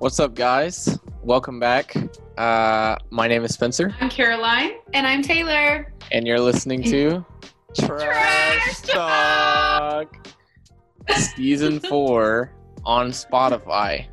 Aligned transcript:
What's 0.00 0.18
up, 0.18 0.34
guys? 0.34 0.98
Welcome 1.22 1.60
back. 1.60 1.94
Uh, 2.38 2.96
my 3.10 3.28
name 3.28 3.44
is 3.44 3.52
Spencer, 3.52 3.94
I'm 4.00 4.08
Caroline. 4.08 4.72
And 4.94 5.06
I'm 5.06 5.20
Taylor. 5.20 5.92
and 6.10 6.26
you're 6.26 6.40
listening 6.40 6.82
to 6.84 7.22
Trash 7.78 8.80
Talk 8.80 10.26
Season 11.10 11.80
4 11.88 12.50
on 12.84 13.10
Spotify. 13.10 14.06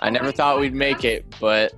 I 0.00 0.10
never 0.10 0.32
thought 0.32 0.58
we'd 0.58 0.74
make 0.74 1.04
it, 1.04 1.24
but 1.40 1.72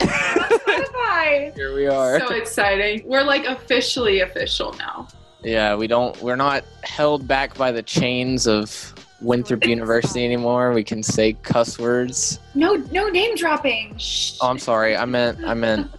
Spotify. 0.00 1.54
here 1.56 1.72
we 1.72 1.86
are. 1.86 2.18
So 2.18 2.34
exciting. 2.34 3.02
We're 3.06 3.22
like 3.22 3.44
officially 3.44 4.22
official 4.22 4.72
now. 4.72 5.06
Yeah, 5.44 5.76
we 5.76 5.86
don't, 5.86 6.20
we're 6.20 6.34
not 6.36 6.64
held 6.82 7.28
back 7.28 7.56
by 7.56 7.70
the 7.70 7.82
chains 7.82 8.48
of 8.48 8.93
Winthrop 9.24 9.64
University 9.66 10.24
anymore. 10.24 10.72
We 10.72 10.84
can 10.84 11.02
say 11.02 11.32
cuss 11.42 11.78
words. 11.78 12.38
No, 12.54 12.74
no 12.92 13.08
name 13.08 13.34
dropping. 13.36 13.96
Shh. 13.98 14.36
Oh, 14.40 14.48
I'm 14.50 14.58
sorry. 14.58 14.96
I 14.96 15.04
meant, 15.04 15.44
I 15.44 15.54
meant 15.54 15.90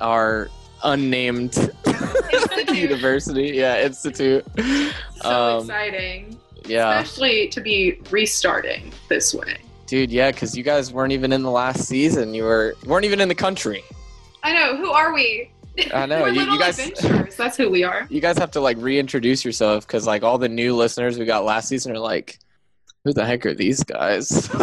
our 0.00 0.48
unnamed 0.82 1.70
university. 2.74 3.48
Yeah, 3.54 3.82
institute. 3.82 4.44
So 5.22 5.30
Um, 5.58 5.60
exciting. 5.64 6.38
Yeah. 6.66 7.00
Especially 7.00 7.48
to 7.48 7.60
be 7.60 8.00
restarting 8.10 8.92
this 9.08 9.34
way. 9.34 9.58
Dude, 9.86 10.10
yeah, 10.10 10.30
because 10.30 10.56
you 10.56 10.62
guys 10.62 10.92
weren't 10.92 11.12
even 11.12 11.32
in 11.32 11.42
the 11.42 11.50
last 11.50 11.84
season. 11.86 12.32
You 12.32 12.44
were 12.44 12.74
weren't 12.86 13.04
even 13.04 13.20
in 13.20 13.28
the 13.28 13.34
country. 13.34 13.82
I 14.42 14.52
know. 14.54 14.76
Who 14.76 14.90
are 14.90 15.12
we? 15.12 15.50
I 15.92 16.06
know. 16.06 16.22
We're 16.22 16.28
You, 16.28 16.42
you 16.52 16.58
guys, 16.58 16.78
adventurers. 16.78 17.36
That's 17.36 17.56
who 17.56 17.68
we 17.70 17.82
are. 17.82 18.06
you 18.08 18.20
guys 18.20 18.38
have 18.38 18.52
to 18.52 18.60
like 18.60 18.76
reintroduce 18.78 19.44
yourself 19.44 19.86
because 19.86 20.06
like 20.06 20.22
all 20.22 20.38
the 20.38 20.48
new 20.48 20.76
listeners 20.76 21.18
we 21.18 21.24
got 21.24 21.44
last 21.44 21.68
season 21.68 21.92
are 21.92 21.98
like, 21.98 22.38
who 23.04 23.12
the 23.12 23.24
heck 23.24 23.46
are 23.46 23.54
these 23.54 23.82
guys? 23.82 24.48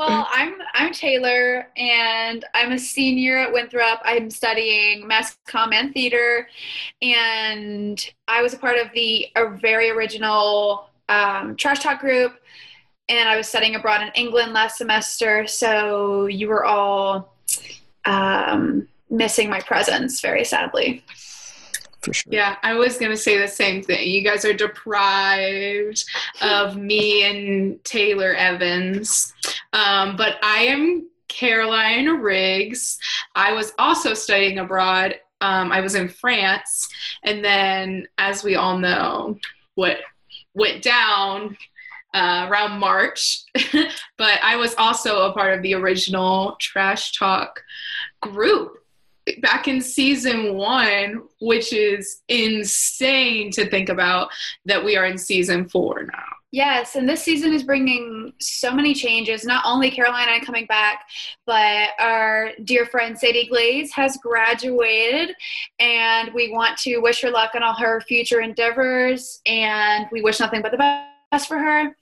Well, 0.00 0.26
I'm 0.30 0.54
I'm 0.72 0.94
Taylor, 0.94 1.66
and 1.76 2.42
I'm 2.54 2.72
a 2.72 2.78
senior 2.78 3.36
at 3.36 3.52
Winthrop. 3.52 4.00
I'm 4.02 4.30
studying 4.30 5.06
mass 5.06 5.36
comm 5.46 5.74
and 5.74 5.92
theater, 5.92 6.48
and 7.02 8.02
I 8.26 8.40
was 8.40 8.54
a 8.54 8.56
part 8.56 8.78
of 8.78 8.86
the 8.94 9.26
a 9.36 9.50
very 9.50 9.90
original 9.90 10.88
um, 11.10 11.54
trash 11.56 11.80
talk 11.80 12.00
group. 12.00 12.32
And 13.10 13.28
I 13.28 13.36
was 13.36 13.46
studying 13.46 13.74
abroad 13.74 14.00
in 14.00 14.10
England 14.14 14.54
last 14.54 14.78
semester, 14.78 15.46
so 15.46 16.24
you 16.24 16.48
were 16.48 16.64
all 16.64 17.34
um, 18.06 18.88
missing 19.10 19.50
my 19.50 19.60
presence 19.60 20.22
very 20.22 20.46
sadly. 20.46 21.04
For 22.00 22.14
sure. 22.14 22.32
Yeah, 22.32 22.56
I 22.62 22.74
was 22.74 22.96
going 22.96 23.10
to 23.10 23.16
say 23.16 23.38
the 23.38 23.48
same 23.48 23.82
thing. 23.82 24.08
You 24.08 24.22
guys 24.22 24.44
are 24.44 24.54
deprived 24.54 26.04
of 26.40 26.76
me 26.78 27.24
and 27.24 27.84
Taylor 27.84 28.34
Evans. 28.34 29.34
Um, 29.72 30.16
but 30.16 30.36
I 30.42 30.62
am 30.62 31.08
Caroline 31.28 32.08
Riggs. 32.08 32.98
I 33.34 33.52
was 33.52 33.72
also 33.78 34.14
studying 34.14 34.58
abroad. 34.58 35.16
Um, 35.42 35.72
I 35.72 35.80
was 35.80 35.94
in 35.94 36.08
France. 36.08 36.88
And 37.22 37.44
then, 37.44 38.06
as 38.18 38.42
we 38.42 38.56
all 38.56 38.78
know, 38.78 39.38
what 39.74 39.98
went 40.54 40.82
down 40.82 41.56
uh, 42.14 42.46
around 42.50 42.80
March. 42.80 43.44
but 43.72 44.38
I 44.42 44.56
was 44.56 44.74
also 44.76 45.30
a 45.30 45.32
part 45.32 45.54
of 45.54 45.62
the 45.62 45.74
original 45.74 46.56
Trash 46.60 47.16
Talk 47.16 47.62
group 48.20 48.79
back 49.40 49.68
in 49.68 49.80
season 49.80 50.54
one, 50.54 51.22
which 51.40 51.72
is 51.72 52.22
insane 52.28 53.50
to 53.52 53.68
think 53.68 53.88
about 53.88 54.30
that 54.64 54.84
we 54.84 54.96
are 54.96 55.06
in 55.06 55.18
season 55.18 55.68
four 55.68 56.04
now. 56.04 56.24
Yes, 56.52 56.96
and 56.96 57.08
this 57.08 57.22
season 57.22 57.52
is 57.52 57.62
bringing 57.62 58.32
so 58.40 58.72
many 58.74 58.92
changes. 58.92 59.44
Not 59.44 59.62
only 59.64 59.88
Caroline 59.88 60.28
and 60.28 60.44
coming 60.44 60.66
back, 60.66 61.04
but 61.46 61.90
our 62.00 62.50
dear 62.64 62.86
friend 62.86 63.16
Sadie 63.16 63.46
Glaze 63.46 63.92
has 63.92 64.16
graduated, 64.16 65.36
and 65.78 66.34
we 66.34 66.50
want 66.50 66.76
to 66.78 66.98
wish 66.98 67.20
her 67.20 67.30
luck 67.30 67.52
on 67.54 67.62
all 67.62 67.74
her 67.74 68.00
future 68.00 68.40
endeavors, 68.40 69.40
and 69.46 70.08
we 70.10 70.22
wish 70.22 70.40
nothing 70.40 70.60
but 70.60 70.72
the 70.72 71.00
best 71.30 71.46
for 71.46 71.56
her. 71.56 71.96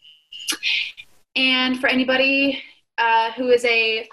And 1.36 1.78
for 1.78 1.88
anybody 1.88 2.62
uh, 2.96 3.32
who 3.32 3.50
is 3.50 3.64
a 3.66 4.08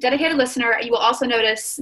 dedicated 0.00 0.36
listener, 0.36 0.78
you 0.80 0.90
will 0.90 0.98
also 0.98 1.26
notice 1.26 1.80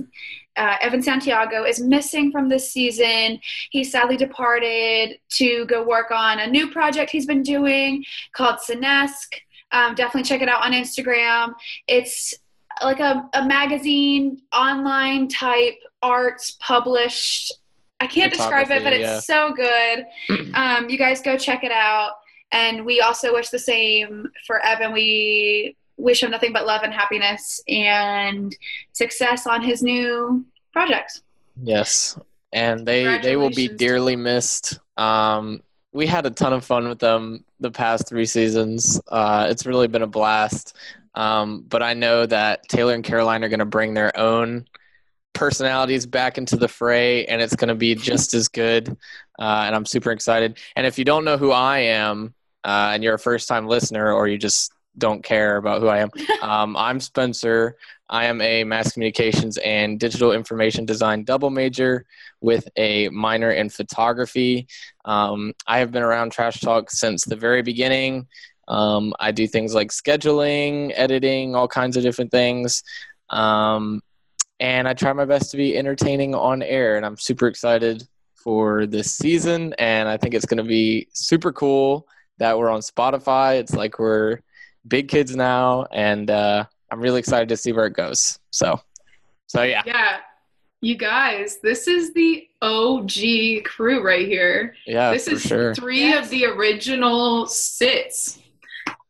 uh, 0.56 0.76
Evan 0.80 1.02
Santiago 1.02 1.64
is 1.64 1.80
missing 1.80 2.30
from 2.30 2.48
this 2.48 2.70
season. 2.70 3.40
He 3.70 3.84
sadly 3.84 4.16
departed 4.16 5.18
to 5.30 5.64
go 5.66 5.82
work 5.82 6.10
on 6.10 6.40
a 6.40 6.46
new 6.46 6.70
project 6.70 7.10
he's 7.10 7.26
been 7.26 7.42
doing 7.42 8.04
called 8.34 8.58
Sinesque. 8.58 9.40
Um, 9.72 9.94
definitely 9.94 10.24
check 10.24 10.42
it 10.42 10.48
out 10.48 10.62
on 10.62 10.72
Instagram. 10.72 11.54
It's 11.88 12.34
like 12.82 13.00
a, 13.00 13.28
a 13.32 13.46
magazine, 13.46 14.42
online 14.52 15.28
type 15.28 15.74
arts 16.02 16.56
published. 16.60 17.52
I 18.00 18.06
can't 18.06 18.32
describe 18.32 18.70
it, 18.70 18.82
but 18.82 18.92
it's 18.92 19.26
so 19.26 19.52
good. 19.52 20.04
Um, 20.54 20.90
you 20.90 20.98
guys 20.98 21.22
go 21.22 21.38
check 21.38 21.64
it 21.64 21.72
out. 21.72 22.12
And 22.50 22.84
we 22.84 23.00
also 23.00 23.32
wish 23.32 23.48
the 23.48 23.58
same 23.58 24.26
for 24.46 24.60
Evan. 24.60 24.92
We 24.92 25.76
wish 26.02 26.22
him 26.22 26.30
nothing 26.30 26.52
but 26.52 26.66
love 26.66 26.82
and 26.82 26.92
happiness 26.92 27.62
and 27.68 28.56
success 28.92 29.46
on 29.46 29.62
his 29.62 29.82
new 29.82 30.44
projects. 30.72 31.22
Yes, 31.62 32.18
and 32.52 32.86
they 32.86 33.18
they 33.18 33.36
will 33.36 33.50
be 33.50 33.68
dearly 33.68 34.16
missed. 34.16 34.78
Um, 34.96 35.62
we 35.92 36.06
had 36.06 36.26
a 36.26 36.30
ton 36.30 36.52
of 36.52 36.64
fun 36.64 36.88
with 36.88 36.98
them 36.98 37.44
the 37.60 37.70
past 37.70 38.08
three 38.08 38.26
seasons. 38.26 39.00
Uh, 39.08 39.46
it's 39.50 39.66
really 39.66 39.88
been 39.88 40.02
a 40.02 40.06
blast. 40.06 40.76
Um, 41.14 41.64
but 41.68 41.82
I 41.82 41.94
know 41.94 42.24
that 42.26 42.66
Taylor 42.68 42.94
and 42.94 43.04
Caroline 43.04 43.44
are 43.44 43.48
going 43.48 43.58
to 43.58 43.66
bring 43.66 43.92
their 43.92 44.18
own 44.18 44.66
personalities 45.34 46.06
back 46.06 46.38
into 46.38 46.56
the 46.56 46.68
fray, 46.68 47.26
and 47.26 47.40
it's 47.40 47.54
going 47.54 47.68
to 47.68 47.74
be 47.74 47.94
just 47.94 48.34
as 48.34 48.48
good. 48.48 48.88
Uh, 49.38 49.64
and 49.66 49.74
I'm 49.74 49.86
super 49.86 50.10
excited. 50.10 50.58
And 50.74 50.86
if 50.86 50.98
you 50.98 51.04
don't 51.04 51.24
know 51.24 51.36
who 51.36 51.50
I 51.50 51.78
am, 51.78 52.34
uh, 52.64 52.92
and 52.94 53.02
you're 53.02 53.14
a 53.14 53.18
first 53.18 53.48
time 53.48 53.66
listener, 53.66 54.12
or 54.12 54.28
you 54.28 54.38
just 54.38 54.72
don't 54.98 55.22
care 55.24 55.56
about 55.56 55.80
who 55.80 55.88
I 55.88 55.98
am, 55.98 56.10
um, 56.42 56.76
I'm 56.76 57.00
Spencer. 57.00 57.76
I 58.08 58.26
am 58.26 58.42
a 58.42 58.62
mass 58.64 58.92
communications 58.92 59.56
and 59.58 59.98
digital 59.98 60.32
information 60.32 60.84
design 60.84 61.24
double 61.24 61.48
major 61.48 62.04
with 62.42 62.68
a 62.76 63.08
minor 63.08 63.50
in 63.50 63.70
photography. 63.70 64.66
Um, 65.06 65.54
I 65.66 65.78
have 65.78 65.92
been 65.92 66.02
around 66.02 66.32
Trash 66.32 66.60
Talk 66.60 66.90
since 66.90 67.24
the 67.24 67.36
very 67.36 67.62
beginning. 67.62 68.26
Um, 68.68 69.14
I 69.18 69.32
do 69.32 69.46
things 69.46 69.74
like 69.74 69.88
scheduling, 69.88 70.92
editing, 70.94 71.54
all 71.54 71.68
kinds 71.68 71.96
of 71.96 72.02
different 72.02 72.30
things. 72.30 72.82
Um, 73.30 74.02
and 74.60 74.86
I 74.86 74.94
try 74.94 75.12
my 75.12 75.24
best 75.24 75.50
to 75.52 75.56
be 75.56 75.76
entertaining 75.76 76.34
on 76.34 76.62
air. 76.62 76.96
And 76.96 77.04
I'm 77.04 77.16
super 77.16 77.48
excited 77.48 78.06
for 78.34 78.86
this 78.86 79.14
season. 79.14 79.74
And 79.78 80.08
I 80.08 80.16
think 80.16 80.34
it's 80.34 80.46
going 80.46 80.58
to 80.58 80.64
be 80.64 81.08
super 81.12 81.52
cool 81.52 82.06
that 82.38 82.58
we're 82.58 82.70
on 82.70 82.80
Spotify. 82.80 83.58
It's 83.58 83.74
like 83.74 83.98
we're 83.98 84.40
big 84.86 85.08
kids 85.08 85.34
now. 85.36 85.86
And, 85.92 86.30
uh, 86.30 86.64
I'm 86.90 87.00
really 87.00 87.20
excited 87.20 87.48
to 87.48 87.56
see 87.56 87.72
where 87.72 87.86
it 87.86 87.94
goes. 87.94 88.38
So, 88.50 88.80
so 89.46 89.62
yeah, 89.62 89.82
Yeah. 89.86 90.18
You 90.84 90.96
guys, 90.96 91.58
this 91.62 91.86
is 91.86 92.12
the 92.12 92.48
OG 92.60 93.62
crew 93.64 94.02
right 94.02 94.26
here. 94.26 94.74
yeah, 94.84 95.12
this 95.12 95.28
is 95.28 95.40
sure. 95.42 95.74
three 95.76 96.00
Yes. 96.00 96.24
of 96.24 96.30
the 96.30 96.44
original 96.46 97.46
sits. 97.46 98.40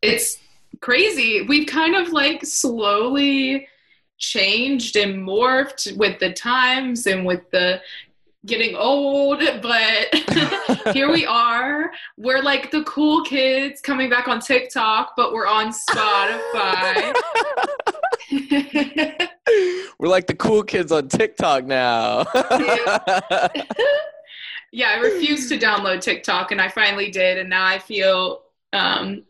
It's 0.02 0.36
crazy. 0.80 1.42
We've 1.42 1.66
kind 1.66 1.94
of 1.96 2.10
like 2.12 2.44
slowly 2.44 3.66
changed 4.18 4.96
and 4.96 5.26
morphed 5.26 5.96
with 5.96 6.18
the 6.20 6.32
times 6.34 7.06
and 7.06 7.24
with 7.24 7.50
the 7.50 7.80
getting 8.46 8.74
old, 8.74 9.40
but 9.62 10.14
here 10.92 11.10
we 11.10 11.24
are. 11.26 11.92
We're 12.16 12.42
like 12.42 12.70
the 12.70 12.82
cool 12.84 13.22
kids 13.24 13.80
coming 13.80 14.10
back 14.10 14.28
on 14.28 14.40
TikTok, 14.40 15.14
but 15.16 15.32
we're 15.32 15.46
on 15.46 15.72
Spotify. 15.72 17.14
We're 19.98 20.08
like 20.08 20.26
the 20.26 20.34
cool 20.34 20.62
kids 20.62 20.90
on 20.90 21.08
TikTok 21.08 21.64
now. 21.64 22.24
yeah, 24.72 24.88
I 24.88 24.98
refused 25.00 25.48
to 25.50 25.58
download 25.58 26.00
TikTok 26.00 26.50
and 26.50 26.60
I 26.60 26.68
finally 26.68 27.10
did, 27.10 27.38
and 27.38 27.50
now 27.50 27.66
I 27.66 27.78
feel 27.78 28.42
um, 28.72 29.22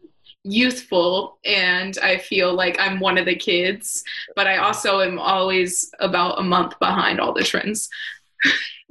youthful 0.45 1.39
and 1.45 1.99
I 2.03 2.19
feel 2.19 2.55
like 2.55 2.79
I'm 2.79 3.01
one 3.01 3.19
of 3.19 3.27
the 3.27 3.35
kids, 3.35 4.05
but 4.37 4.47
I 4.47 4.59
also 4.59 5.01
am 5.01 5.19
always 5.19 5.91
about 5.99 6.39
a 6.39 6.43
month 6.43 6.79
behind 6.79 7.21
all 7.21 7.33
the 7.33 7.43
trends. 7.43 7.89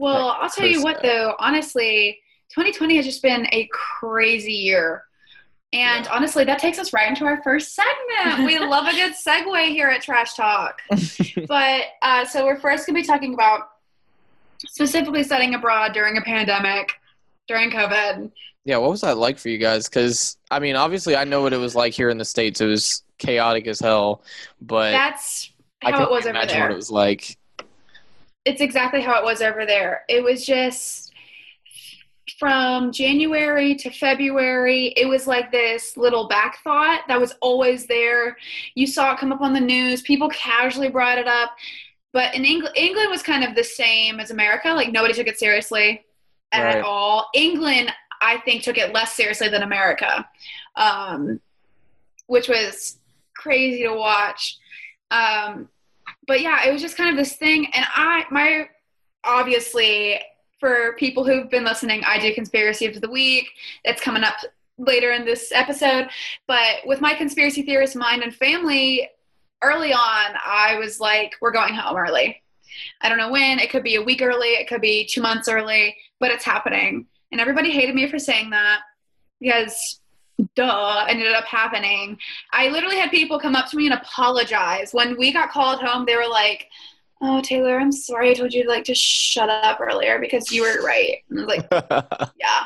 Well, 0.02 0.36
I'll 0.40 0.50
tell 0.50 0.68
you 0.68 0.82
what, 0.82 1.02
though, 1.04 1.36
honestly, 1.40 2.20
2020 2.50 2.96
has 2.98 3.06
just 3.06 3.22
been 3.22 3.48
a 3.52 3.70
crazy 3.72 4.52
year. 4.54 5.04
And 5.74 6.06
Yeah. 6.06 6.12
honestly, 6.12 6.44
that 6.44 6.60
takes 6.60 6.80
us 6.80 6.92
right 6.92 7.08
into 7.08 7.24
our 7.26 7.42
first 7.44 7.76
segment. 7.76 8.46
We 8.46 8.60
love 8.68 8.88
a 8.88 8.92
good 8.92 9.14
segue 9.14 9.70
here 9.70 9.88
at 9.90 10.02
Trash 10.02 10.34
Talk. 10.34 10.82
but 11.48 11.84
uh, 12.02 12.26
so 12.26 12.46
we're 12.46 12.60
first 12.60 12.88
going 12.88 12.96
to 12.96 13.02
be 13.02 13.08
talking 13.08 13.34
about 13.36 13.70
specifically 14.68 15.24
studying 15.24 15.56
abroad 15.56 15.94
during 15.94 16.18
a 16.18 16.22
pandemic, 16.22 16.94
during 17.48 17.70
COVID. 17.70 18.32
Yeah, 18.66 18.78
what 18.78 18.90
was 18.92 19.02
that 19.02 19.18
like 19.18 19.38
for 19.40 19.50
you 19.50 19.58
guys? 19.58 19.88
Because 19.88 20.38
I 20.52 20.60
mean, 20.60 20.76
obviously, 20.76 21.16
I 21.16 21.24
know 21.24 21.42
what 21.42 21.54
it 21.54 21.58
was 21.58 21.76
like 21.76 21.94
here 21.94 22.10
in 22.10 22.18
the 22.18 22.26
states. 22.26 22.60
It 22.60 22.66
was 22.68 23.04
chaotic 23.18 23.66
as 23.68 23.80
hell, 23.80 24.24
but 24.62 24.92
That's 24.92 25.52
I 25.84 25.92
how 25.92 25.98
can 25.98 26.06
it 26.08 26.12
was 26.12 26.22
over 26.26 26.30
imagine 26.32 26.58
there. 26.58 26.64
what 26.68 26.72
it 26.74 26.76
was 26.76 26.92
like. 26.92 27.38
It's 28.46 28.62
exactly 28.62 29.02
how 29.02 29.20
it 29.20 29.24
was 29.24 29.42
over 29.42 29.66
there. 29.66 30.04
It 30.10 30.24
was 30.24 30.46
just 30.46 31.12
from 32.40 32.92
January 32.92 33.76
to 33.76 33.90
February, 33.92 34.88
it 34.98 35.06
was 35.06 35.28
like 35.28 35.52
this 35.52 35.96
little 35.98 36.28
back 36.28 36.58
thought 36.64 37.02
that 37.08 37.20
was 37.20 37.36
always 37.42 37.86
there. 37.86 38.38
You 38.74 38.88
saw 38.88 39.14
it 39.14 39.20
come 39.20 39.32
up 39.32 39.42
on 39.42 39.54
the 39.54 39.60
news, 39.60 40.02
people 40.02 40.30
casually 40.30 40.90
brought 40.90 41.18
it 41.18 41.28
up. 41.28 41.52
But 42.14 42.34
in 42.36 42.44
England, 42.44 42.76
England 42.76 43.10
was 43.10 43.22
kind 43.24 43.44
of 43.44 43.56
the 43.56 43.64
same 43.64 44.20
as 44.20 44.32
America. 44.32 44.70
Like 44.70 44.92
nobody 44.92 45.14
took 45.14 45.28
it 45.28 45.40
seriously 45.40 46.04
at 46.52 46.76
Right. 46.76 46.84
all. 46.84 47.30
England, 47.34 47.94
I 48.22 48.40
think, 48.40 48.64
took 48.64 48.78
it 48.78 48.94
less 48.94 49.14
seriously 49.14 49.48
than 49.50 49.64
America, 49.64 50.28
um, 50.76 51.40
which 52.28 52.50
was 52.50 52.98
crazy 53.36 53.84
to 53.84 53.94
watch. 53.94 54.58
Um, 55.10 55.70
but 56.28 56.42
yeah, 56.42 56.68
it 56.68 56.72
was 56.72 56.82
just 56.82 56.98
kind 56.98 57.10
of 57.10 57.18
this 57.18 57.36
thing. 57.36 57.68
And 57.74 57.86
I, 57.96 58.26
my, 58.32 58.68
obviously, 59.24 60.20
for 60.60 60.94
people 60.98 61.26
who've 61.26 61.50
been 61.50 61.64
listening, 61.64 62.04
I 62.06 62.20
do 62.20 62.34
conspiracy 62.34 62.86
of 62.86 63.00
the 63.02 63.10
week. 63.10 63.50
It's 63.84 64.02
coming 64.02 64.24
up 64.24 64.36
later 64.78 65.12
in 65.12 65.26
this 65.26 65.52
episode. 65.52 66.10
But 66.48 66.86
with 66.86 67.02
my 67.02 67.14
conspiracy 67.14 67.64
theorist 67.64 67.96
mind 67.96 68.24
and 68.24 68.34
family, 68.34 69.10
early 69.64 69.94
on, 69.94 70.36
I 70.46 70.78
was 70.80 71.00
like, 71.00 71.34
we're 71.42 71.52
going 71.52 71.74
home 71.74 71.98
early. 71.98 72.42
I 73.02 73.10
don't 73.10 73.18
know 73.18 73.32
when. 73.32 73.60
It 73.60 73.70
could 73.70 73.84
be 73.84 73.96
a 73.96 74.02
week 74.02 74.22
early. 74.22 74.50
It 74.50 74.68
could 74.68 74.82
be 74.82 75.06
two 75.06 75.22
months 75.22 75.50
early, 75.50 75.96
but 76.20 76.32
it's 76.32 76.46
happening. 76.46 77.08
And 77.32 77.42
everybody 77.42 77.72
hated 77.72 77.96
me 77.96 78.10
for 78.10 78.20
saying 78.20 78.50
that 78.52 78.82
because 79.40 80.01
duh, 80.56 81.06
ended 81.08 81.34
up 81.34 81.46
happening. 81.46 82.18
I 82.52 82.70
literally 82.70 82.98
had 82.98 83.12
people 83.12 83.40
come 83.40 83.56
up 83.56 83.70
to 83.70 83.78
me 83.78 83.86
and 83.86 83.94
apologize. 83.94 84.94
When 84.94 85.18
we 85.18 85.32
got 85.32 85.52
called 85.52 85.82
home, 85.82 86.06
they 86.06 86.16
were 86.16 86.28
like, 86.30 86.68
Oh, 87.24 87.40
Taylor, 87.42 87.80
I'm 87.80 87.92
sorry 87.92 88.32
I 88.32 88.34
told 88.34 88.52
you 88.52 88.64
to 88.64 88.70
like 88.70 88.84
just 88.84 89.02
shut 89.02 89.48
up 89.48 89.80
earlier 89.80 90.20
because 90.20 90.52
you 90.52 90.64
were 90.64 90.84
right. 90.84 91.18
And 91.30 91.40
I 91.40 91.46
was 91.46 91.56
like, 91.56 92.32
Yeah. 92.40 92.64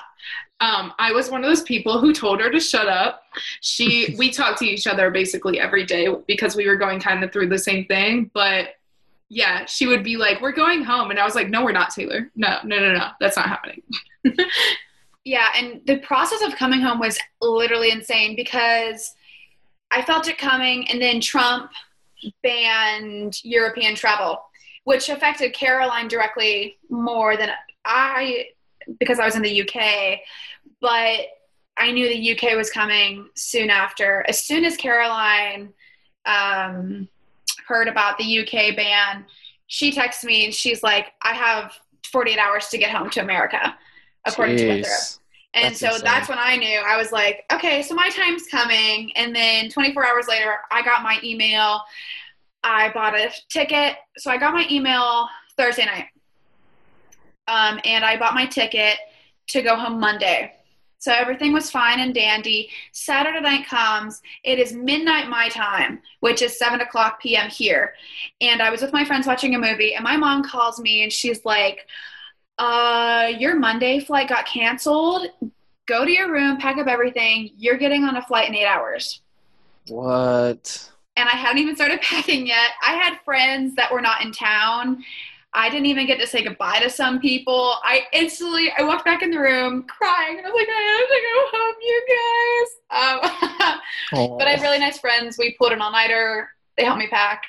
Um, 0.61 0.93
I 0.97 1.11
was 1.11 1.29
one 1.29 1.43
of 1.43 1.49
those 1.49 1.63
people 1.63 1.99
who 1.99 2.13
told 2.13 2.39
her 2.39 2.49
to 2.49 2.59
shut 2.59 2.87
up. 2.87 3.23
She, 3.61 4.15
we 4.17 4.31
talked 4.31 4.59
to 4.59 4.65
each 4.65 4.87
other 4.87 5.11
basically 5.11 5.59
every 5.59 5.85
day 5.85 6.07
because 6.27 6.55
we 6.55 6.67
were 6.67 6.77
going 6.77 6.99
kind 6.99 7.23
of 7.23 7.33
through 7.33 7.49
the 7.49 7.59
same 7.59 7.85
thing. 7.85 8.31
But 8.33 8.69
yeah, 9.27 9.65
she 9.65 9.87
would 9.87 10.03
be 10.03 10.17
like, 10.17 10.39
"We're 10.39 10.51
going 10.51 10.83
home," 10.83 11.09
and 11.09 11.19
I 11.19 11.25
was 11.25 11.33
like, 11.33 11.49
"No, 11.49 11.63
we're 11.63 11.71
not, 11.71 11.89
Taylor. 11.89 12.31
No, 12.35 12.59
no, 12.63 12.79
no, 12.79 12.93
no. 12.93 13.07
That's 13.19 13.35
not 13.35 13.47
happening." 13.47 13.81
Yeah, 15.25 15.47
and 15.55 15.81
the 15.85 15.97
process 15.97 16.43
of 16.43 16.55
coming 16.55 16.81
home 16.81 16.99
was 16.99 17.17
literally 17.41 17.91
insane 17.91 18.35
because 18.35 19.15
I 19.91 20.03
felt 20.03 20.27
it 20.27 20.37
coming, 20.37 20.87
and 20.89 21.01
then 21.01 21.19
Trump 21.19 21.71
banned 22.43 23.43
European 23.43 23.95
travel, 23.95 24.43
which 24.83 25.09
affected 25.09 25.53
Caroline 25.53 26.07
directly 26.07 26.77
more 26.89 27.35
than 27.37 27.49
I, 27.83 28.47
because 28.99 29.19
I 29.19 29.25
was 29.25 29.35
in 29.35 29.41
the 29.41 29.61
UK. 29.61 30.19
But 30.79 31.21
I 31.77 31.91
knew 31.91 32.07
the 32.07 32.31
UK 32.31 32.55
was 32.55 32.69
coming 32.69 33.27
soon 33.35 33.69
after. 33.69 34.23
As 34.27 34.41
soon 34.41 34.63
as 34.63 34.77
Caroline 34.77 35.73
um, 36.25 37.07
heard 37.67 37.87
about 37.87 38.17
the 38.17 38.39
UK 38.39 38.75
ban, 38.75 39.25
she 39.67 39.91
texted 39.91 40.25
me 40.25 40.45
and 40.45 40.53
she's 40.53 40.83
like, 40.83 41.13
I 41.23 41.33
have 41.33 41.73
48 42.11 42.37
hours 42.37 42.67
to 42.69 42.77
get 42.77 42.91
home 42.91 43.09
to 43.11 43.21
America, 43.21 43.75
according 44.25 44.57
to 44.57 44.67
Winthrop. 44.67 44.93
Jeez. 44.93 45.19
And 45.53 45.71
That's 45.71 45.79
so 45.79 45.87
insane. 45.87 46.03
that's 46.03 46.27
when 46.27 46.37
I 46.37 46.57
knew. 46.57 46.79
I 46.85 46.97
was 46.97 47.13
like, 47.13 47.45
okay, 47.51 47.81
so 47.81 47.95
my 47.95 48.09
time's 48.09 48.45
coming. 48.47 49.13
And 49.15 49.33
then 49.33 49.69
24 49.69 50.05
hours 50.05 50.27
later, 50.27 50.57
I 50.69 50.81
got 50.81 51.01
my 51.01 51.17
email. 51.23 51.81
I 52.61 52.91
bought 52.93 53.17
a 53.17 53.31
ticket. 53.47 53.95
So 54.17 54.29
I 54.29 54.37
got 54.37 54.53
my 54.53 54.67
email 54.69 55.29
Thursday 55.55 55.85
night. 55.85 56.07
Um, 57.47 57.79
and 57.85 58.03
I 58.03 58.17
bought 58.17 58.33
my 58.33 58.45
ticket 58.45 58.97
to 59.49 59.61
go 59.61 59.77
home 59.77 59.97
Monday. 59.97 60.51
So 60.97 61.13
everything 61.13 61.53
was 61.53 61.69
fine 61.69 61.99
and 61.99 62.13
dandy. 62.15 62.69
Saturday 62.91 63.39
night 63.39 63.67
comes. 63.67 64.21
It 64.43 64.59
is 64.59 64.73
midnight 64.73 65.29
my 65.29 65.49
time, 65.49 66.01
which 66.19 66.41
is 66.41 66.57
7 66.57 66.81
o'clock 66.81 67.21
p.m. 67.21 67.49
here. 67.49 67.93
And 68.41 68.61
I 68.61 68.71
was 68.71 68.81
with 68.81 68.91
my 68.91 69.05
friends 69.05 69.27
watching 69.27 69.53
a 69.53 69.59
movie, 69.59 69.93
and 69.93 70.03
my 70.03 70.17
mom 70.17 70.43
calls 70.43 70.79
me 70.79 71.03
and 71.03 71.13
she's 71.13 71.45
like, 71.45 71.87
uh, 72.57 73.31
your 73.37 73.57
Monday 73.57 73.99
flight 73.99 74.29
got 74.29 74.45
canceled. 74.45 75.27
Go 75.87 76.05
to 76.05 76.11
your 76.11 76.31
room, 76.31 76.57
pack 76.57 76.77
up 76.77 76.87
everything. 76.87 77.51
You're 77.57 77.77
getting 77.77 78.03
on 78.03 78.15
a 78.15 78.21
flight 78.21 78.49
in 78.49 78.55
eight 78.55 78.65
hours. 78.65 79.21
What? 79.87 80.89
And 81.17 81.29
I 81.29 81.33
hadn't 81.33 81.59
even 81.59 81.75
started 81.75 82.01
packing 82.01 82.47
yet. 82.47 82.71
I 82.81 82.93
had 82.93 83.19
friends 83.23 83.75
that 83.75 83.91
were 83.91 84.01
not 84.01 84.21
in 84.21 84.31
town. 84.31 85.03
I 85.55 85.69
didn't 85.69 85.85
even 85.85 86.05
get 86.05 86.19
to 86.19 86.27
say 86.27 86.43
goodbye 86.43 86.79
to 86.79 86.89
some 86.89 87.19
people. 87.19 87.75
I 87.81 88.01
instantly, 88.11 88.73
I 88.77 88.83
walked 88.83 89.05
back 89.05 89.21
in 89.21 89.31
the 89.31 89.39
room 89.39 89.83
crying, 89.83 90.37
and 90.37 90.45
I 90.45 90.49
was 90.49 90.59
like, 90.59 90.67
I 90.69 90.81
have 90.99 91.09
to 91.09 91.21
go 91.31 91.57
home, 91.57 91.75
you 91.81 93.79
guys. 94.11 94.21
Um, 94.21 94.37
but 94.37 94.47
I 94.47 94.51
have 94.51 94.61
really 94.61 94.79
nice 94.79 94.99
friends. 94.99 95.37
We 95.37 95.55
pulled 95.57 95.71
an 95.71 95.81
all 95.81 95.93
nighter. 95.93 96.49
They 96.77 96.83
helped 96.83 96.99
me 96.99 97.07
pack, 97.07 97.43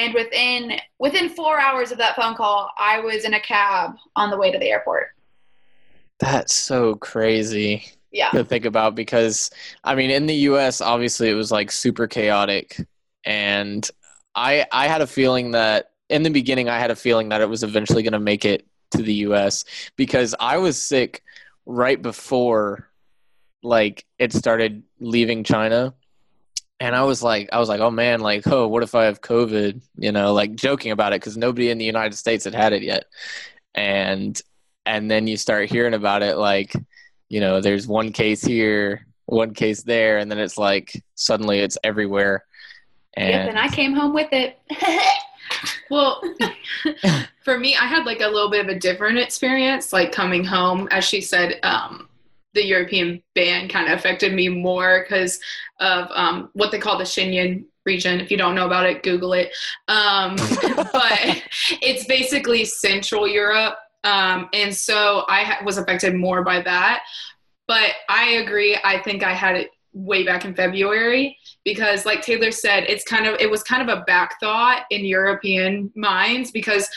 and 0.00 0.14
within 0.14 0.80
within 0.98 1.28
four 1.30 1.60
hours 1.60 1.92
of 1.92 1.98
that 1.98 2.16
phone 2.16 2.34
call, 2.34 2.70
I 2.78 3.00
was 3.00 3.24
in 3.24 3.34
a 3.34 3.40
cab 3.40 3.92
on 4.16 4.30
the 4.30 4.36
way 4.38 4.50
to 4.52 4.58
the 4.58 4.70
airport. 4.70 5.08
That's 6.18 6.54
so 6.54 6.96
crazy 6.96 7.84
Yeah, 8.10 8.34
to 8.34 8.44
think 8.44 8.64
about 8.64 8.94
because 8.94 9.50
I 9.82 9.94
mean 9.94 10.10
in 10.10 10.26
the 10.26 10.34
US 10.34 10.80
obviously 10.80 11.30
it 11.30 11.34
was 11.34 11.50
like 11.50 11.70
super 11.70 12.06
chaotic. 12.06 12.76
And 13.24 13.88
I 14.34 14.66
I 14.72 14.88
had 14.88 15.00
a 15.00 15.06
feeling 15.06 15.52
that 15.52 15.90
in 16.08 16.22
the 16.22 16.30
beginning 16.30 16.68
I 16.68 16.78
had 16.78 16.90
a 16.90 16.96
feeling 16.96 17.30
that 17.30 17.40
it 17.40 17.48
was 17.48 17.62
eventually 17.62 18.02
going 18.02 18.12
to 18.12 18.20
make 18.20 18.44
it 18.44 18.66
to 18.92 19.02
the 19.02 19.14
US 19.14 19.64
because 19.96 20.34
I 20.38 20.58
was 20.58 20.80
sick 20.80 21.22
right 21.66 22.00
before 22.00 22.88
like 23.62 24.06
it 24.18 24.32
started 24.32 24.82
leaving 25.00 25.44
China 25.44 25.94
and 26.80 26.96
I 26.96 27.02
was 27.02 27.22
like 27.22 27.48
I 27.52 27.58
was 27.58 27.68
like 27.68 27.80
oh 27.80 27.90
man 27.90 28.20
like 28.20 28.46
oh 28.46 28.66
what 28.66 28.82
if 28.82 28.94
I 28.94 29.04
have 29.04 29.20
covid 29.20 29.80
you 29.96 30.12
know 30.12 30.32
like 30.32 30.54
joking 30.54 30.92
about 30.92 31.12
it 31.12 31.20
cuz 31.20 31.36
nobody 31.36 31.70
in 31.70 31.78
the 31.78 31.84
United 31.84 32.16
States 32.16 32.44
had 32.44 32.54
had 32.54 32.72
it 32.72 32.82
yet 32.82 33.04
and 33.74 34.40
and 34.86 35.10
then 35.10 35.26
you 35.26 35.36
start 35.36 35.70
hearing 35.70 35.94
about 35.94 36.22
it 36.22 36.36
like 36.36 36.74
you 37.28 37.40
know 37.40 37.60
there's 37.60 37.86
one 37.86 38.12
case 38.12 38.42
here 38.42 39.06
one 39.26 39.54
case 39.54 39.82
there 39.82 40.18
and 40.18 40.30
then 40.30 40.38
it's 40.38 40.58
like 40.58 41.00
suddenly 41.14 41.60
it's 41.60 41.78
everywhere 41.84 42.44
and 43.14 43.28
yep. 43.28 43.48
And 43.48 43.58
I 43.58 43.68
came 43.68 43.92
home 43.92 44.14
with 44.14 44.32
it. 44.32 44.58
Well, 45.90 46.22
for 47.44 47.58
me, 47.58 47.74
I 47.74 47.86
had 47.86 48.06
like 48.06 48.20
a 48.20 48.28
little 48.28 48.50
bit 48.50 48.64
of 48.64 48.68
a 48.68 48.78
different 48.78 49.18
experience, 49.18 49.92
like 49.92 50.12
coming 50.12 50.44
home. 50.44 50.88
As 50.90 51.04
she 51.04 51.20
said, 51.20 51.58
um, 51.64 52.08
the 52.54 52.64
European 52.64 53.22
ban 53.34 53.68
kind 53.68 53.90
of 53.90 53.98
affected 53.98 54.34
me 54.34 54.48
more 54.48 55.04
because 55.08 55.38
of 55.78 56.08
um, 56.12 56.50
what 56.52 56.70
they 56.70 56.78
call 56.78 56.98
the 56.98 57.04
Schengen 57.04 57.64
region. 57.86 58.20
If 58.20 58.30
you 58.30 58.36
don't 58.36 58.54
know 58.54 58.66
about 58.66 58.86
it, 58.86 59.02
Google 59.02 59.32
it. 59.32 59.52
Um, 59.88 60.36
but 60.92 61.42
it's 61.80 62.06
basically 62.06 62.64
Central 62.64 63.28
Europe. 63.28 63.76
Um, 64.04 64.48
and 64.52 64.74
so 64.74 65.24
I 65.28 65.42
ha- 65.42 65.64
was 65.64 65.78
affected 65.78 66.14
more 66.14 66.42
by 66.42 66.60
that. 66.62 67.04
But 67.66 67.90
I 68.08 68.30
agree. 68.32 68.78
I 68.82 68.98
think 68.98 69.22
I 69.22 69.32
had 69.32 69.56
it 69.56 69.70
way 69.92 70.24
back 70.24 70.44
in 70.44 70.54
February 70.54 71.36
because 71.64 72.06
like 72.06 72.22
Taylor 72.22 72.50
said, 72.50 72.84
it's 72.88 73.04
kind 73.04 73.26
of 73.26 73.36
it 73.40 73.50
was 73.50 73.62
kind 73.62 73.88
of 73.88 73.98
a 73.98 74.02
back 74.02 74.40
thought 74.40 74.84
in 74.90 75.04
European 75.04 75.92
minds 75.94 76.50
because 76.50 76.88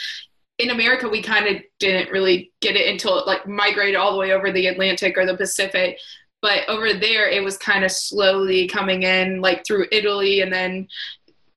in 0.64 0.70
America 0.70 1.08
we 1.08 1.22
kind 1.22 1.46
of 1.46 1.62
didn't 1.78 2.10
really 2.10 2.52
get 2.60 2.74
it 2.74 2.88
until 2.88 3.18
it 3.18 3.26
like 3.26 3.46
migrated 3.46 3.94
all 3.94 4.12
the 4.12 4.18
way 4.18 4.32
over 4.32 4.50
the 4.50 4.66
Atlantic 4.66 5.16
or 5.18 5.26
the 5.26 5.36
Pacific. 5.36 5.98
But 6.40 6.68
over 6.68 6.94
there 6.94 7.28
it 7.28 7.44
was 7.44 7.56
kind 7.56 7.84
of 7.84 7.92
slowly 7.92 8.66
coming 8.66 9.02
in 9.02 9.40
like 9.40 9.64
through 9.66 9.86
Italy 9.92 10.40
and 10.40 10.52
then 10.52 10.88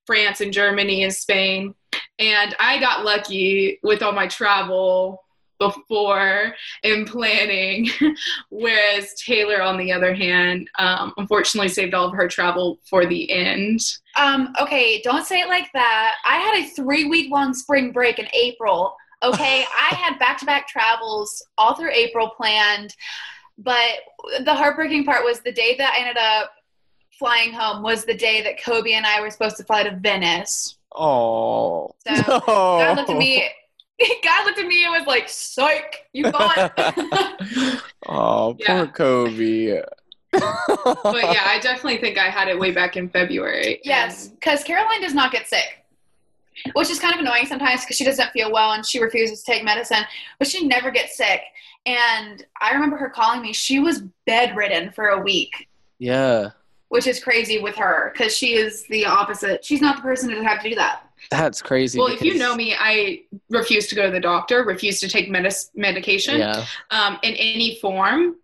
France 0.06 0.42
and 0.42 0.54
Germany 0.54 1.04
and 1.04 1.14
Spain. 1.14 1.74
And 2.20 2.56
I 2.60 2.80
got 2.80 3.06
lucky 3.06 3.80
with 3.82 4.04
all 4.04 4.12
my 4.12 4.28
travel 4.28 5.24
before 5.60 6.56
in 6.84 7.06
planning, 7.06 7.90
whereas 8.50 9.14
Taylor, 9.16 9.62
on 9.62 9.78
the 9.78 9.92
other 9.92 10.14
hand, 10.14 10.70
um, 10.80 11.14
unfortunately 11.18 11.70
saved 11.70 11.94
all 11.94 12.08
of 12.08 12.14
her 12.14 12.28
travel 12.28 12.80
for 12.90 13.06
the 13.06 13.32
end. 13.32 13.80
um, 14.20 14.54
okay, 14.62 15.02
don't 15.02 15.26
say 15.26 15.42
it 15.42 15.48
like 15.48 15.72
that. 15.74 16.16
I 16.26 16.38
had 16.38 16.64
a 16.64 16.70
three 16.70 17.06
week 17.06 17.32
long 17.32 17.54
spring 17.54 17.92
break 17.92 18.20
in 18.20 18.28
April. 18.34 18.96
Okay, 19.24 19.66
I 19.76 19.96
had 19.96 20.20
back 20.20 20.38
to 20.40 20.46
back 20.46 20.68
travels 20.68 21.46
all 21.58 21.76
through 21.76 21.92
April 21.92 22.30
planned, 22.30 22.96
but 23.58 23.92
the 24.44 24.54
heartbreaking 24.54 25.06
part 25.06 25.24
was 25.24 25.40
the 25.42 25.52
day 25.52 25.76
that 25.78 25.94
I 25.94 26.00
ended 26.02 26.18
up 26.18 26.52
flying 27.18 27.52
home 27.52 27.82
was 27.82 28.06
the 28.06 28.14
day 28.14 28.44
that 28.44 28.64
Kobe 28.64 28.94
and 28.94 29.06
I 29.06 29.22
were 29.22 29.32
supposed 29.32 29.58
to 29.58 29.64
fly 29.64 29.84
to 29.84 29.96
Venice. 29.96 30.78
oh 30.96 31.96
So, 32.08 32.22
God 32.46 32.96
looked 32.98 33.10
at 33.10 33.18
me 33.18 33.50
God 34.24 34.46
looked 34.46 34.60
at 34.60 34.68
me 34.68 34.84
and 34.86 34.92
was 34.92 35.08
like, 35.08 35.28
"Psych, 35.30 36.06
you 36.14 36.30
thought." 36.32 36.74
oh, 38.08 38.56
poor 38.66 38.76
Yeah. 38.78 38.86
Kobe. 38.88 39.82
But 40.32 41.16
yeah, 41.34 41.44
I 41.48 41.60
definitely 41.62 41.98
think 41.98 42.18
I 42.18 42.30
had 42.30 42.48
it 42.48 42.60
way 42.60 42.72
back 42.72 42.96
in 42.98 43.10
February. 43.10 43.80
yes, 43.84 44.28
because 44.28 44.64
Caroline 44.64 45.02
does 45.02 45.14
not 45.14 45.32
get 45.32 45.48
sick, 45.48 45.84
which 46.74 46.90
is 46.92 47.00
kind 47.00 47.14
of 47.16 47.22
annoying 47.22 47.46
sometimes 47.48 47.82
because 47.82 47.98
she 47.98 48.04
doesn't 48.06 48.30
feel 48.32 48.52
well 48.52 48.74
and 48.74 48.86
she 48.86 49.02
refuses 49.02 49.42
to 49.44 49.52
take 49.52 49.64
medicine, 49.64 50.04
but 50.38 50.48
she 50.48 50.68
never 50.68 50.92
gets 50.92 51.18
sick. 51.18 51.42
And 51.86 52.46
I 52.62 52.74
remember 52.74 52.98
her 52.98 53.10
calling 53.10 53.42
me. 53.42 53.54
She 53.54 53.80
was 53.80 54.04
bedridden 54.26 54.92
for 54.92 55.08
a 55.08 55.20
week. 55.20 55.68
yeah, 55.98 56.50
which 56.90 57.08
is 57.08 57.22
crazy 57.24 57.60
with 57.60 57.76
her 57.76 58.12
because 58.14 58.36
she 58.38 58.54
is 58.56 58.86
the 58.88 59.06
opposite. 59.06 59.64
She's 59.66 59.82
not 59.82 59.96
the 59.98 60.02
person 60.04 60.30
to 60.30 60.44
have 60.44 60.62
to 60.62 60.70
do 60.70 60.76
that. 60.76 61.07
That's 61.32 61.62
crazy. 61.62 62.00
Well, 62.00 62.08
if 62.08 62.22
you 62.22 62.36
know 62.36 62.56
me, 62.56 62.76
I 62.78 63.22
refuse 63.50 63.88
to 63.88 63.96
go 63.96 64.06
to 64.06 64.12
the 64.12 64.20
doctor, 64.20 64.64
refuse 64.64 65.00
to 65.02 65.10
take 65.10 65.30
medis- 65.30 65.70
medication 65.76 66.40
yeah, 66.40 66.66
um, 66.92 67.18
in 67.24 67.34
any 67.36 67.78
form. 67.82 68.36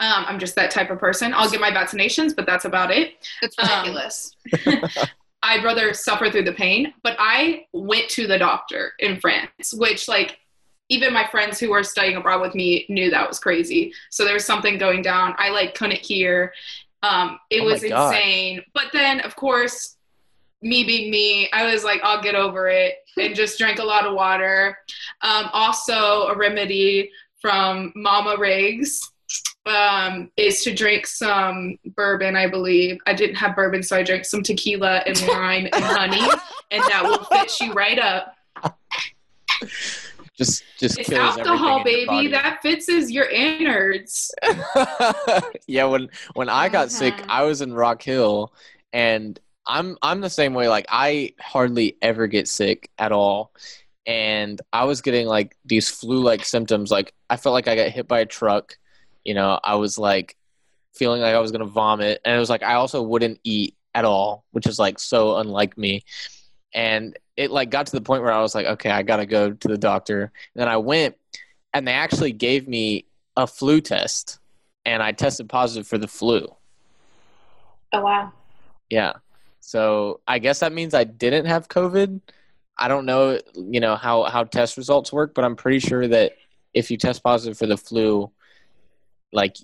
Um, 0.00 0.24
I'm 0.26 0.38
just 0.38 0.54
that 0.56 0.70
type 0.70 0.90
of 0.90 0.98
person. 0.98 1.32
I'll 1.34 1.50
get 1.50 1.60
my 1.60 1.70
vaccinations, 1.70 2.34
but 2.34 2.44
that's 2.46 2.64
about 2.64 2.90
it. 2.90 3.12
It's 3.42 3.56
Um, 3.58 3.68
ridiculous. 3.68 4.34
I'd 5.44 5.64
rather 5.64 5.92
suffer 5.94 6.30
through 6.30 6.44
the 6.44 6.52
pain. 6.52 6.92
But 7.02 7.16
I 7.18 7.66
went 7.72 8.08
to 8.10 8.26
the 8.26 8.38
doctor 8.38 8.92
in 8.98 9.20
France, 9.20 9.72
which 9.74 10.08
like 10.08 10.38
even 10.88 11.12
my 11.12 11.26
friends 11.28 11.58
who 11.58 11.70
were 11.70 11.82
studying 11.82 12.16
abroad 12.16 12.40
with 12.40 12.54
me 12.54 12.86
knew 12.88 13.10
that 13.10 13.28
was 13.28 13.38
crazy. 13.38 13.92
So 14.10 14.24
there 14.24 14.34
was 14.34 14.44
something 14.44 14.78
going 14.78 15.02
down. 15.02 15.34
I 15.38 15.50
like 15.50 15.74
couldn't 15.74 16.00
hear. 16.00 16.52
Um, 17.02 17.38
it 17.50 17.62
Oh 17.62 17.64
was 17.66 17.82
God. 17.84 18.14
insane. 18.14 18.62
But 18.74 18.86
then 18.92 19.20
of 19.20 19.34
course, 19.36 19.96
me 20.62 20.84
being 20.84 21.10
me, 21.10 21.50
I 21.52 21.72
was 21.72 21.84
like, 21.84 22.00
I'll 22.02 22.22
get 22.22 22.34
over 22.34 22.68
it 22.68 22.94
and 23.18 23.34
just 23.42 23.58
drank 23.58 23.78
a 23.78 23.84
lot 23.84 24.06
of 24.06 24.14
water. 24.14 24.78
Um, 25.22 25.48
also, 25.52 26.28
a 26.28 26.36
remedy 26.36 27.10
from 27.40 27.92
Mama 27.96 28.36
Riggs 28.38 29.00
um, 29.66 30.30
is 30.36 30.62
to 30.62 30.74
drink 30.74 31.06
some 31.06 31.78
bourbon, 31.96 32.36
I 32.36 32.48
believe. 32.48 32.98
I 33.06 33.14
didn't 33.14 33.36
have 33.36 33.54
bourbon, 33.56 33.82
so 33.82 33.96
I 33.96 34.02
drank 34.02 34.24
some 34.24 34.42
tequila 34.42 35.02
and 35.06 35.20
lime 35.28 35.68
and 35.72 35.84
honey, 35.84 36.20
and 36.70 36.82
that 36.84 37.02
will 37.04 37.24
fix 37.24 37.60
you 37.60 37.72
right 37.72 37.98
up. 37.98 38.34
just 40.36 40.64
just 40.78 40.98
It's 40.98 41.08
kills 41.08 41.36
alcohol, 41.38 41.84
baby. 41.84 41.98
your 42.00 42.06
body. 42.06 42.28
That 42.28 42.58
fixes 42.62 43.10
your 43.10 43.26
innards. 43.28 44.32
yeah, 45.66 45.84
when 45.84 46.08
when 46.34 46.48
I 46.48 46.68
got 46.68 46.90
sick, 46.90 47.14
Mhm. 47.14 47.26
I 47.28 47.44
was 47.44 47.60
in 47.62 47.72
Rock 47.74 48.02
Hill, 48.02 48.52
and 48.92 49.38
I'm 49.66 49.96
I'm 50.02 50.20
the 50.20 50.30
same 50.30 50.54
way. 50.54 50.68
Like 50.68 50.86
I 50.88 51.34
hardly 51.40 51.96
ever 52.02 52.26
get 52.26 52.48
sick 52.48 52.90
at 52.98 53.12
all, 53.12 53.52
and 54.06 54.60
I 54.72 54.84
was 54.84 55.02
getting 55.02 55.26
like 55.26 55.56
these 55.64 55.88
flu-like 55.88 56.44
symptoms. 56.44 56.90
Like 56.90 57.14
I 57.30 57.36
felt 57.36 57.52
like 57.52 57.68
I 57.68 57.76
got 57.76 57.90
hit 57.90 58.08
by 58.08 58.20
a 58.20 58.26
truck. 58.26 58.76
You 59.24 59.34
know, 59.34 59.58
I 59.62 59.76
was 59.76 59.98
like 59.98 60.36
feeling 60.94 61.20
like 61.22 61.34
I 61.34 61.38
was 61.40 61.52
gonna 61.52 61.66
vomit, 61.66 62.20
and 62.24 62.34
it 62.34 62.38
was 62.38 62.50
like 62.50 62.62
I 62.62 62.74
also 62.74 63.02
wouldn't 63.02 63.40
eat 63.44 63.76
at 63.94 64.04
all, 64.04 64.44
which 64.52 64.66
is 64.66 64.78
like 64.78 64.98
so 64.98 65.36
unlike 65.36 65.76
me. 65.78 66.02
And 66.74 67.16
it 67.36 67.50
like 67.50 67.70
got 67.70 67.86
to 67.86 67.92
the 67.92 68.00
point 68.00 68.22
where 68.22 68.32
I 68.32 68.40
was 68.40 68.54
like, 68.54 68.66
okay, 68.66 68.90
I 68.90 69.02
gotta 69.02 69.26
go 69.26 69.52
to 69.52 69.68
the 69.68 69.78
doctor. 69.78 70.22
And 70.22 70.60
then 70.60 70.68
I 70.68 70.78
went, 70.78 71.16
and 71.74 71.86
they 71.86 71.92
actually 71.92 72.32
gave 72.32 72.66
me 72.66 73.06
a 73.36 73.46
flu 73.46 73.80
test 73.80 74.38
and 74.84 75.02
I 75.02 75.12
tested 75.12 75.48
positive 75.48 75.86
for 75.86 75.98
the 75.98 76.08
flu. 76.08 76.46
Oh 77.92 78.02
wow. 78.02 78.32
Yeah. 78.90 79.12
So 79.64 80.20
I 80.26 80.40
guess 80.40 80.58
that 80.58 80.72
means 80.72 80.92
I 80.92 81.04
didn't 81.04 81.46
have 81.46 81.68
COVID. 81.68 82.20
I 82.76 82.88
don't 82.88 83.06
know, 83.06 83.38
you 83.54 83.78
know, 83.80 83.94
how, 83.94 84.24
how 84.24 84.42
test 84.44 84.76
results 84.76 85.12
work, 85.12 85.34
but 85.34 85.44
I'm 85.44 85.54
pretty 85.54 85.78
sure 85.78 86.06
that 86.08 86.32
if 86.74 86.90
you 86.90 86.96
test 86.96 87.22
positive 87.22 87.56
for 87.56 87.66
the 87.66 87.76
flu, 87.76 88.30
like 89.32 89.56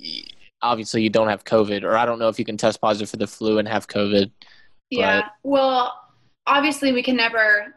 obviously 0.63 1.03
you 1.03 1.11
don't 1.11 1.29
have 1.29 1.45
COVID, 1.45 1.83
or 1.83 1.97
I 1.97 2.07
don't 2.07 2.21
know 2.21 2.29
if 2.29 2.39
you 2.39 2.45
can 2.45 2.57
test 2.57 2.81
positive 2.81 3.11
for 3.11 3.17
the 3.17 3.27
flu 3.27 3.59
and 3.59 3.67
have 3.67 3.89
COVID. 3.89 4.31
Yeah. 4.91 5.29
Well, 5.43 5.93
obviously 6.47 6.93
we 6.93 7.03
can 7.03 7.17
never 7.17 7.75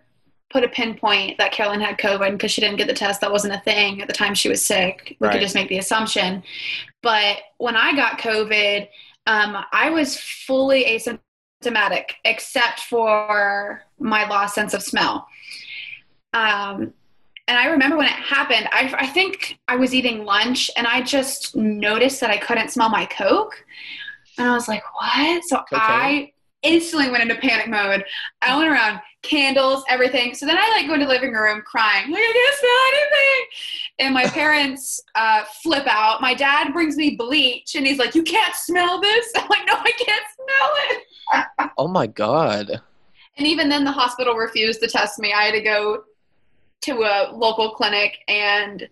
put 0.52 0.64
a 0.64 0.70
pinpoint 0.70 1.40
that 1.40 1.52
Caroline 1.52 1.82
had 1.82 1.98
COVID 1.98 2.34
because 2.34 2.52
she 2.52 2.62
didn't 2.62 2.78
get 2.78 2.88
the 2.88 2.94
test. 2.94 3.20
That 3.22 3.32
wasn't 3.32 3.56
a 3.56 3.60
thing 3.62 4.00
at 4.02 4.08
the 4.08 4.14
time 4.14 4.36
she 4.36 4.48
was 4.48 4.64
sick. 4.64 5.18
We 5.20 5.28
Right. 5.28 5.34
could 5.34 5.42
just 5.42 5.56
make 5.56 5.70
the 5.70 5.80
assumption. 5.80 6.44
But 7.02 7.38
when 7.58 7.76
I 7.76 7.96
got 7.96 8.20
COVID, 8.20 8.88
um, 9.26 9.66
I 9.72 9.90
was 9.90 10.18
fully 10.18 10.86
asymptomatic 10.86 11.20
except 12.26 12.82
for 12.82 13.84
my 14.00 14.28
lost 14.28 14.56
sense 14.56 14.74
of 14.74 14.82
smell. 14.82 15.28
Um, 16.34 16.94
and 17.48 17.58
I 17.58 17.68
remember 17.68 17.98
when 17.98 18.06
it 18.06 18.12
happened, 18.14 18.70
I, 18.72 18.94
I 18.98 19.08
think 19.08 19.60
I 19.68 19.76
was 19.76 19.94
eating 19.94 20.24
lunch 20.24 20.72
and 20.78 20.88
I 20.88 21.02
just 21.02 21.56
noticed 21.56 22.22
that 22.22 22.30
I 22.30 22.38
couldn't 22.38 22.70
smell 22.70 22.90
my 22.90 23.06
Coke. 23.06 23.66
And 24.38 24.48
I 24.48 24.54
was 24.54 24.68
like, 24.68 24.84
what? 24.94 25.44
So 25.46 25.58
Okay. 25.58 25.68
I 25.72 26.32
instantly 26.64 27.10
went 27.10 27.24
into 27.24 27.36
panic 27.36 27.68
mode. 27.68 28.04
I 28.42 28.58
went 28.58 28.70
around 28.70 29.00
candles, 29.22 29.84
everything. 29.88 30.34
So 30.34 30.46
then 30.46 30.58
I 30.58 30.68
like 30.70 30.88
go 30.88 30.94
into 30.94 31.06
the 31.06 31.12
living 31.12 31.34
room 31.34 31.62
crying, 31.66 32.12
like 32.12 32.22
I 32.22 32.34
can't 32.34 32.58
smell 32.60 32.72
anything. 32.94 33.46
And 34.00 34.14
my 34.14 34.26
parents 34.26 35.02
uh, 35.16 35.44
flip 35.62 35.86
out. 35.88 36.22
My 36.22 36.34
dad 36.34 36.74
brings 36.74 36.96
me 36.98 37.16
bleach 37.16 37.76
and 37.76 37.86
he's 37.86 38.00
like, 38.00 38.16
You 38.16 38.24
can't 38.24 38.56
smell 38.56 39.00
this? 39.02 39.32
I'm 39.36 39.48
like, 39.50 39.66
No, 39.66 39.74
I 39.76 39.92
can't 39.92 40.26
smell 40.36 40.72
it. 40.90 41.72
Oh 41.78 41.88
my 41.88 42.08
God. 42.08 42.82
And 43.38 43.48
even 43.48 43.70
then, 43.70 43.84
the 43.84 43.92
hospital 43.92 44.36
refused 44.36 44.82
to 44.82 44.88
test 44.88 45.18
me. 45.20 45.34
I 45.34 45.44
had 45.44 45.54
to 45.54 45.62
go 45.62 46.04
to 46.82 47.04
a 47.04 47.32
local 47.34 47.72
clinic, 47.72 48.18
and 48.28 48.88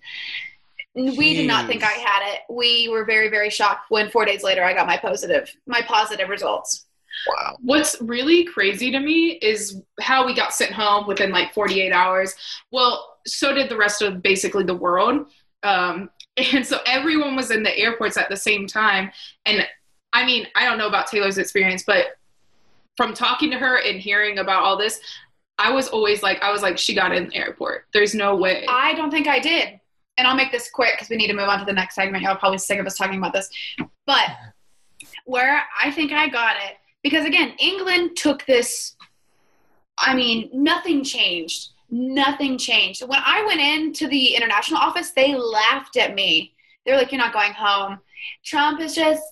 we 0.95 1.33
did 1.33 1.47
not 1.47 1.67
think 1.67 1.83
I 1.83 1.91
had 1.91 2.33
it. 2.33 2.41
We 2.49 2.87
were 2.89 3.05
very, 3.05 3.29
very 3.29 3.49
shocked 3.49 3.89
when 3.89 4.09
four 4.09 4.25
days 4.25 4.43
later 4.43 4.63
I 4.63 4.73
got 4.73 4.87
my 4.87 4.97
positive, 4.97 5.53
my 5.67 5.81
positive 5.81 6.29
results. 6.29 6.85
Wow. 7.27 7.57
What's 7.61 8.01
really 8.01 8.45
crazy 8.45 8.91
to 8.91 8.99
me 8.99 9.31
is 9.41 9.81
how 9.99 10.25
we 10.25 10.33
got 10.33 10.53
sent 10.53 10.71
home 10.71 11.07
within 11.07 11.31
like 11.31 11.53
48 11.53 11.91
hours. 11.91 12.35
Well, 12.71 13.17
so 13.25 13.53
did 13.53 13.69
the 13.69 13.77
rest 13.77 14.01
of 14.01 14.21
basically 14.21 14.63
the 14.63 14.75
world. 14.75 15.27
Um, 15.63 16.09
and 16.53 16.65
so 16.65 16.79
everyone 16.85 17.35
was 17.35 17.51
in 17.51 17.63
the 17.63 17.77
airports 17.77 18.17
at 18.17 18.29
the 18.29 18.37
same 18.37 18.67
time. 18.67 19.11
And 19.45 19.67
I 20.13 20.25
mean, 20.25 20.47
I 20.55 20.65
don't 20.65 20.77
know 20.77 20.87
about 20.87 21.07
Taylor's 21.07 21.37
experience, 21.37 21.83
but 21.85 22.17
from 22.97 23.13
talking 23.13 23.51
to 23.51 23.57
her 23.57 23.77
and 23.77 23.99
hearing 23.99 24.39
about 24.39 24.63
all 24.63 24.77
this, 24.77 24.99
I 25.57 25.71
was 25.71 25.89
always 25.89 26.23
like, 26.23 26.41
I 26.41 26.51
was 26.51 26.61
like, 26.61 26.77
she 26.77 26.95
got 26.95 27.13
in 27.13 27.29
the 27.29 27.35
airport. 27.35 27.85
There's 27.93 28.15
no 28.15 28.35
way. 28.35 28.65
I 28.67 28.93
don't 28.93 29.11
think 29.11 29.27
I 29.27 29.39
did. 29.39 29.79
And 30.17 30.27
I'll 30.27 30.35
make 30.35 30.51
this 30.51 30.69
quick 30.69 30.93
because 30.95 31.09
we 31.09 31.17
need 31.17 31.27
to 31.27 31.33
move 31.33 31.47
on 31.47 31.59
to 31.59 31.65
the 31.65 31.73
next 31.73 31.95
segment. 31.95 32.23
Y'all 32.23 32.35
probably 32.35 32.57
sick 32.57 32.79
of 32.79 32.85
us 32.85 32.97
talking 32.97 33.17
about 33.17 33.33
this. 33.33 33.49
But 34.05 34.29
where 35.25 35.63
I 35.81 35.91
think 35.91 36.11
I 36.11 36.27
got 36.27 36.55
it, 36.57 36.77
because 37.03 37.25
again, 37.25 37.53
England 37.59 38.17
took 38.17 38.45
this, 38.45 38.95
I 39.97 40.15
mean, 40.15 40.49
nothing 40.53 41.03
changed. 41.03 41.69
Nothing 41.89 42.57
changed. 42.57 43.01
When 43.07 43.19
I 43.23 43.43
went 43.45 43.61
into 43.61 44.07
the 44.07 44.35
international 44.35 44.79
office, 44.79 45.11
they 45.11 45.35
laughed 45.35 45.97
at 45.97 46.13
me. 46.13 46.53
They're 46.85 46.97
like, 46.97 47.11
You're 47.11 47.21
not 47.21 47.33
going 47.33 47.53
home. 47.53 47.99
Trump 48.43 48.79
is 48.79 48.93
just 48.93 49.23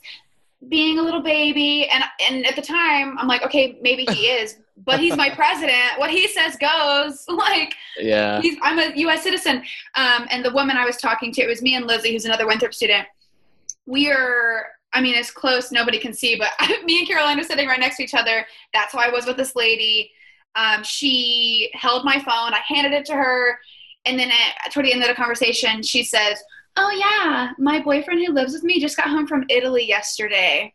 being 0.70 0.98
a 0.98 1.02
little 1.02 1.22
baby. 1.22 1.88
And, 1.88 2.04
and 2.30 2.46
at 2.48 2.56
the 2.56 2.62
time, 2.62 3.18
I'm 3.20 3.28
like, 3.28 3.44
Okay, 3.44 3.78
maybe 3.82 4.06
he 4.12 4.28
is, 4.28 4.58
but 4.86 5.00
he's 5.00 5.16
my 5.16 5.30
president. 5.30 5.98
What 5.98 6.10
he 6.10 6.28
says 6.28 6.58
goes. 6.58 7.26
Like, 7.30 7.76
Yeah. 8.00 8.42
He's, 8.42 8.58
I'm 8.64 8.80
a 8.80 8.96
U.S. 8.96 9.22
citizen. 9.22 9.64
Um, 9.96 10.28
and 10.32 10.44
the 10.44 10.52
woman 10.52 10.78
I 10.78 10.86
was 10.86 10.98
talking 10.98 11.32
to, 11.34 11.42
it 11.42 11.48
was 11.48 11.62
me 11.62 11.76
and 11.76 11.86
Lizzie, 11.86 12.12
who's 12.12 12.26
another 12.26 12.48
Winthrop 12.48 12.74
student. 12.74 13.08
We 13.86 14.10
are, 14.10 14.66
I 14.94 15.02
mean, 15.02 15.16
it's 15.16 15.32
close, 15.32 15.72
nobody 15.72 16.00
can 16.00 16.14
see, 16.14 16.38
but 16.38 16.50
me 16.86 17.00
and 17.00 17.08
Caroline 17.08 17.40
are 17.40 17.44
sitting 17.44 17.68
right 17.68 17.80
next 17.80 17.98
to 17.98 18.04
each 18.04 18.14
other. 18.14 18.46
That's 18.74 18.94
how 18.94 19.00
I 19.00 19.10
was 19.10 19.26
with 19.26 19.38
this 19.38 19.56
lady. 19.56 20.12
Um, 20.56 20.84
she 20.84 21.70
held 21.74 22.04
my 22.06 22.16
phone, 22.20 22.54
I 22.54 22.62
handed 22.66 22.94
it 22.94 23.06
to 23.06 23.14
her. 23.14 23.60
And 24.06 24.18
then 24.18 24.32
at, 24.32 24.72
toward 24.72 24.86
the 24.86 24.94
end 24.94 25.02
of 25.04 25.10
the 25.10 25.16
conversation, 25.16 25.84
she 25.84 26.04
says, 26.04 26.42
Oh, 26.80 26.92
yeah, 26.92 27.52
my 27.58 27.80
boyfriend 27.82 28.24
who 28.26 28.32
lives 28.34 28.54
with 28.54 28.64
me 28.64 28.80
just 28.80 28.96
got 28.98 29.08
home 29.08 29.28
from 29.28 29.44
Italy 29.50 29.84
yesterday. 29.86 30.74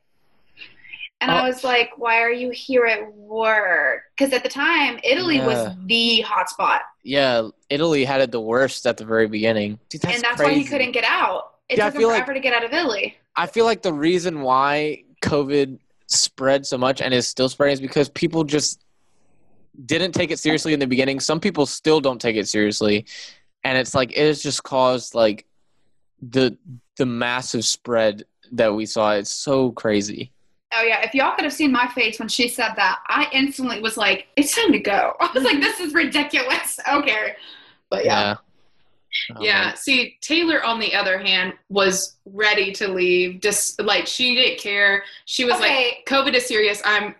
And 1.20 1.30
I 1.30 1.40
Oh. 1.40 1.44
was 1.46 1.62
like, 1.62 1.90
why 1.96 2.20
are 2.20 2.32
you 2.32 2.50
here 2.50 2.84
at 2.86 3.14
work? 3.14 4.02
Because 4.16 4.32
at 4.32 4.42
the 4.42 4.48
time, 4.48 4.98
Italy 5.04 5.38
was 5.38 5.72
the 5.86 6.24
hotspot. 6.26 6.80
Yeah. 7.04 7.48
Italy 7.70 8.04
had 8.04 8.20
it 8.20 8.32
the 8.32 8.40
worst 8.40 8.84
at 8.86 8.96
the 8.96 9.04
very 9.04 9.28
beginning. 9.28 9.78
Dude, 9.88 10.00
that's 10.00 10.16
and 10.16 10.24
that's 10.24 10.36
crazy. 10.36 10.50
why 10.52 10.58
he 10.58 10.64
couldn't 10.64 10.90
get 10.90 11.04
out. 11.04 11.52
It 11.68 11.78
Yeah, 11.78 11.86
I 11.86 11.88
took 11.90 11.94
him 11.94 12.00
feel 12.00 12.08
like- 12.08 12.16
forever 12.24 12.34
to 12.34 12.40
get 12.40 12.52
out 12.52 12.64
of 12.64 12.72
Italy. 12.72 13.16
I 13.36 13.46
feel 13.46 13.64
like 13.64 13.82
the 13.82 13.92
reason 13.92 14.42
why 14.42 15.04
COVID 15.22 15.78
spread 16.06 16.66
so 16.66 16.76
much 16.76 17.00
and 17.00 17.14
is 17.14 17.26
still 17.26 17.48
spreading 17.48 17.74
is 17.74 17.80
because 17.80 18.08
people 18.10 18.44
just 18.44 18.84
didn't 19.86 20.12
take 20.12 20.30
it 20.30 20.38
seriously 20.38 20.74
in 20.74 20.80
the 20.80 20.86
beginning. 20.86 21.20
Some 21.20 21.40
people 21.40 21.66
still 21.66 22.00
don't 22.00 22.20
take 22.20 22.36
it 22.36 22.48
seriously, 22.48 23.06
and 23.64 23.78
it's 23.78 23.94
like 23.94 24.12
it 24.12 24.26
has 24.26 24.42
just 24.42 24.62
caused 24.62 25.14
like 25.14 25.46
the 26.20 26.56
the 26.96 27.06
massive 27.06 27.64
spread 27.64 28.24
that 28.52 28.74
we 28.74 28.86
saw. 28.86 29.12
It's 29.12 29.30
so 29.30 29.72
crazy. 29.72 30.32
Oh 30.74 30.82
yeah, 30.82 31.00
if 31.02 31.14
y'all 31.14 31.34
could 31.34 31.44
have 31.44 31.52
seen 31.52 31.72
my 31.72 31.88
face 31.88 32.18
when 32.18 32.28
she 32.28 32.48
said 32.48 32.72
that, 32.76 33.00
I 33.08 33.28
instantly 33.32 33.80
was 33.80 33.96
like, 33.96 34.26
"It's 34.36 34.54
time 34.54 34.72
to 34.72 34.78
go." 34.78 35.14
I 35.20 35.30
was 35.34 35.44
like, 35.44 35.60
"This 35.60 35.80
is 35.80 35.94
ridiculous." 35.94 36.78
Okay, 36.92 37.34
but 37.90 38.04
yeah, 38.04 38.20
Yeah. 38.20 38.36
Um, 39.34 39.42
Yeah. 39.42 39.74
See, 39.74 40.16
Taylor, 40.20 40.62
on 40.64 40.78
the 40.80 40.94
other 40.94 41.18
hand, 41.18 41.54
was 41.68 42.16
ready 42.26 42.72
to 42.72 42.88
leave. 42.88 43.40
Just 43.40 43.80
like 43.80 44.06
she 44.06 44.34
didn't 44.34 44.60
care. 44.60 45.04
She 45.26 45.44
was 45.44 45.54
Okay. 45.54 45.86
like, 45.96 46.06
"COVID 46.06 46.34
is 46.34 46.46
serious. 46.46 46.80
I'm 46.84 47.14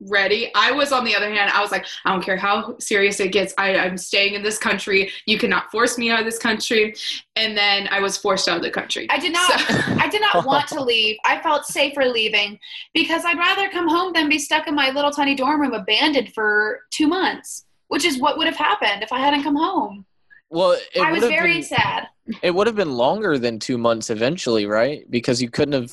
ready." 0.00 0.50
I 0.54 0.72
was 0.72 0.92
on 0.92 1.04
the 1.04 1.14
other 1.16 1.32
hand. 1.32 1.50
I 1.54 1.60
was 1.62 1.70
like, 1.70 1.86
"I 2.04 2.12
don't 2.12 2.22
care 2.22 2.36
how 2.36 2.76
serious 2.78 3.18
it 3.20 3.32
gets. 3.32 3.54
I, 3.56 3.76
I'm 3.78 3.96
staying 3.96 4.34
in 4.34 4.42
this 4.42 4.58
country. 4.58 5.10
You 5.26 5.38
cannot 5.38 5.70
force 5.70 5.96
me 5.98 6.10
out 6.10 6.18
of 6.20 6.26
this 6.26 6.38
country." 6.38 6.94
And 7.36 7.56
then 7.56 7.88
I 7.90 8.00
was 8.00 8.16
forced 8.18 8.48
out 8.48 8.56
of 8.58 8.62
the 8.62 8.70
country. 8.70 9.06
I 9.10 9.18
did 9.18 9.32
not. 9.32 9.48
So- 9.60 9.74
I 10.00 10.08
did 10.08 10.20
not 10.20 10.44
want 10.44 10.68
to 10.68 10.82
leave. 10.82 11.16
I 11.24 11.40
felt 11.40 11.64
safer 11.66 12.04
leaving 12.06 12.58
because 12.92 13.24
I'd 13.24 13.38
rather 13.38 13.68
come 13.70 13.88
home 13.88 14.12
than 14.12 14.28
be 14.28 14.38
stuck 14.38 14.66
in 14.66 14.74
my 14.74 14.90
little 14.90 15.10
tiny 15.12 15.34
dorm 15.34 15.60
room 15.60 15.72
abandoned 15.74 16.34
for 16.34 16.82
two 16.90 17.06
months, 17.06 17.64
which 17.88 18.04
is 18.04 18.18
what 18.18 18.36
would 18.36 18.46
have 18.46 18.56
happened 18.56 19.02
if 19.02 19.12
I 19.12 19.20
hadn't 19.20 19.42
come 19.44 19.56
home. 19.56 20.04
Well, 20.50 20.72
it 20.72 21.00
I 21.00 21.12
was 21.12 21.20
very 21.24 21.54
been, 21.54 21.62
sad. 21.62 22.08
it 22.42 22.54
would 22.54 22.66
have 22.66 22.76
been 22.76 22.92
longer 22.92 23.38
than 23.38 23.58
two 23.58 23.78
months 23.78 24.10
eventually, 24.10 24.66
right? 24.66 25.08
Because 25.10 25.42
you 25.42 25.50
couldn't 25.50 25.72
have. 25.74 25.92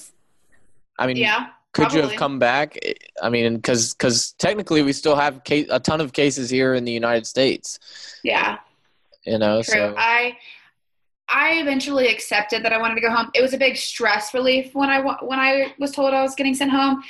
I 1.00 1.08
mean, 1.08 1.18
Yeah. 1.18 1.48
could 1.72 1.92
you 1.92 2.02
have 2.02 2.16
come 2.16 2.38
back? 2.40 2.78
I 3.22 3.30
mean, 3.30 3.56
because 3.56 3.94
because 3.94 4.34
technically 4.34 4.84
we 4.84 4.94
still 4.94 5.16
have 5.16 5.44
case, 5.44 5.68
a 5.72 5.80
ton 5.80 6.02
of 6.02 6.14
cases 6.14 6.50
here 6.50 6.76
in 6.76 6.86
the 6.86 6.92
United 6.92 7.26
States. 7.26 7.80
Yeah. 8.24 8.60
You 9.26 9.40
know, 9.40 9.64
True. 9.64 9.74
so 9.74 9.96
I 9.98 10.38
I 11.30 11.54
eventually 11.62 12.08
accepted 12.10 12.64
that 12.64 12.74
I 12.74 12.78
wanted 12.78 12.96
to 12.96 13.02
go 13.02 13.10
home. 13.10 13.32
It 13.34 13.42
was 13.42 13.54
a 13.54 13.58
big 13.58 13.76
stress 13.78 14.34
relief 14.36 14.76
when 14.76 14.90
I 14.90 15.00
when 15.24 15.40
I 15.40 15.74
was 15.80 15.92
told 15.92 16.14
I 16.14 16.22
was 16.22 16.36
getting 16.36 16.54
sent 16.54 16.70
home. 16.72 17.04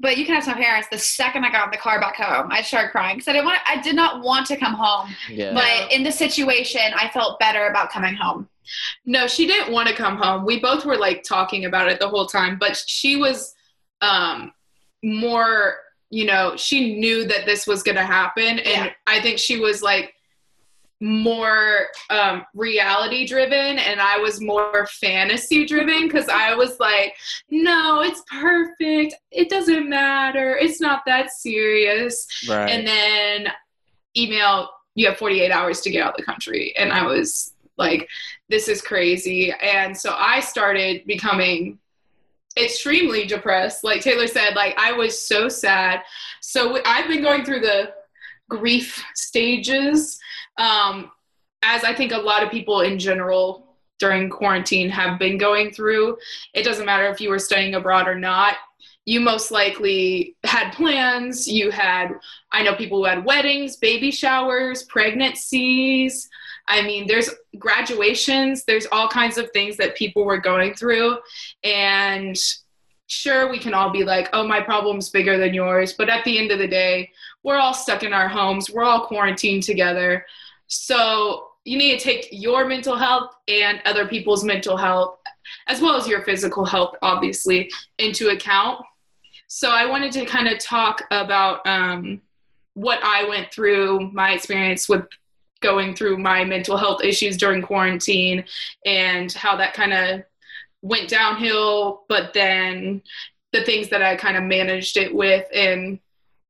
But 0.00 0.16
you 0.16 0.24
can 0.24 0.36
ask 0.36 0.46
my 0.46 0.54
parents. 0.54 0.88
The 0.90 0.98
second 0.98 1.44
I 1.44 1.50
got 1.50 1.64
in 1.66 1.70
the 1.72 1.76
car 1.76 2.00
back 2.00 2.16
home, 2.16 2.52
I 2.52 2.62
started 2.62 2.90
crying 2.92 3.16
because 3.16 3.28
I 3.28 3.32
didn't 3.32 3.46
want. 3.46 3.58
I 3.68 3.80
did 3.80 3.96
not 3.96 4.22
want 4.22 4.46
to 4.46 4.56
come 4.56 4.74
home. 4.74 5.14
yeah. 5.28 5.52
But 5.54 5.90
in 5.92 6.04
the 6.04 6.12
situation, 6.12 6.80
I 6.94 7.08
felt 7.08 7.40
better 7.40 7.66
about 7.66 7.90
coming 7.90 8.14
home. 8.14 8.48
No, 9.06 9.26
she 9.26 9.46
didn't 9.46 9.72
want 9.72 9.88
to 9.88 9.94
come 9.94 10.16
home. 10.16 10.44
We 10.44 10.60
both 10.60 10.84
were 10.84 10.96
like 10.96 11.22
talking 11.24 11.64
about 11.64 11.88
it 11.90 11.98
the 11.98 12.08
whole 12.08 12.26
time, 12.26 12.58
but 12.58 12.76
she 12.86 13.16
was 13.16 13.54
um 14.00 14.52
more, 15.02 15.76
you 16.10 16.24
know, 16.26 16.54
she 16.56 16.98
knew 16.98 17.24
that 17.26 17.46
this 17.46 17.66
was 17.66 17.82
going 17.82 17.96
to 17.96 18.04
happen 18.04 18.58
and 18.60 18.86
Yeah. 18.86 18.90
I 19.06 19.20
think 19.20 19.38
she 19.38 19.58
was 19.58 19.82
like 19.82 20.14
more 21.00 21.86
um 22.10 22.44
reality 22.54 23.24
driven 23.24 23.78
and 23.78 24.00
I 24.00 24.18
was 24.18 24.40
more 24.40 24.86
fantasy 25.00 25.64
driven 25.64 26.08
cuz 26.08 26.28
I 26.28 26.54
was 26.54 26.80
like, 26.80 27.14
"No, 27.50 28.02
it's 28.02 28.22
perfect. 28.28 29.14
It 29.30 29.48
doesn't 29.48 29.88
matter. 29.88 30.56
It's 30.56 30.80
not 30.80 31.02
that 31.06 31.30
serious." 31.30 32.26
right. 32.48 32.68
and 32.68 32.86
then 32.86 33.52
email 34.16 34.70
you 34.94 35.06
have 35.06 35.16
48 35.16 35.50
hours 35.50 35.80
to 35.82 35.90
get 35.90 36.02
out 36.02 36.10
of 36.10 36.16
the 36.16 36.24
country 36.24 36.74
and 36.76 36.92
i 36.92 37.04
was 37.04 37.54
like 37.76 38.08
this 38.48 38.68
is 38.68 38.82
crazy 38.82 39.52
and 39.62 39.96
so 39.96 40.14
i 40.18 40.40
started 40.40 41.06
becoming 41.06 41.78
extremely 42.58 43.24
depressed 43.24 43.84
like 43.84 44.00
taylor 44.00 44.26
said 44.26 44.54
like 44.56 44.74
i 44.76 44.92
was 44.92 45.20
so 45.20 45.48
sad 45.48 46.02
so 46.40 46.80
i've 46.84 47.08
been 47.08 47.22
going 47.22 47.44
through 47.44 47.60
the 47.60 47.92
grief 48.48 49.04
stages 49.14 50.18
um, 50.58 51.10
as 51.62 51.84
i 51.84 51.94
think 51.94 52.12
a 52.12 52.18
lot 52.18 52.42
of 52.42 52.50
people 52.50 52.80
in 52.80 52.98
general 52.98 53.76
during 53.98 54.28
quarantine 54.28 54.88
have 54.88 55.18
been 55.18 55.38
going 55.38 55.70
through 55.70 56.16
it 56.54 56.62
doesn't 56.62 56.86
matter 56.86 57.06
if 57.08 57.20
you 57.20 57.30
were 57.30 57.38
studying 57.38 57.74
abroad 57.74 58.06
or 58.06 58.14
not 58.14 58.54
you 59.04 59.20
most 59.20 59.50
likely 59.50 60.36
had 60.44 60.70
plans 60.72 61.48
you 61.48 61.70
had 61.70 62.10
I 62.52 62.62
know 62.62 62.74
people 62.74 62.98
who 62.98 63.04
had 63.04 63.24
weddings, 63.24 63.76
baby 63.76 64.10
showers, 64.10 64.82
pregnancies. 64.84 66.28
I 66.66 66.82
mean, 66.82 67.06
there's 67.06 67.30
graduations, 67.58 68.64
there's 68.64 68.86
all 68.92 69.08
kinds 69.08 69.38
of 69.38 69.50
things 69.52 69.76
that 69.78 69.96
people 69.96 70.24
were 70.24 70.38
going 70.38 70.74
through. 70.74 71.18
And 71.64 72.36
sure, 73.06 73.50
we 73.50 73.58
can 73.58 73.74
all 73.74 73.90
be 73.90 74.04
like, 74.04 74.28
oh, 74.32 74.46
my 74.46 74.60
problem's 74.60 75.10
bigger 75.10 75.38
than 75.38 75.54
yours. 75.54 75.94
But 75.94 76.08
at 76.08 76.24
the 76.24 76.38
end 76.38 76.50
of 76.50 76.58
the 76.58 76.68
day, 76.68 77.10
we're 77.42 77.56
all 77.56 77.74
stuck 77.74 78.02
in 78.02 78.12
our 78.12 78.28
homes, 78.28 78.70
we're 78.70 78.84
all 78.84 79.06
quarantined 79.06 79.62
together. 79.62 80.24
So 80.68 81.48
you 81.64 81.76
need 81.76 81.98
to 81.98 82.04
take 82.04 82.28
your 82.30 82.66
mental 82.66 82.96
health 82.96 83.34
and 83.48 83.82
other 83.84 84.06
people's 84.06 84.44
mental 84.44 84.76
health, 84.76 85.18
as 85.66 85.80
well 85.80 85.96
as 85.96 86.06
your 86.06 86.22
physical 86.22 86.64
health, 86.64 86.94
obviously, 87.02 87.70
into 87.98 88.28
account. 88.28 88.80
So 89.48 89.70
I 89.70 89.86
wanted 89.86 90.12
to 90.12 90.24
kind 90.24 90.48
of 90.48 90.58
talk 90.58 91.02
about 91.10 91.66
um, 91.66 92.20
what 92.74 93.00
I 93.02 93.28
went 93.28 93.52
through, 93.52 94.10
my 94.12 94.32
experience 94.32 94.88
with 94.88 95.04
going 95.60 95.94
through 95.94 96.18
my 96.18 96.44
mental 96.44 96.76
health 96.76 97.02
issues 97.02 97.36
during 97.36 97.62
quarantine, 97.62 98.44
and 98.86 99.32
how 99.32 99.56
that 99.56 99.74
kind 99.74 99.92
of 99.92 100.22
went 100.82 101.08
downhill, 101.08 102.04
but 102.08 102.32
then 102.32 103.02
the 103.52 103.64
things 103.64 103.88
that 103.88 104.02
I 104.02 104.16
kind 104.16 104.36
of 104.36 104.44
managed 104.44 104.96
it 104.96 105.14
with, 105.14 105.46
and 105.52 105.98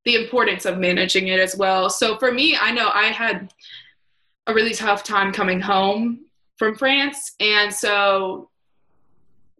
the 0.05 0.15
importance 0.15 0.65
of 0.65 0.77
managing 0.77 1.29
it 1.29 1.39
as 1.39 1.55
well. 1.55 1.89
So 1.89 2.17
for 2.17 2.31
me, 2.31 2.57
I 2.59 2.71
know 2.71 2.89
I 2.93 3.05
had 3.05 3.51
a 4.49 4.53
really 4.53 4.73
tough 4.73 5.03
time 5.03 5.31
coming 5.31 5.61
home 5.61 6.25
from 6.57 6.75
France, 6.75 7.35
and 7.39 7.73
so 7.73 8.49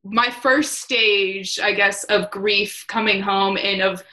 my 0.03 0.29
first 0.29 0.81
stage, 0.81 1.59
I 1.59 1.73
guess, 1.73 2.03
of 2.05 2.31
grief 2.31 2.85
coming 2.87 3.21
home 3.21 3.57
and 3.57 3.81
of 3.81 4.03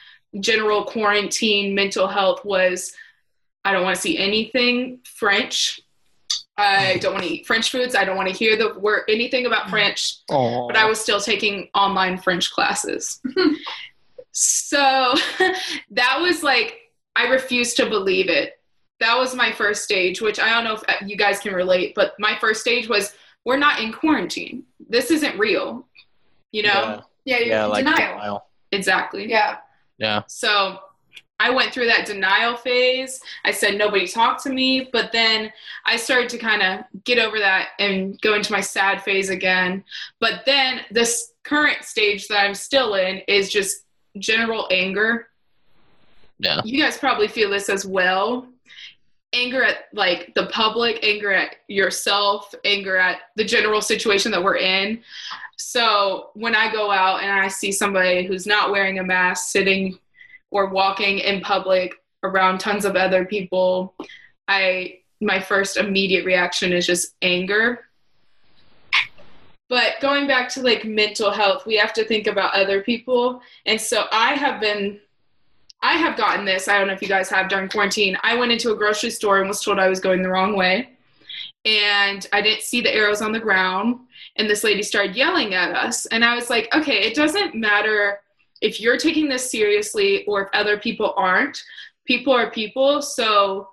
general 0.41 0.85
quarantine 0.85 1.75
mental 1.75 2.07
health 2.07 2.45
was 2.45 2.93
I 3.65 3.73
don't 3.73 3.83
want 3.83 3.97
to 3.97 4.03
see 4.03 4.19
anything 4.19 5.01
French. 5.05 5.81
I 6.57 6.99
don't 6.99 7.13
want 7.13 7.25
to 7.25 7.31
eat 7.31 7.47
French 7.47 7.71
foods. 7.71 7.95
I 7.95 8.05
don't 8.05 8.17
want 8.17 8.29
to 8.29 8.35
hear 8.35 8.57
the 8.57 8.79
word 8.79 9.03
anything 9.09 9.45
about 9.47 9.69
French. 9.69 10.19
Oh. 10.31 10.67
But 10.67 10.77
I 10.77 10.87
was 10.87 11.01
still 11.01 11.21
taking 11.21 11.69
online 11.75 12.19
French 12.19 12.51
classes. 12.53 13.21
so 14.33 15.15
that 15.91 16.19
was 16.21 16.43
like 16.43 16.79
I 17.15 17.29
refused 17.29 17.77
to 17.79 17.87
believe 17.87 18.29
it. 18.29 18.56
That 19.01 19.17
was 19.17 19.35
my 19.35 19.53
first 19.53 19.85
stage, 19.85 20.21
which 20.21 20.39
I 20.41 20.49
don't 20.49 20.65
know 20.65 20.75
if 20.75 20.83
uh, 20.89 21.05
you 21.05 21.17
guys 21.17 21.39
can 21.39 21.55
relate, 21.55 21.95
but 21.95 22.15
my 22.19 22.37
first 22.41 22.61
stage 22.63 22.89
was 22.89 23.13
we're 23.45 23.59
not 23.59 23.81
in 23.81 23.93
quarantine. 23.93 24.65
This 24.89 25.11
isn't 25.11 25.39
real. 25.39 25.87
You 26.53 26.63
know? 26.63 27.03
yeah, 27.25 27.37
Yeah, 27.37 27.39
you're 27.39 27.49
yeah, 27.49 27.65
like 27.67 27.85
denial. 27.85 28.15
denial. 28.15 28.47
Exactly. 28.73 29.29
Yeah. 29.29 29.59
Yeah. 29.99 30.23
So 30.27 30.79
I 31.39 31.51
went 31.51 31.73
through 31.73 31.87
that 31.87 32.07
denial 32.07 32.57
phase. 32.57 33.21
I 33.45 33.51
said 33.53 33.77
nobody 33.77 34.07
talked 34.09 34.43
to 34.45 34.51
me, 34.51 34.89
but 34.91 35.13
then 35.13 35.53
I 35.85 35.97
started 35.97 36.31
to 36.31 36.39
kind 36.39 36.63
of 36.63 36.85
get 37.05 37.19
over 37.19 37.39
that 37.39 37.71
and 37.79 38.19
go 38.23 38.35
into 38.35 38.53
my 38.53 38.61
sad 38.63 39.03
phase 39.03 39.29
again. 39.29 39.85
But 40.19 40.45
then 40.47 40.81
this 40.91 41.33
current 41.45 41.85
stage 41.85 42.27
that 42.29 42.39
I'm 42.39 42.55
still 42.55 42.95
in 42.95 43.19
is 43.29 43.51
just 43.53 43.83
general 44.19 44.67
anger. 44.71 45.29
Yeah. 46.39 46.63
You 46.65 46.83
guys 46.83 46.97
probably 46.99 47.29
feel 47.29 47.51
this 47.51 47.69
as 47.69 47.85
well. 47.85 48.49
Anger 49.37 49.63
at 49.63 49.85
like 49.93 50.33
the 50.35 50.47
public, 50.47 50.99
anger 51.03 51.31
at 51.31 51.57
yourself, 51.69 52.55
anger 52.65 52.97
at 52.97 53.19
the 53.37 53.45
general 53.45 53.83
situation 53.83 54.33
that 54.33 54.43
we're 54.43 54.57
in. 54.57 55.03
So 55.59 56.31
when 56.35 56.55
I 56.55 56.73
go 56.73 56.91
out 56.91 57.23
and 57.23 57.31
I 57.31 57.49
see 57.49 57.71
somebody 57.71 58.25
who's 58.27 58.47
not 58.47 58.71
wearing 58.71 58.99
a 58.99 59.05
mask 59.05 59.51
sitting 59.51 59.99
or 60.51 60.71
walking 60.71 61.19
in 61.19 61.43
public 61.43 61.93
around 62.23 62.59
tons 62.59 62.87
of 62.87 62.97
other 62.97 63.27
people, 63.27 63.95
I 64.49 65.01
my 65.21 65.41
first 65.41 65.77
immediate 65.77 66.25
reaction 66.25 66.73
is 66.73 66.87
just 66.87 67.15
anger. 67.23 67.81
But 69.69 69.95
going 70.01 70.27
back 70.27 70.49
to 70.51 70.63
like 70.63 70.85
mental 70.85 71.31
health, 71.31 71.67
we 71.67 71.77
have 71.77 71.93
to 71.95 72.05
think 72.05 72.27
about 72.27 72.55
other 72.55 72.83
people. 72.83 73.43
And 73.67 73.81
so 73.81 74.05
I 74.13 74.35
have 74.35 74.61
been 74.61 75.01
I 75.87 75.93
have 75.95 76.17
gotten 76.17 76.45
this. 76.45 76.67
I 76.67 76.79
don't 76.79 76.89
know 76.89 76.95
if 76.95 77.03
you 77.03 77.07
guys 77.09 77.29
have 77.29 77.49
during 77.49 77.69
quarantine. 77.69 78.17
I 78.25 78.35
went 78.35 78.51
into 78.51 78.73
a 78.73 78.77
grocery 78.77 79.11
store 79.11 79.39
and 79.39 79.47
was 79.49 79.61
told 79.63 79.79
I 79.79 79.89
was 79.89 80.01
going 80.01 80.21
the 80.23 80.29
wrong 80.29 80.57
way. 80.57 80.91
And 81.65 82.27
I 82.33 82.43
didn't 82.43 82.63
see 82.63 82.81
the 82.81 82.93
arrows 82.93 83.23
on 83.23 83.31
the 83.33 83.39
ground. 83.41 84.01
And 84.37 84.51
this 84.51 84.65
lady 84.65 84.83
started 84.83 85.15
yelling 85.15 85.55
at 85.55 85.77
us. 85.77 86.07
And 86.07 86.25
I 86.25 86.35
was 86.35 86.51
like, 86.51 86.69
okay, 86.75 87.03
it 87.07 87.15
doesn't 87.15 87.55
matter 87.55 88.21
if 88.61 88.81
you're 88.81 88.97
taking 88.99 89.29
this 89.29 89.49
seriously 89.51 90.25
or 90.27 90.43
if 90.43 90.49
other 90.55 90.77
people 90.77 91.15
aren't. 91.17 91.63
People 92.05 92.33
are 92.33 92.51
people. 92.51 93.01
So 93.01 93.69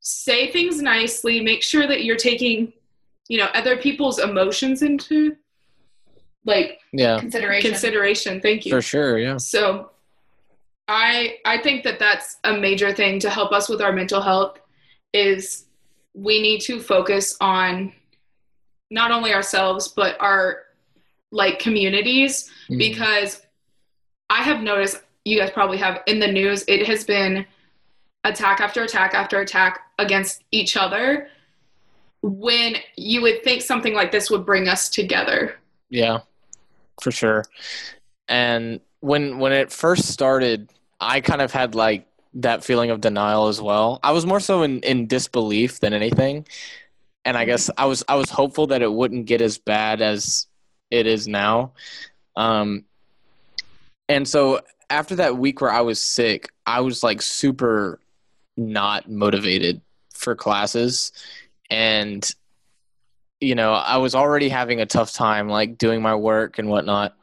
say 0.00 0.50
things 0.52 0.82
nicely. 0.82 1.40
Make 1.40 1.62
sure 1.62 1.86
that 1.86 2.04
you're 2.04 2.16
taking, 2.16 2.74
you 3.28 3.38
know, 3.38 3.48
other 3.54 3.76
people's 3.78 4.18
emotions 4.18 4.82
into 4.82 5.36
like 6.44 6.78
Yeah, 6.92 7.18
Consideration. 7.18 7.70
consideration. 7.70 8.40
Thank 8.42 8.66
you. 8.66 8.72
for 8.72 8.82
sure. 8.82 9.18
Yeah. 9.18 9.38
So 9.38 9.90
I 10.88 11.36
I 11.44 11.58
think 11.58 11.84
that 11.84 11.98
that's 11.98 12.36
a 12.44 12.56
major 12.56 12.92
thing 12.92 13.18
to 13.20 13.30
help 13.30 13.52
us 13.52 13.68
with 13.68 13.80
our 13.80 13.92
mental 13.92 14.20
health 14.20 14.58
is 15.12 15.66
we 16.14 16.40
need 16.42 16.60
to 16.62 16.80
focus 16.80 17.36
on 17.40 17.92
not 18.90 19.10
only 19.10 19.32
ourselves 19.32 19.88
but 19.88 20.16
our 20.20 20.58
like 21.32 21.58
communities 21.58 22.50
Mhm. 22.68 22.78
because 22.78 23.42
I 24.30 24.42
have 24.42 24.62
noticed 24.62 25.00
you 25.24 25.38
guys 25.38 25.50
probably 25.50 25.78
have 25.78 26.02
in 26.06 26.18
the 26.20 26.28
news 26.30 26.64
it 26.68 26.86
has 26.86 27.04
been 27.04 27.46
attack 28.24 28.60
after 28.60 28.82
attack 28.82 29.14
after 29.14 29.40
attack 29.40 29.80
against 29.98 30.42
each 30.50 30.76
other 30.76 31.28
when 32.22 32.76
you 32.96 33.20
would 33.22 33.42
think 33.42 33.62
something 33.62 33.94
like 33.94 34.10
this 34.10 34.30
would 34.30 34.46
bring 34.46 34.66
us 34.66 34.88
together. 34.88 35.56
Yeah, 35.90 36.20
for 37.02 37.10
sure. 37.10 37.44
And 38.28 38.80
when 39.04 39.38
when 39.38 39.52
it 39.52 39.70
first 39.70 40.06
started, 40.06 40.72
I 40.98 41.20
kind 41.20 41.42
of 41.42 41.52
had 41.52 41.74
like 41.74 42.06
that 42.32 42.64
feeling 42.64 42.90
of 42.90 43.02
denial 43.02 43.48
as 43.48 43.60
well. 43.60 44.00
I 44.02 44.12
was 44.12 44.24
more 44.24 44.40
so 44.40 44.62
in, 44.62 44.80
in 44.80 45.06
disbelief 45.06 45.80
than 45.80 45.92
anything. 45.92 46.46
And 47.26 47.36
I 47.36 47.44
guess 47.44 47.68
I 47.76 47.84
was 47.84 48.02
I 48.08 48.14
was 48.14 48.30
hopeful 48.30 48.68
that 48.68 48.80
it 48.80 48.90
wouldn't 48.90 49.26
get 49.26 49.42
as 49.42 49.58
bad 49.58 50.00
as 50.00 50.46
it 50.90 51.06
is 51.06 51.28
now. 51.28 51.74
Um, 52.34 52.86
and 54.08 54.26
so 54.26 54.60
after 54.88 55.16
that 55.16 55.36
week 55.36 55.60
where 55.60 55.70
I 55.70 55.82
was 55.82 56.00
sick, 56.00 56.48
I 56.64 56.80
was 56.80 57.02
like 57.02 57.20
super 57.20 58.00
not 58.56 59.10
motivated 59.10 59.82
for 60.14 60.34
classes. 60.34 61.12
And, 61.68 62.34
you 63.38 63.54
know, 63.54 63.74
I 63.74 63.98
was 63.98 64.14
already 64.14 64.48
having 64.48 64.80
a 64.80 64.86
tough 64.86 65.12
time 65.12 65.50
like 65.50 65.76
doing 65.76 66.00
my 66.00 66.14
work 66.14 66.58
and 66.58 66.70
whatnot. 66.70 67.14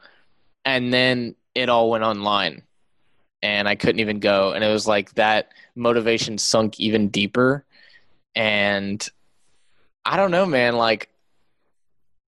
And 0.64 0.94
then 0.94 1.34
it 1.54 1.68
all 1.68 1.90
went 1.90 2.04
online 2.04 2.62
and 3.42 3.68
I 3.68 3.74
couldn't 3.74 4.00
even 4.00 4.20
go. 4.20 4.52
And 4.52 4.64
it 4.64 4.68
was 4.68 4.86
like 4.86 5.14
that 5.14 5.52
motivation 5.74 6.38
sunk 6.38 6.78
even 6.78 7.08
deeper. 7.08 7.64
And 8.34 9.06
I 10.04 10.16
don't 10.16 10.30
know, 10.30 10.46
man, 10.46 10.76
like 10.76 11.08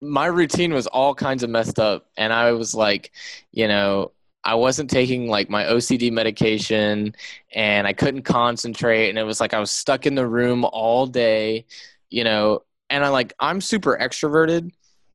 my 0.01 0.25
routine 0.25 0.73
was 0.73 0.87
all 0.87 1.15
kinds 1.15 1.43
of 1.43 1.49
messed 1.49 1.79
up. 1.79 2.07
And 2.17 2.31
I 2.33 2.51
was 2.51 2.75
like, 2.75 3.11
you 3.51 3.67
know, 3.67 4.11
I 4.43 4.55
wasn't 4.55 4.91
taking 4.91 5.27
like 5.27 5.49
my 5.49 5.63
OCD 5.63 6.11
medication 6.11 7.15
and 7.53 7.87
I 7.87 7.93
couldn't 7.93 8.21
concentrate. 8.21 9.09
And 9.09 9.17
it 9.17 9.23
was 9.23 9.39
like 9.39 9.53
I 9.53 9.59
was 9.59 9.71
stuck 9.71 10.05
in 10.05 10.13
the 10.13 10.27
room 10.27 10.65
all 10.65 11.07
day, 11.07 11.65
you 12.11 12.23
know, 12.23 12.61
and 12.89 13.03
I 13.03 13.09
like, 13.09 13.33
I'm 13.39 13.61
super 13.61 13.97
extroverted. 13.99 14.71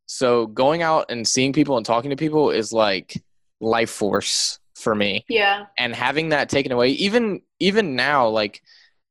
So 0.07 0.49
going 0.49 0.83
out 0.83 1.07
and 1.11 1.29
seeing 1.29 1.53
people 1.53 1.77
and 1.77 1.87
talking 1.87 2.11
to 2.11 2.17
people 2.17 2.51
is 2.51 2.73
like 2.73 3.23
life 3.61 3.91
force 3.91 4.59
for 4.75 4.95
me. 4.95 5.25
Yeah. 5.29 5.67
And 5.79 5.95
having 5.95 6.31
that 6.31 6.49
taken 6.49 6.73
away, 6.73 6.89
even 6.91 7.43
even 7.59 7.97
now, 7.97 8.29
like 8.29 8.63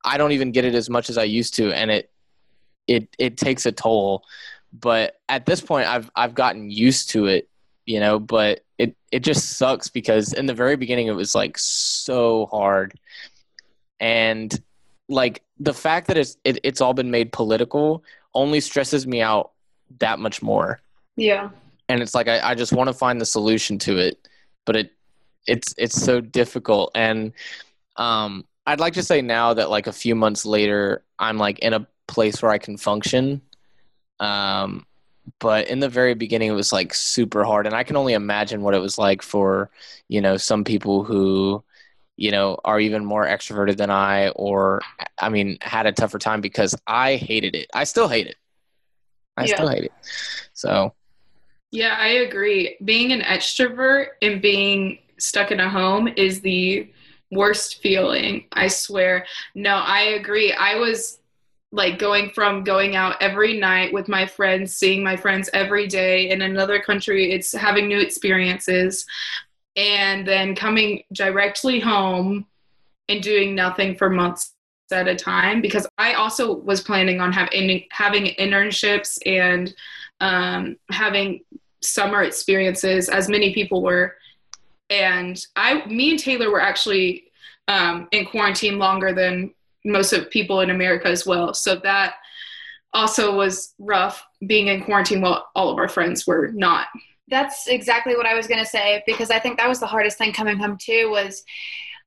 I 0.04 0.18
don't 0.18 0.32
even 0.32 0.52
get 0.52 0.66
it 0.66 0.76
as 0.76 0.90
much 0.90 1.10
as 1.10 1.18
I 1.18 1.24
used 1.24 1.56
to, 1.56 1.72
and 1.72 1.92
it 1.92 2.12
it 2.88 3.16
it 3.18 3.38
takes 3.38 3.66
a 3.66 3.72
toll. 3.72 4.24
But 4.72 5.16
at 5.28 5.46
this 5.46 5.62
point, 5.62 5.88
I've 5.88 6.10
I've 6.16 6.34
gotten 6.34 6.70
used 6.70 7.10
to 7.12 7.26
it, 7.28 7.50
you 7.86 8.00
know. 8.00 8.20
But 8.20 8.62
it 8.78 8.96
it 9.12 9.20
just 9.20 9.58
sucks 9.58 9.90
because 9.90 10.34
in 10.34 10.46
the 10.46 10.54
very 10.54 10.76
beginning, 10.76 11.08
it 11.08 11.16
was 11.16 11.36
like 11.36 11.58
so 11.58 12.48
hard, 12.48 12.94
and 14.00 14.60
like 15.08 15.44
the 15.60 15.74
fact 15.74 16.08
that 16.08 16.18
it's 16.18 16.38
it, 16.44 16.60
it's 16.64 16.82
all 16.82 16.94
been 16.94 17.12
made 17.12 17.32
political 17.32 18.04
only 18.36 18.60
stresses 18.60 19.08
me 19.08 19.22
out 19.22 19.52
that 20.00 20.20
much 20.20 20.42
more. 20.42 20.80
Yeah. 21.16 21.50
And 21.90 22.02
it's 22.02 22.14
like 22.14 22.28
I, 22.28 22.52
I 22.52 22.56
just 22.56 22.72
want 22.72 22.88
to 22.88 22.94
find 22.94 23.20
the 23.20 23.26
solution 23.26 23.80
to 23.80 23.98
it, 23.98 24.29
but 24.66 24.76
it 24.76 24.92
it's 25.48 25.74
it's 25.78 26.00
so 26.00 26.22
difficult. 26.22 26.92
And 26.96 27.34
um 27.98 28.46
i'd 28.68 28.80
like 28.80 28.94
to 28.94 29.04
say 29.04 29.22
now 29.22 29.54
that 29.54 29.70
like 29.70 29.88
a 29.88 29.92
few 29.92 30.16
months 30.16 30.46
later 30.46 31.04
i'm 31.18 31.38
like 31.38 31.60
in 31.60 31.74
a 31.74 31.88
place 32.08 32.42
where 32.42 32.52
i 32.52 32.58
can 32.58 32.78
function. 32.78 33.42
Um 34.20 34.86
but 35.40 35.68
in 35.68 35.80
the 35.80 35.90
very 35.90 36.14
beginning 36.14 36.50
it 36.50 36.54
was 36.54 36.72
like 36.72 36.94
super 36.94 37.44
hard. 37.44 37.66
And 37.66 37.76
i 37.76 37.84
can 37.84 37.96
only 37.96 38.14
imagine 38.14 38.62
what 38.62 38.74
it 38.76 38.80
was 38.80 38.98
like 38.98 39.22
for 39.22 39.70
you 40.08 40.22
know 40.22 40.38
some 40.38 40.64
people 40.64 41.04
who 41.04 41.64
you 42.16 42.32
know 42.32 42.58
are 42.64 42.80
even 42.80 43.04
more 43.06 43.26
extroverted 43.26 43.78
than 43.78 43.90
i 43.90 44.30
or 44.30 44.82
i 45.20 45.30
mean 45.30 45.58
had 45.62 45.86
a 45.86 45.92
tougher 45.92 46.20
time 46.20 46.42
because 46.42 46.76
i 46.88 47.16
hated 47.16 47.56
it. 47.56 47.70
I 47.74 47.86
still 47.86 48.08
hate 48.08 48.28
it. 48.28 48.36
I 49.38 49.46
Yeah. 49.46 49.56
still 49.56 49.68
hate 49.70 49.86
it. 49.86 49.94
So 50.54 50.94
Yeah, 51.72 51.96
I 52.00 52.08
agree. 52.08 52.78
Being 52.84 53.12
an 53.12 53.22
extrovert 53.22 54.08
and 54.22 54.42
being 54.42 55.00
stuck 55.18 55.52
in 55.52 55.60
a 55.60 55.70
home 55.70 56.08
is 56.08 56.42
the 56.42 56.92
worst 57.32 57.82
feeling. 57.82 58.46
I 58.54 58.68
swear. 58.68 59.26
No, 59.54 59.76
I 59.76 60.02
agree. 60.02 60.52
I 60.52 60.76
was 60.76 61.20
like 61.72 62.00
going 62.00 62.32
from 62.32 62.64
going 62.64 62.96
out 62.96 63.16
every 63.22 63.60
night 63.60 63.94
with 63.94 64.08
my 64.08 64.26
friends, 64.26 64.76
seeing 64.76 65.04
my 65.04 65.16
friends 65.16 65.50
every 65.54 65.86
day 65.86 66.32
in 66.32 66.42
another 66.42 66.80
country, 66.80 67.32
it's 67.32 67.52
having 67.52 67.88
new 67.88 68.00
experiences, 68.00 69.06
and 69.76 70.28
then 70.28 70.56
coming 70.56 71.04
directly 71.14 71.80
home 71.80 72.48
and 73.08 73.22
doing 73.22 73.54
nothing 73.54 73.96
for 73.96 74.10
months 74.10 74.54
at 74.92 75.08
a 75.08 75.16
time 75.16 75.62
because 75.62 75.86
I 76.00 76.14
also 76.14 76.56
was 76.56 76.82
planning 76.82 77.22
on 77.22 77.32
having 77.32 77.84
having 77.92 78.34
internships 78.40 79.20
and 79.28 79.72
um, 80.20 80.78
having 80.92 81.42
summer 81.82 82.24
experiences, 82.24 83.10
as 83.10 83.30
many 83.30 83.54
people 83.54 83.82
were. 83.82 84.16
And 84.90 85.42
I, 85.56 85.86
me 85.86 86.12
and 86.12 86.20
Taylor 86.20 86.52
were 86.52 86.62
actually 86.62 87.26
um, 87.68 88.08
in 88.12 88.26
quarantine 88.26 88.80
longer 88.80 89.14
than 89.14 89.54
most 89.86 90.14
of 90.14 90.30
people 90.30 90.62
in 90.62 90.72
America 90.72 91.08
as 91.08 91.26
well. 91.26 91.54
So 91.54 91.76
that 91.78 92.16
also 92.94 93.36
was 93.36 93.76
rough 93.78 94.26
being 94.46 94.68
in 94.68 94.84
quarantine 94.84 95.22
while 95.22 95.48
all 95.56 95.70
of 95.70 95.78
our 95.78 95.88
friends 95.88 96.26
were 96.26 96.50
not. 96.54 96.88
That's 97.28 97.68
exactly 97.68 98.16
what 98.16 98.26
I 98.26 98.34
was 98.34 98.48
going 98.48 98.64
to 98.64 98.70
say 98.70 99.04
because 99.06 99.30
I 99.30 99.40
think 99.40 99.58
that 99.58 99.70
was 99.70 99.80
the 99.80 99.86
hardest 99.86 100.18
thing 100.18 100.34
coming 100.34 100.58
home 100.58 100.78
too 100.78 101.10
was 101.12 101.44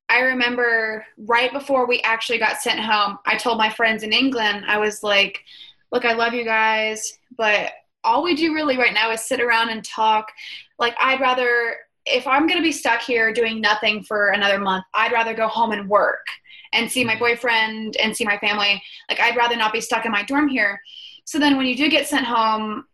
I 0.08 0.20
remember 0.20 1.06
right 1.16 1.52
before 1.52 1.86
we 1.86 2.00
actually 2.02 2.38
got 2.38 2.60
sent 2.60 2.80
home, 2.80 3.18
I 3.24 3.36
told 3.36 3.56
my 3.56 3.70
friends 3.70 4.02
in 4.02 4.12
England, 4.12 4.64
I 4.66 4.78
was 4.78 5.02
like, 5.02 5.44
look, 5.92 6.04
I 6.04 6.14
love 6.14 6.34
you 6.34 6.44
guys, 6.44 7.18
but 7.36 7.72
all 8.04 8.22
we 8.22 8.34
do 8.34 8.54
really 8.54 8.76
right 8.76 8.94
now 8.94 9.10
is 9.10 9.22
sit 9.22 9.40
around 9.40 9.70
and 9.70 9.84
talk. 9.84 10.32
Like 10.78 10.94
I'd 11.00 11.20
rather 11.20 11.76
if 12.04 12.26
I'm 12.26 12.46
going 12.46 12.58
to 12.58 12.64
be 12.64 12.72
stuck 12.72 13.00
here 13.00 13.32
doing 13.32 13.60
nothing 13.60 14.02
for 14.02 14.30
another 14.30 14.58
month, 14.58 14.84
I'd 14.94 15.12
rather 15.12 15.34
go 15.34 15.46
home 15.46 15.72
and 15.72 15.88
work 15.88 16.26
and 16.72 16.90
see 16.90 17.04
my 17.04 17.18
boyfriend 17.18 17.96
and 17.96 18.16
see 18.16 18.24
my 18.24 18.38
family. 18.38 18.82
Like 19.08 19.20
I'd 19.20 19.36
rather 19.36 19.56
not 19.56 19.72
be 19.72 19.80
stuck 19.80 20.04
in 20.04 20.12
my 20.12 20.24
dorm 20.24 20.48
here. 20.48 20.80
So 21.24 21.38
then 21.38 21.56
when 21.56 21.66
you 21.66 21.76
do 21.76 21.88
get 21.88 22.08
sent 22.08 22.26
home, 22.26 22.86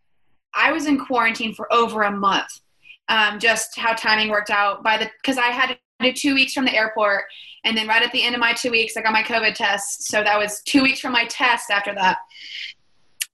I 0.55 0.73
was 0.73 0.87
in 0.87 0.99
quarantine 0.99 1.55
for 1.55 1.73
over 1.73 2.03
a 2.03 2.11
month. 2.11 2.61
Um, 3.09 3.38
just 3.38 3.79
how 3.79 3.94
timing 3.94 4.29
worked 4.29 4.51
out 4.51 4.83
by 4.83 4.99
the 4.99 5.11
because 5.23 5.38
I 5.38 5.47
had 5.47 5.68
to 5.68 5.79
do 6.01 6.12
two 6.12 6.35
weeks 6.35 6.53
from 6.53 6.66
the 6.66 6.75
airport, 6.75 7.25
and 7.64 7.75
then 7.75 7.88
right 7.88 8.03
at 8.03 8.12
the 8.12 8.23
end 8.23 8.35
of 8.35 8.40
my 8.40 8.53
two 8.53 8.71
weeks, 8.71 8.99
I 8.99 9.01
got 9.01 9.12
my 9.12 9.23
COVID 9.23 9.55
test. 9.55 10.03
So 10.05 10.23
that 10.23 10.38
was 10.38 10.61
two 10.62 10.83
weeks 10.83 11.01
from 11.01 11.12
my 11.12 11.25
test 11.25 11.71
after 11.71 11.94
that. 11.94 12.18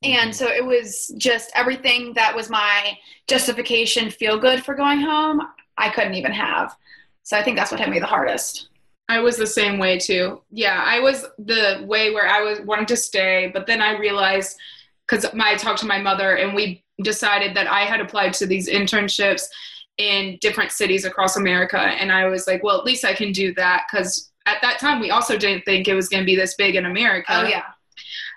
And 0.05 0.31
mm-hmm. 0.31 0.33
so 0.33 0.47
it 0.47 0.65
was 0.65 1.13
just 1.17 1.51
everything 1.55 2.13
that 2.15 2.35
was 2.35 2.51
my 2.51 2.97
justification 3.27 4.11
feel 4.11 4.39
good 4.39 4.65
for 4.65 4.75
going 4.75 5.01
home, 5.01 5.41
I 5.77 5.89
couldn't 5.89 6.15
even 6.15 6.33
have. 6.33 6.77
So 7.23 7.37
I 7.37 7.43
think 7.43 7.57
that's 7.57 7.71
what 7.71 7.81
hit 7.81 7.89
me 7.89 7.99
the 7.99 8.07
hardest. 8.07 8.69
I 9.09 9.21
was 9.21 9.37
the 9.37 9.47
same 9.47 9.79
way 9.79 9.99
too. 9.99 10.43
Yeah, 10.51 10.83
I 10.85 11.01
was 11.01 11.27
the 11.39 11.85
way 11.87 12.13
where 12.13 12.29
I 12.29 12.41
was 12.41 12.61
wanting 12.61 12.87
to 12.87 12.97
stay, 12.97 13.51
but 13.53 13.67
then 13.67 13.83
I 13.83 13.99
realized 13.99 14.59
because 15.07 15.27
I 15.27 15.57
talked 15.57 15.81
to 15.81 15.87
my 15.87 15.99
mother 15.99 16.37
and 16.37 16.55
we 16.55 16.83
decided 17.03 17.55
that 17.57 17.67
I 17.67 17.81
had 17.81 18.01
applied 18.01 18.33
to 18.35 18.47
these 18.47 18.69
internships 18.69 19.43
in 19.99 20.39
different 20.41 20.73
cities 20.73 21.05
across 21.05 21.37
America, 21.37 21.79
and 21.79 22.11
I 22.11 22.27
was 22.27 22.47
like, 22.47 22.63
well, 22.63 22.79
at 22.79 22.85
least 22.85 23.05
I 23.05 23.15
can 23.15 23.31
do 23.31 23.55
that 23.55 23.85
because 23.91 24.31
at 24.47 24.61
that 24.63 24.79
time 24.79 25.01
we 25.01 25.11
also 25.11 25.37
didn't 25.37 25.65
think 25.65 25.87
it 25.87 25.95
was 25.95 26.09
going 26.09 26.23
to 26.23 26.27
be 26.27 26.37
this 26.37 26.55
big 26.55 26.75
in 26.75 26.87
America. 26.87 27.29
Oh 27.31 27.47
yeah. 27.47 27.65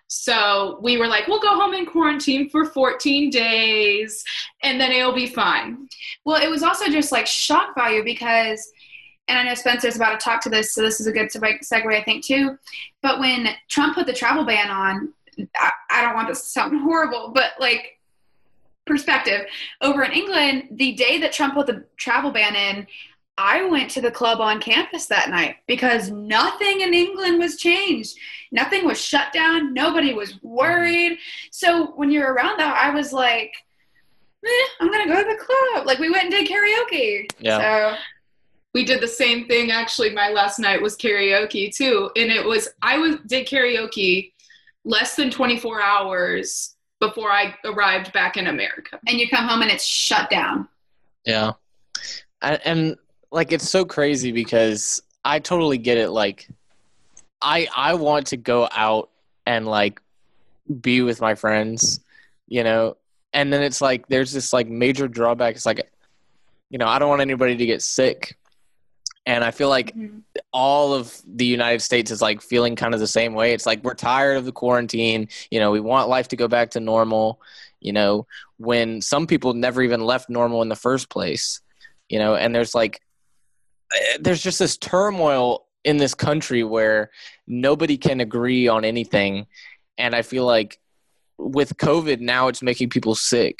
So 0.07 0.79
we 0.81 0.97
were 0.97 1.07
like, 1.07 1.27
we'll 1.27 1.41
go 1.41 1.55
home 1.55 1.73
in 1.73 1.85
quarantine 1.85 2.49
for 2.49 2.65
14 2.65 3.29
days 3.29 4.23
and 4.63 4.79
then 4.79 4.91
it'll 4.91 5.13
be 5.13 5.27
fine. 5.27 5.87
Well, 6.25 6.41
it 6.41 6.49
was 6.49 6.63
also 6.63 6.85
just 6.89 7.11
like 7.11 7.27
shock 7.27 7.75
value 7.75 8.03
because, 8.03 8.71
and 9.27 9.37
I 9.37 9.43
know 9.43 9.53
Spencer's 9.53 9.97
about 9.97 10.17
to 10.17 10.23
talk 10.23 10.41
to 10.41 10.49
this, 10.49 10.73
so 10.73 10.81
this 10.81 11.01
is 11.01 11.07
a 11.07 11.11
good 11.11 11.29
segue, 11.29 11.93
I 11.93 12.03
think, 12.03 12.25
too. 12.25 12.57
But 13.01 13.19
when 13.19 13.49
Trump 13.69 13.95
put 13.95 14.07
the 14.07 14.13
travel 14.13 14.45
ban 14.45 14.69
on, 14.69 15.13
I, 15.55 15.71
I 15.91 16.01
don't 16.01 16.15
want 16.15 16.29
this 16.29 16.41
to 16.41 16.47
sound 16.47 16.79
horrible, 16.81 17.31
but 17.33 17.51
like 17.59 17.99
perspective, 18.85 19.45
over 19.81 20.03
in 20.03 20.13
England, 20.13 20.69
the 20.71 20.93
day 20.93 21.19
that 21.19 21.33
Trump 21.33 21.55
put 21.55 21.67
the 21.67 21.83
travel 21.97 22.31
ban 22.31 22.55
in, 22.55 22.87
I 23.37 23.65
went 23.65 23.91
to 23.91 24.01
the 24.01 24.11
club 24.11 24.41
on 24.41 24.59
campus 24.59 25.05
that 25.07 25.29
night 25.29 25.57
because 25.67 26.09
nothing 26.09 26.81
in 26.81 26.93
England 26.93 27.37
was 27.39 27.57
changed. 27.57 28.17
Nothing 28.51 28.85
was 28.85 28.99
shut 28.99 29.31
down. 29.31 29.73
Nobody 29.73 30.13
was 30.13 30.41
worried. 30.41 31.19
So 31.51 31.91
when 31.95 32.09
you're 32.09 32.33
around 32.33 32.59
that, 32.59 32.75
I 32.75 32.89
was 32.93 33.13
like, 33.13 33.53
eh, 34.43 34.67
I'm 34.79 34.91
gonna 34.91 35.07
go 35.07 35.21
to 35.21 35.29
the 35.29 35.43
club. 35.43 35.85
Like 35.85 35.99
we 35.99 36.09
went 36.09 36.25
and 36.25 36.31
did 36.31 36.49
karaoke. 36.49 37.27
Yeah. 37.39 37.59
So 37.93 37.97
We 38.73 38.85
did 38.85 39.01
the 39.01 39.07
same 39.07 39.47
thing 39.47 39.71
actually. 39.71 40.11
My 40.11 40.29
last 40.29 40.57
night 40.57 40.81
was 40.81 40.97
karaoke 40.97 41.75
too. 41.75 42.09
And 42.15 42.31
it 42.31 42.43
was, 42.45 42.69
I 42.81 42.97
was, 42.97 43.17
did 43.27 43.47
karaoke 43.47 44.31
less 44.83 45.15
than 45.15 45.29
24 45.29 45.81
hours 45.81 46.75
before 46.99 47.31
I 47.31 47.53
arrived 47.65 48.11
back 48.13 48.37
in 48.37 48.47
America. 48.47 48.99
and 49.07 49.19
you 49.19 49.29
come 49.29 49.47
home 49.47 49.61
and 49.61 49.69
it's 49.69 49.85
shut 49.85 50.29
down. 50.31 50.67
Yeah. 51.25 51.51
And, 52.41 52.59
and 52.65 52.97
like 53.31 53.51
it's 53.51 53.69
so 53.69 53.85
crazy 53.85 54.31
because 54.31 55.01
I 55.25 55.39
totally 55.39 55.77
get 55.77 55.97
it 55.97 56.09
like 56.09 56.47
I 57.41 57.67
I 57.75 57.93
want 57.95 58.27
to 58.27 58.37
go 58.37 58.67
out 58.71 59.09
and 59.45 59.65
like 59.67 60.01
be 60.81 61.01
with 61.01 61.21
my 61.21 61.35
friends, 61.35 61.99
you 62.47 62.63
know. 62.63 62.97
And 63.33 63.51
then 63.51 63.61
it's 63.61 63.81
like 63.81 64.07
there's 64.07 64.31
this 64.31 64.53
like 64.53 64.67
major 64.67 65.07
drawback. 65.07 65.55
It's 65.55 65.65
like, 65.65 65.81
you 66.69 66.77
know, 66.77 66.87
I 66.87 66.97
don't 66.99 67.09
want 67.09 67.21
anybody 67.21 67.55
to 67.57 67.65
get 67.65 67.81
sick, 67.81 68.37
and 69.25 69.43
I 69.43 69.51
feel 69.51 69.69
like 69.69 69.93
Mhm. 69.95 70.23
all 70.53 70.93
of 70.93 71.21
the 71.25 71.45
United 71.45 71.81
States 71.81 72.09
is 72.09 72.21
like 72.21 72.41
feeling 72.41 72.75
kind 72.75 72.93
of 72.93 72.99
the 72.99 73.07
same 73.07 73.33
way. 73.33 73.53
It's 73.53 73.65
like 73.65 73.83
we're 73.83 73.93
tired 73.93 74.37
of 74.37 74.45
the 74.45 74.51
quarantine. 74.51 75.27
You 75.51 75.59
know, 75.59 75.71
we 75.71 75.79
want 75.79 76.09
life 76.09 76.29
to 76.29 76.35
go 76.35 76.47
back 76.47 76.71
to 76.71 76.79
normal. 76.79 77.39
You 77.81 77.93
know, 77.93 78.25
when 78.57 79.01
some 79.01 79.27
people 79.27 79.53
never 79.53 79.83
even 79.83 80.01
left 80.01 80.29
normal 80.29 80.61
in 80.63 80.69
the 80.69 80.75
first 80.75 81.09
place. 81.09 81.61
You 82.09 82.19
know, 82.19 82.35
and 82.35 82.55
there's 82.55 82.73
like, 82.73 83.01
there's 84.19 84.41
just 84.41 84.59
this 84.59 84.77
turmoil 84.77 85.65
in 85.83 85.97
this 85.97 86.13
country 86.13 86.63
where 86.63 87.11
nobody 87.47 87.97
can 87.97 88.19
agree 88.19 88.67
on 88.67 88.85
anything, 88.85 89.47
and 89.97 90.15
I 90.15 90.21
feel 90.21 90.45
like 90.45 90.79
with 91.37 91.77
COVID 91.77 92.19
now 92.19 92.47
it's 92.47 92.61
making 92.61 92.89
people 92.89 93.15
sick. 93.15 93.59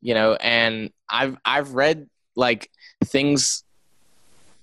You 0.00 0.14
know, 0.14 0.34
and 0.34 0.90
I've 1.10 1.36
I've 1.44 1.74
read 1.74 2.08
like 2.36 2.70
things 3.04 3.64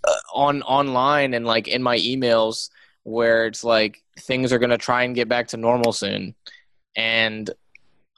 uh, 0.08 0.16
on 0.34 0.62
online 0.64 1.34
and 1.34 1.46
like 1.46 1.68
in 1.68 1.82
my 1.82 1.98
emails 1.98 2.70
where 3.04 3.46
it's 3.46 3.64
like 3.64 4.02
things 4.20 4.54
are 4.54 4.60
going 4.60 4.70
to 4.70 4.78
try 4.78 5.04
and 5.04 5.16
get 5.16 5.28
back 5.28 5.48
to 5.50 5.58
normal 5.58 5.92
soon 5.92 6.36
and 6.96 7.52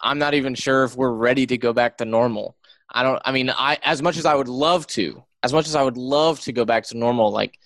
i'm 0.02 0.20
not 0.20 0.34
even 0.34 0.54
sure 0.56 0.84
if 0.84 0.96
we're 0.96 1.12
ready 1.12 1.46
to 1.46 1.58
go 1.58 1.74
back 1.74 1.98
to 1.98 2.06
normal 2.06 2.56
i 2.92 3.02
don't 3.04 3.22
i 3.26 3.32
mean 3.32 3.50
i 3.50 3.78
as 3.84 4.02
much 4.02 4.18
as 4.18 4.26
i 4.26 4.36
would 4.36 4.48
love 4.48 4.86
to 4.88 5.24
as 5.46 5.54
much 5.54 5.68
as 5.68 5.76
i 5.76 5.84
would 5.84 5.98
love 5.98 6.40
to 6.40 6.52
go 6.52 6.66
back 6.66 6.84
to 6.84 6.98
normal 6.98 7.32
like 7.32 7.58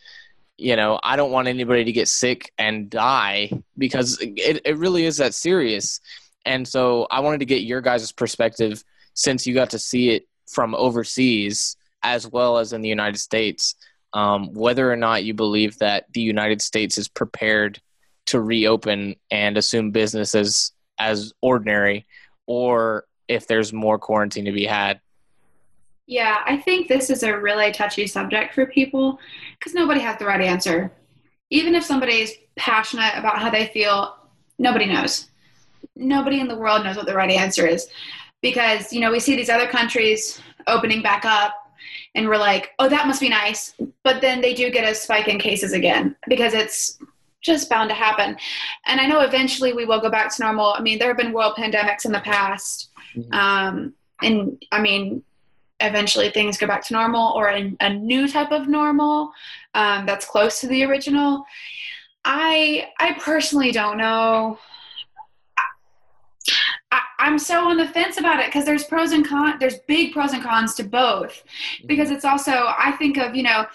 you 0.57 0.75
know 0.75 0.99
i 1.03 1.15
don't 1.15 1.31
want 1.31 1.47
anybody 1.47 1.83
to 1.83 1.91
get 1.91 2.07
sick 2.07 2.51
and 2.57 2.89
die 2.89 3.49
because 3.77 4.17
it, 4.21 4.61
it 4.65 4.77
really 4.77 5.05
is 5.05 5.17
that 5.17 5.33
serious 5.33 5.99
and 6.45 6.67
so 6.67 7.07
i 7.09 7.19
wanted 7.19 7.39
to 7.39 7.45
get 7.45 7.63
your 7.63 7.81
guys' 7.81 8.11
perspective 8.11 8.83
since 9.13 9.47
you 9.47 9.53
got 9.53 9.69
to 9.69 9.79
see 9.79 10.09
it 10.09 10.27
from 10.47 10.75
overseas 10.75 11.77
as 12.03 12.27
well 12.27 12.57
as 12.57 12.73
in 12.73 12.81
the 12.81 12.89
united 12.89 13.17
states 13.17 13.75
um, 14.13 14.53
whether 14.53 14.91
or 14.91 14.95
not 14.95 15.23
you 15.23 15.33
believe 15.33 15.77
that 15.79 16.05
the 16.13 16.21
United 16.21 16.61
States 16.61 16.97
is 16.97 17.07
prepared 17.07 17.81
to 18.27 18.41
reopen 18.41 19.15
and 19.31 19.57
assume 19.57 19.91
business 19.91 20.35
as 20.35 20.71
as 20.97 21.33
ordinary, 21.41 22.05
or 22.45 23.05
if 23.27 23.47
there's 23.47 23.71
more 23.71 23.97
quarantine 23.99 24.45
to 24.45 24.51
be 24.51 24.65
had. 24.65 24.99
Yeah, 26.09 26.37
I 26.43 26.57
think 26.57 26.87
this 26.87 27.11
is 27.11 27.21
a 27.21 27.39
really 27.39 27.71
touchy 27.71 28.07
subject 28.07 28.55
for 28.55 28.65
people 28.65 29.19
because 29.59 29.75
nobody 29.75 29.99
has 29.99 30.17
the 30.17 30.25
right 30.25 30.41
answer. 30.41 30.91
Even 31.51 31.75
if 31.75 31.83
somebody's 31.83 32.33
passionate 32.55 33.13
about 33.15 33.37
how 33.37 33.51
they 33.51 33.67
feel, 33.67 34.15
nobody 34.57 34.87
knows. 34.87 35.29
Nobody 35.95 36.39
in 36.39 36.47
the 36.47 36.55
world 36.55 36.83
knows 36.83 36.97
what 36.97 37.05
the 37.05 37.13
right 37.13 37.29
answer 37.29 37.67
is 37.67 37.89
because, 38.41 38.91
you 38.91 39.01
know, 39.01 39.11
we 39.11 39.19
see 39.19 39.35
these 39.35 39.51
other 39.51 39.67
countries 39.67 40.41
opening 40.65 41.03
back 41.03 41.25
up 41.25 41.53
and 42.15 42.27
we're 42.27 42.37
like, 42.37 42.71
oh, 42.79 42.89
that 42.89 43.05
must 43.05 43.21
be 43.21 43.29
nice. 43.29 43.75
But 44.03 44.19
then 44.19 44.41
they 44.41 44.55
do 44.55 44.71
get 44.71 44.91
a 44.91 44.95
spike 44.95 45.27
in 45.27 45.37
cases 45.37 45.73
again 45.73 46.15
because 46.27 46.55
it's 46.55 46.97
just 47.41 47.69
bound 47.69 47.87
to 47.89 47.95
happen. 47.95 48.35
And 48.87 48.99
I 48.99 49.05
know 49.05 49.19
eventually 49.19 49.73
we 49.73 49.85
will 49.85 50.01
go 50.01 50.09
back 50.09 50.35
to 50.35 50.43
normal. 50.43 50.73
I 50.73 50.81
mean, 50.81 50.97
there 50.97 51.09
have 51.09 51.17
been 51.17 51.33
world 51.33 51.53
pandemics 51.55 52.05
in 52.05 52.11
the 52.13 52.19
past. 52.21 52.89
Mhm. 53.15 53.31
Um, 53.31 53.93
and 54.23 54.65
I 54.71 54.81
mean, 54.81 55.23
eventually 55.81 56.29
things 56.29 56.57
go 56.57 56.67
back 56.67 56.85
to 56.87 56.93
normal 56.93 57.33
or 57.35 57.49
a, 57.49 57.75
a 57.79 57.93
new 57.93 58.27
type 58.27 58.51
of 58.51 58.67
normal 58.67 59.31
um, 59.73 60.05
that's 60.05 60.25
close 60.25 60.59
to 60.61 60.67
the 60.67 60.83
original. 60.83 61.45
I 62.25 62.89
I 62.99 63.13
personally 63.13 63.71
don't 63.71 63.97
know. 63.97 64.59
I, 66.91 67.01
I'm 67.19 67.39
so 67.39 67.69
on 67.69 67.77
the 67.77 67.87
fence 67.87 68.17
about 68.17 68.39
it 68.39 68.47
because 68.47 68.65
there's 68.65 68.83
pros 68.83 69.11
and 69.11 69.27
cons. 69.27 69.55
There's 69.59 69.79
big 69.87 70.13
pros 70.13 70.33
and 70.33 70.43
cons 70.43 70.75
to 70.75 70.83
both 70.83 71.43
because 71.85 72.11
it's 72.11 72.25
also 72.25 72.51
I 72.51 72.95
think 72.97 73.17
of 73.17 73.35
you 73.35 73.43
know 73.43 73.65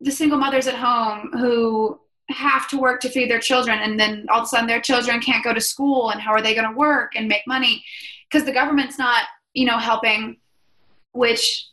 the 0.00 0.10
single 0.10 0.38
mothers 0.38 0.66
at 0.66 0.74
home 0.74 1.30
who 1.32 2.00
have 2.28 2.68
to 2.68 2.78
work 2.78 3.00
to 3.00 3.08
feed 3.08 3.30
their 3.30 3.38
children 3.38 3.78
and 3.78 4.00
then 4.00 4.26
all 4.30 4.40
of 4.40 4.44
a 4.44 4.48
sudden 4.48 4.66
their 4.66 4.80
children 4.80 5.20
can't 5.20 5.44
go 5.44 5.54
to 5.54 5.60
school 5.60 6.10
and 6.10 6.20
how 6.20 6.32
are 6.32 6.42
they 6.42 6.54
going 6.54 6.68
to 6.68 6.76
work 6.76 7.12
and 7.14 7.28
make 7.28 7.42
money 7.46 7.84
because 8.28 8.44
the 8.44 8.52
government's 8.52 8.98
not 8.98 9.24
you 9.54 9.64
know 9.64 9.78
helping 9.78 10.36
which 11.16 11.66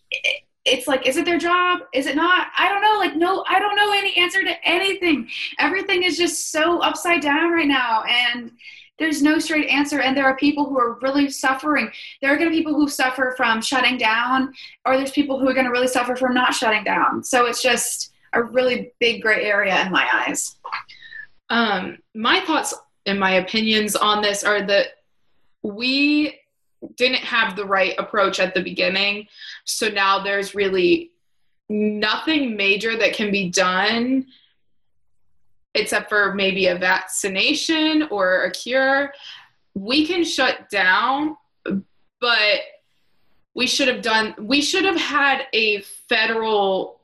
it's 0.65 0.87
like 0.87 1.05
is 1.05 1.17
it 1.17 1.25
their 1.25 1.37
job? 1.37 1.81
Is 1.93 2.05
it 2.05 2.15
not? 2.15 2.47
I 2.57 2.69
don't 2.69 2.81
know 2.81 2.97
like 2.97 3.15
no 3.15 3.43
i 3.47 3.59
don't 3.59 3.75
know 3.75 3.91
any 3.91 4.15
answer 4.15 4.43
to 4.43 4.67
anything. 4.67 5.29
Everything 5.59 6.03
is 6.03 6.17
just 6.17 6.51
so 6.51 6.79
upside 6.79 7.21
down 7.21 7.51
right 7.51 7.67
now 7.67 8.03
and 8.03 8.51
there's 8.99 9.23
no 9.23 9.39
straight 9.39 9.67
answer 9.69 10.01
and 10.01 10.15
there 10.15 10.25
are 10.25 10.37
people 10.37 10.65
who 10.65 10.77
are 10.77 10.99
really 11.01 11.29
suffering. 11.29 11.91
There 12.21 12.33
are 12.33 12.37
going 12.37 12.49
to 12.49 12.55
be 12.55 12.59
people 12.59 12.75
who 12.75 12.87
suffer 12.87 13.33
from 13.35 13.61
shutting 13.61 13.97
down 13.97 14.53
or 14.85 14.95
there's 14.95 15.11
people 15.11 15.39
who 15.39 15.49
are 15.49 15.53
going 15.53 15.65
to 15.65 15.71
really 15.71 15.87
suffer 15.87 16.15
from 16.15 16.33
not 16.33 16.53
shutting 16.53 16.83
down. 16.83 17.23
So 17.23 17.47
it's 17.47 17.61
just 17.61 18.11
a 18.33 18.41
really 18.41 18.93
big 18.99 19.21
gray 19.21 19.43
area 19.45 19.83
in 19.85 19.91
my 19.91 20.07
eyes. 20.13 20.55
Um, 21.49 21.97
my 22.13 22.39
thoughts 22.41 22.73
and 23.05 23.19
my 23.19 23.31
opinions 23.31 23.95
on 23.95 24.21
this 24.21 24.43
are 24.43 24.61
that 24.61 24.87
we 25.63 26.39
didn't 26.95 27.23
have 27.23 27.55
the 27.55 27.65
right 27.65 27.95
approach 27.97 28.39
at 28.39 28.53
the 28.53 28.61
beginning. 28.61 29.27
So 29.65 29.89
now 29.89 30.23
there's 30.23 30.55
really 30.55 31.11
nothing 31.69 32.55
major 32.55 32.97
that 32.97 33.13
can 33.13 33.31
be 33.31 33.49
done 33.49 34.27
except 35.75 36.07
for 36.07 36.33
maybe 36.35 36.67
a 36.67 36.77
vaccination 36.77 38.03
or 38.11 38.43
a 38.43 38.51
cure. 38.51 39.11
We 39.73 40.05
can 40.05 40.23
shut 40.23 40.69
down, 40.69 41.35
but 42.21 42.59
we 43.55 43.65
should 43.65 43.87
have 43.87 44.01
done, 44.01 44.35
we 44.37 44.61
should 44.61 44.85
have 44.85 44.99
had 44.99 45.47
a 45.53 45.81
federal 46.09 46.99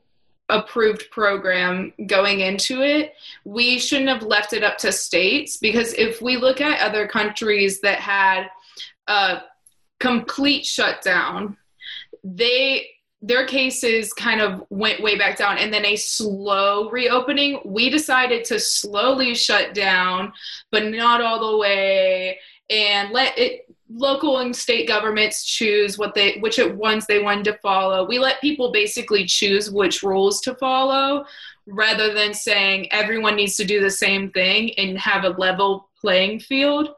approved 0.48 1.10
program 1.10 1.92
going 2.06 2.40
into 2.40 2.82
it 2.82 3.14
we 3.44 3.78
shouldn't 3.78 4.08
have 4.08 4.24
left 4.24 4.52
it 4.52 4.64
up 4.64 4.76
to 4.78 4.90
states 4.90 5.56
because 5.56 5.92
if 5.94 6.20
we 6.20 6.36
look 6.36 6.60
at 6.60 6.80
other 6.80 7.06
countries 7.06 7.80
that 7.80 8.00
had 8.00 8.48
a 9.06 9.42
complete 10.00 10.66
shutdown. 10.66 11.56
They 12.24 12.88
their 13.22 13.46
cases 13.46 14.14
kind 14.14 14.40
of 14.40 14.64
went 14.70 15.02
way 15.02 15.16
back 15.16 15.36
down 15.36 15.58
and 15.58 15.72
then 15.72 15.84
a 15.84 15.94
slow 15.94 16.88
reopening. 16.88 17.60
We 17.66 17.90
decided 17.90 18.46
to 18.46 18.58
slowly 18.58 19.34
shut 19.34 19.74
down 19.74 20.32
but 20.70 20.86
not 20.86 21.20
all 21.20 21.50
the 21.50 21.58
way 21.58 22.38
and 22.70 23.10
let 23.10 23.38
it 23.38 23.66
local 23.92 24.38
and 24.38 24.54
state 24.54 24.88
governments 24.88 25.44
choose 25.44 25.98
what 25.98 26.14
they 26.14 26.38
which 26.38 26.58
ones 26.58 27.06
they 27.06 27.22
wanted 27.22 27.44
to 27.44 27.58
follow. 27.58 28.06
We 28.06 28.18
let 28.18 28.40
people 28.40 28.72
basically 28.72 29.26
choose 29.26 29.70
which 29.70 30.02
rules 30.02 30.40
to 30.42 30.54
follow 30.54 31.26
rather 31.66 32.14
than 32.14 32.32
saying 32.32 32.90
everyone 32.92 33.36
needs 33.36 33.56
to 33.56 33.64
do 33.64 33.80
the 33.80 33.90
same 33.90 34.30
thing 34.30 34.72
and 34.78 34.98
have 34.98 35.24
a 35.24 35.30
level 35.30 35.88
playing 36.00 36.40
field. 36.40 36.94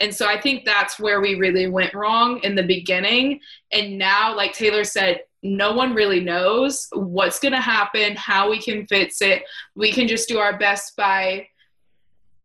And 0.00 0.14
so 0.14 0.26
I 0.26 0.40
think 0.40 0.64
that's 0.64 0.98
where 0.98 1.20
we 1.20 1.36
really 1.36 1.68
went 1.68 1.94
wrong 1.94 2.40
in 2.42 2.54
the 2.54 2.62
beginning. 2.62 3.40
And 3.72 3.96
now, 3.96 4.34
like 4.34 4.52
Taylor 4.52 4.84
said, 4.84 5.20
no 5.42 5.72
one 5.72 5.94
really 5.94 6.20
knows 6.20 6.88
what's 6.92 7.38
going 7.38 7.52
to 7.52 7.60
happen, 7.60 8.16
how 8.16 8.50
we 8.50 8.60
can 8.60 8.86
fix 8.86 9.20
it. 9.20 9.42
We 9.74 9.92
can 9.92 10.08
just 10.08 10.26
do 10.26 10.38
our 10.38 10.58
best 10.58 10.96
by 10.96 11.48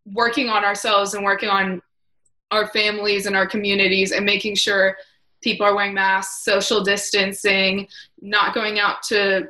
working 0.05 0.49
on 0.49 0.63
ourselves 0.65 1.13
and 1.13 1.23
working 1.23 1.49
on 1.49 1.81
our 2.51 2.67
families 2.67 3.25
and 3.25 3.35
our 3.35 3.47
communities 3.47 4.11
and 4.11 4.25
making 4.25 4.55
sure 4.55 4.97
people 5.41 5.65
are 5.65 5.75
wearing 5.75 5.93
masks, 5.93 6.43
social 6.43 6.83
distancing, 6.83 7.87
not 8.21 8.53
going 8.53 8.79
out 8.79 9.01
to 9.03 9.47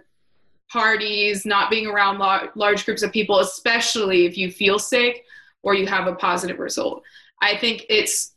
parties, 0.71 1.45
not 1.45 1.69
being 1.69 1.87
around 1.87 2.19
large 2.55 2.85
groups 2.85 3.01
of 3.01 3.11
people, 3.11 3.39
especially 3.39 4.25
if 4.25 4.37
you 4.37 4.51
feel 4.51 4.77
sick 4.77 5.25
or 5.63 5.73
you 5.73 5.87
have 5.87 6.07
a 6.07 6.15
positive 6.15 6.59
result. 6.59 7.01
I 7.41 7.57
think 7.57 7.85
it's 7.89 8.33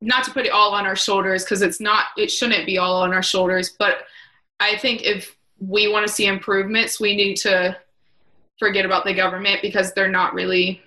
not 0.00 0.24
to 0.24 0.30
put 0.32 0.46
it 0.46 0.52
all 0.52 0.74
on 0.74 0.86
our 0.86 0.96
shoulders 0.96 1.44
because 1.44 1.62
it's 1.62 1.80
not, 1.80 2.06
it 2.16 2.30
shouldn't 2.30 2.66
be 2.66 2.78
all 2.78 3.02
on 3.02 3.12
our 3.12 3.22
shoulders. 3.22 3.74
But 3.78 4.04
I 4.60 4.76
think 4.78 5.02
if 5.04 5.36
we 5.60 5.88
want 5.88 6.06
to 6.06 6.12
see 6.12 6.26
improvements, 6.26 7.00
we 7.00 7.16
need 7.16 7.36
to 7.38 7.76
forget 8.58 8.84
about 8.84 9.04
the 9.04 9.14
government 9.14 9.60
because 9.62 9.92
they're 9.92 10.10
not 10.10 10.34
really 10.34 10.82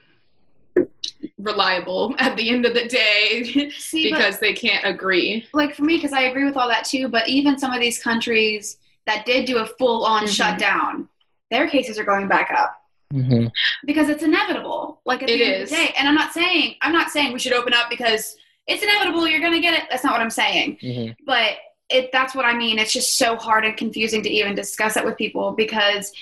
reliable 1.37 2.15
at 2.19 2.35
the 2.37 2.49
end 2.49 2.65
of 2.65 2.73
the 2.73 2.85
day 2.87 3.69
See, 3.71 4.11
because 4.11 4.39
they 4.39 4.53
can't 4.53 4.85
agree. 4.85 5.47
like 5.53 5.75
for 5.75 5.83
me 5.83 5.95
because 5.97 6.13
i 6.13 6.21
agree 6.23 6.45
with 6.45 6.55
all 6.55 6.67
that 6.67 6.85
too 6.85 7.07
but 7.07 7.27
even 7.27 7.57
some 7.57 7.73
of 7.73 7.79
these 7.81 8.01
countries 8.01 8.77
that 9.07 9.25
did 9.25 9.45
do 9.45 9.57
a 9.57 9.65
full-on 9.65 10.23
Mhm. 10.25 10.29
shutdown 10.35 11.09
their 11.49 11.67
cases 11.67 11.97
are 11.99 12.03
going 12.03 12.27
back 12.27 12.51
up 12.51 12.80
Mm-hmm. 13.11 13.47
because 13.85 14.09
it's 14.09 14.23
inevitable 14.23 15.01
like 15.05 15.21
at 15.23 15.27
the 15.27 15.33
It 15.33 15.41
end 15.41 15.63
is. 15.63 15.71
of 15.71 15.77
the 15.77 15.83
day 15.83 15.93
and 15.97 16.07
i'm 16.07 16.15
not 16.15 16.31
saying 16.33 16.75
i'm 16.81 16.93
not 16.93 17.09
saying 17.09 17.33
we 17.33 17.39
should 17.39 17.53
open 17.53 17.73
up 17.73 17.89
because 17.89 18.35
it's 18.67 18.83
inevitable 18.83 19.27
you're 19.27 19.39
going 19.41 19.53
to 19.53 19.59
get 19.59 19.73
it 19.73 19.83
that's 19.89 20.03
not 20.03 20.13
what 20.13 20.21
i'm 20.21 20.29
saying 20.29 20.77
Mm-hmm. 20.81 21.11
but 21.25 21.53
it 21.89 22.09
that's 22.13 22.33
what 22.35 22.45
i 22.45 22.53
mean 22.53 22.79
it's 22.79 22.93
just 22.93 23.17
so 23.17 23.35
hard 23.35 23.65
and 23.65 23.75
confusing 23.77 24.23
to 24.23 24.29
even 24.29 24.55
discuss 24.55 24.95
it 24.97 25.03
with 25.05 25.17
people 25.17 25.51
because 25.51 26.13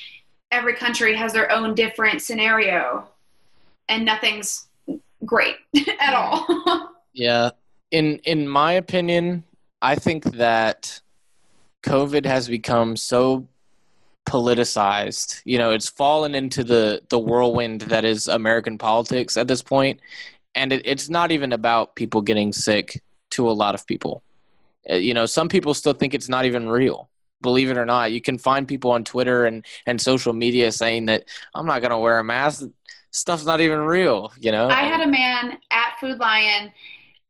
every 0.52 0.74
country 0.76 1.16
has 1.16 1.32
their 1.34 1.52
own 1.52 1.76
different 1.76 2.22
scenario 2.22 3.08
and 3.88 4.04
nothing's 4.06 4.68
great 5.26 5.56
at 6.00 6.14
all 6.16 6.46
Yeah. 7.14 7.50
In 7.92 8.20
in 8.24 8.48
my 8.48 8.74
opinion, 8.74 9.44
I 9.82 9.96
think 9.96 10.24
that 10.36 11.02
COVID 11.84 12.24
has 12.26 12.48
become 12.48 12.96
so 12.96 13.48
politicized. 14.30 15.42
You 15.44 15.58
know, 15.58 15.72
it's 15.72 15.90
fallen 15.90 16.36
into 16.36 16.64
the 16.64 17.02
the 17.10 17.20
whirlwind 17.20 17.82
that 17.94 18.06
is 18.06 18.28
American 18.28 18.78
politics 18.78 19.38
at 19.38 19.48
this 19.48 19.62
point, 19.64 20.00
and 20.56 20.72
it, 20.72 20.82
it's 20.86 21.10
not 21.10 21.32
even 21.32 21.52
about 21.54 21.96
people 21.96 22.22
getting 22.22 22.54
sick 22.54 23.02
to 23.32 23.50
a 23.50 23.52
lot 23.52 23.76
of 23.76 23.86
people. 23.88 24.24
Uh, 24.90 24.96
You 24.96 25.14
know, 25.14 25.26
some 25.26 25.50
people 25.50 25.74
still 25.74 25.94
think 25.94 26.14
it's 26.14 26.30
not 26.30 26.46
even 26.46 26.70
real. 26.70 27.10
Believe 27.42 27.72
it 27.72 27.78
or 27.78 27.86
not, 27.86 28.12
you 28.12 28.22
can 28.22 28.38
find 28.38 28.68
people 28.68 28.92
on 28.92 29.04
Twitter 29.04 29.46
and 29.46 29.66
and 29.88 30.00
social 30.00 30.34
media 30.34 30.72
saying 30.72 31.08
that 31.08 31.24
I'm 31.56 31.66
not 31.66 31.82
going 31.82 31.92
to 31.92 31.98
wear 31.98 32.20
a 32.20 32.24
mask. 32.24 32.68
Stuff's 33.12 33.46
not 33.46 33.62
even 33.62 33.80
real. 33.80 34.32
You 34.40 34.52
know, 34.52 34.68
I 34.70 34.84
had 34.84 35.02
a 35.02 35.08
man 35.08 35.58
at 35.72 35.90
Food 36.00 36.20
Lion. 36.20 36.72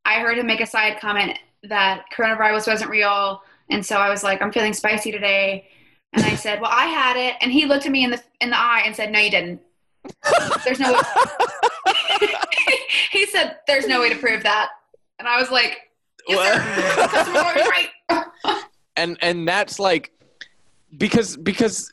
I 0.05 0.19
heard 0.19 0.38
him 0.38 0.47
make 0.47 0.62
a 0.62 0.65
side 0.65 0.99
comment 0.99 1.38
that 1.63 2.05
coronavirus 2.15 2.67
wasn't 2.67 2.89
real, 2.89 3.41
and 3.69 3.85
so 3.85 3.95
I 3.97 4.09
was 4.09 4.23
like, 4.23 4.41
"I'm 4.41 4.51
feeling 4.51 4.73
spicy 4.73 5.12
today," 5.12 5.69
and 6.13 6.24
I 6.24 6.36
said, 6.36 6.62
"Well, 6.62 6.72
I 6.72 6.86
had 6.86 7.17
it," 7.17 7.36
and 7.41 7.52
he 7.52 7.65
looked 7.65 7.86
at 7.86 7.91
me 7.91 8.04
in 8.04 8.12
the 8.12 8.22
in 8.41 8.50
the 8.50 8.58
eye 8.58 8.84
and 8.86 8.95
said, 8.95 9.12
"No, 9.12 9.19
you 9.19 9.32
didn't." 9.32 9.62
There's 10.63 10.80
no. 10.80 11.00
he 13.12 13.26
said, 13.28 13.58
"There's 13.67 13.88
no 13.88 14.00
way 14.00 14.10
to 14.10 14.15
prove 14.15 14.43
that," 14.43 14.69
and 15.19 15.28
I 15.28 15.39
was 15.39 15.52
like, 15.52 15.78
"Yes, 16.28 17.26
sir. 17.26 17.69
Right." 17.69 17.89
and 18.95 19.17
and 19.22 19.48
that's 19.48 19.80
like 19.80 20.12
because 20.98 21.38
because 21.38 21.89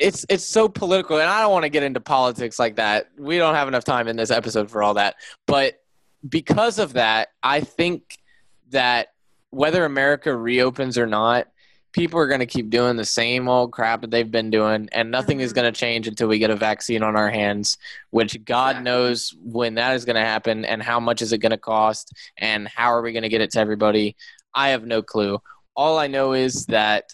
it's 0.00 0.24
it's 0.28 0.44
so 0.44 0.68
political 0.68 1.18
and 1.18 1.28
i 1.28 1.40
don't 1.40 1.52
want 1.52 1.64
to 1.64 1.68
get 1.68 1.82
into 1.82 2.00
politics 2.00 2.58
like 2.58 2.76
that 2.76 3.08
we 3.18 3.38
don't 3.38 3.54
have 3.54 3.68
enough 3.68 3.84
time 3.84 4.08
in 4.08 4.16
this 4.16 4.30
episode 4.30 4.70
for 4.70 4.82
all 4.82 4.94
that 4.94 5.16
but 5.46 5.80
because 6.28 6.78
of 6.78 6.92
that 6.92 7.28
i 7.42 7.60
think 7.60 8.18
that 8.70 9.08
whether 9.50 9.84
america 9.84 10.34
reopens 10.34 10.96
or 10.96 11.06
not 11.06 11.48
people 11.96 12.20
are 12.20 12.26
going 12.28 12.40
to 12.40 12.46
keep 12.46 12.68
doing 12.68 12.94
the 12.96 13.04
same 13.04 13.48
old 13.48 13.72
crap 13.72 14.02
that 14.02 14.10
they've 14.10 14.30
been 14.30 14.50
doing 14.50 14.86
and 14.92 15.10
nothing 15.10 15.40
is 15.40 15.52
Mhm. 15.52 15.54
going 15.56 15.72
to 15.72 15.80
change 15.80 16.06
until 16.06 16.28
we 16.28 16.38
get 16.38 16.50
a 16.50 16.56
vaccine 16.56 17.02
on 17.02 17.16
our 17.16 17.30
hands 17.30 17.78
which 18.10 18.44
god 18.44 18.70
Exactly. 18.76 18.84
knows 18.84 19.34
when 19.42 19.74
that 19.76 19.94
is 19.94 20.04
going 20.04 20.16
to 20.16 20.20
happen 20.34 20.64
and 20.66 20.82
how 20.82 21.00
much 21.00 21.22
is 21.22 21.32
it 21.32 21.38
going 21.38 21.50
to 21.52 21.56
cost 21.58 22.12
and 22.36 22.68
how 22.68 22.88
are 22.92 23.00
we 23.00 23.12
going 23.12 23.22
to 23.22 23.30
get 23.30 23.40
it 23.40 23.50
to 23.52 23.58
everybody 23.60 24.14
i 24.54 24.68
have 24.68 24.84
no 24.86 25.00
clue 25.02 25.40
all 25.74 25.98
I 25.98 26.06
know 26.06 26.32
is 26.32 26.64
that 26.66 27.12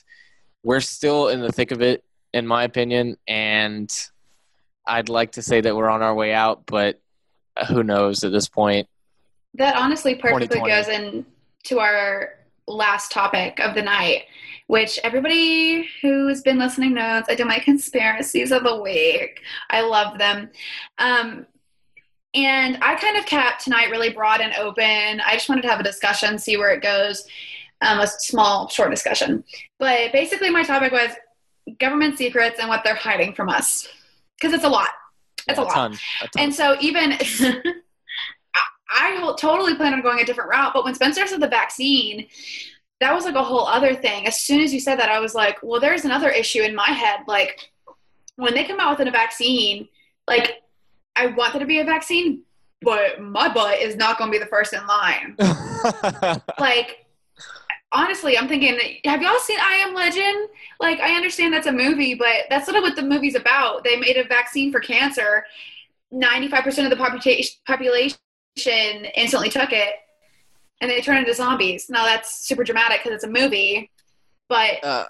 we're 0.63 0.79
still 0.79 1.27
in 1.29 1.41
the 1.41 1.51
thick 1.51 1.73
of 1.73 1.83
it, 1.83 2.05
in 2.33 2.47
my 2.47 2.63
opinion, 2.63 3.17
and 3.27 3.93
I'd 4.87 5.09
like 5.09 5.33
to 5.33 5.43
say 5.43 5.61
that 5.61 5.75
we're 5.75 5.89
on 5.91 6.01
our 6.01 6.15
way 6.15 6.33
out, 6.33 6.65
but 6.67 7.01
who 7.67 7.83
knows 7.83 8.23
at 8.23 8.31
this 8.31 8.49
point? 8.49 8.87
That 9.55 9.75
honestly 9.75 10.15
perfectly 10.15 10.61
goes 10.61 10.87
into 10.87 11.81
our 11.81 12.35
last 12.69 13.11
topic 13.11 13.59
of 13.59 13.75
the 13.75 13.83
night, 13.83 14.27
which 14.67 14.99
everybody 15.05 15.89
who's 16.01 16.41
been 16.43 16.59
listening 16.59 16.95
knows 16.95 17.25
I 17.29 17.35
do 17.35 17.45
my 17.45 17.59
conspiracies 17.59 18.53
of 18.53 18.65
the 18.65 18.81
week. 18.81 19.41
I 19.71 19.83
love 19.83 20.19
them. 20.19 20.51
Um, 20.99 21.47
and 22.35 22.79
I 22.81 22.95
kind 22.95 23.17
of 23.19 23.27
kept 23.27 23.65
tonight 23.65 23.91
really 23.91 24.11
broad 24.11 24.41
and 24.41 24.55
open. 24.55 25.21
I 25.21 25.35
just 25.35 25.49
wanted 25.49 25.63
to 25.63 25.69
have 25.69 25.81
a 25.81 25.85
discussion, 25.85 26.39
see 26.39 26.57
where 26.57 26.73
it 26.73 26.83
goes, 26.83 27.27
um, 27.83 28.01
a 28.01 28.07
small, 28.07 28.69
short 28.69 28.91
discussion. 28.91 29.45
But 29.79 30.13
basically, 30.13 30.49
my 30.49 30.63
topic 30.63 30.93
was 30.93 31.11
government 31.79 32.17
secrets 32.17 32.59
and 32.59 32.69
what 32.69 32.83
they're 32.85 32.95
hiding 32.95 33.35
from 33.35 33.49
us. 33.49 33.87
Because 34.41 34.55
it's 34.55 34.65
a 34.65 34.69
lot. 34.69 34.89
It's 35.47 35.59
a 35.59 35.63
lot. 35.63 35.75
ton, 35.75 35.93
a 35.93 36.29
ton. 36.29 36.45
And 36.45 36.55
so 36.55 36.77
even 36.81 37.13
I, 38.55 38.63
I 38.91 39.35
totally 39.39 39.75
plan 39.75 39.93
on 39.93 40.03
going 40.03 40.21
a 40.21 40.25
different 40.25 40.51
route, 40.51 40.73
but 40.73 40.85
when 40.85 40.95
Spencer 40.95 41.27
said 41.27 41.41
the 41.41 41.49
vaccine, 41.49 42.29
that 43.03 43.15
was 43.15 43.25
like 43.25 43.35
a 43.35 43.43
whole 43.43 43.67
other 43.67 43.95
thing. 43.95 44.27
As 44.27 44.41
soon 44.41 44.61
as 44.61 44.73
you 44.73 44.81
said 44.81 44.99
that, 44.99 45.09
I 45.09 45.21
was 45.21 45.35
like, 45.35 45.59
well, 45.63 45.81
there's 45.81 46.05
another 46.05 46.31
issue 46.31 46.63
in 46.63 46.75
my 46.75 46.89
head. 46.89 47.21
Like 47.27 47.71
when 48.37 48.55
they 48.55 48.65
come 48.65 48.81
out 48.81 48.99
with 48.99 49.07
a 49.07 49.11
vaccine, 49.11 49.89
like 50.27 50.63
I 51.17 51.27
want 51.27 51.53
there 51.53 51.61
to 51.61 51.67
be 51.67 51.81
a 51.81 51.85
vaccine, 51.85 52.43
but 52.81 53.21
my 53.21 53.53
butt 53.53 53.81
is 53.81 53.97
not 53.97 54.19
going 54.19 54.31
to 54.31 54.39
be 54.39 54.43
the 54.43 54.49
first 54.51 54.73
in 54.73 54.87
line. 54.87 55.37
like 56.59 57.07
honestly 57.95 58.39
i'm 58.39 58.49
thinking 58.49 58.79
have 59.05 59.21
y'all 59.21 59.39
seen 59.41 59.59
i 59.61 59.75
am 59.75 59.93
legend 59.93 60.49
like 60.81 60.99
i 61.01 61.15
understand 61.15 61.53
that's 61.53 61.67
a 61.67 61.73
movie 61.73 62.15
but 62.15 62.45
that's 62.49 62.65
sort 62.65 62.77
of 62.77 62.83
what 62.83 62.97
the 62.97 63.03
movie's 63.03 63.35
about 63.35 63.85
they 63.85 63.97
made 63.97 64.17
a 64.17 64.25
vaccine 64.25 64.73
for 64.73 64.81
cancer 64.81 65.45
95% 66.13 66.85
of 66.85 66.91
the 66.91 66.97
population 66.97 67.57
population 67.67 68.17
instantly 69.15 69.51
took 69.51 69.73
it 69.73 69.95
and 70.83 70.91
they 70.91 71.01
turn 71.01 71.17
into 71.17 71.33
zombies 71.33 71.89
now 71.89 72.05
that's 72.05 72.45
super 72.47 72.63
dramatic 72.65 73.01
because 73.03 73.15
it's 73.15 73.25
a 73.25 73.31
movie 73.31 73.91
but 74.49 74.83
Uh, 74.85 75.05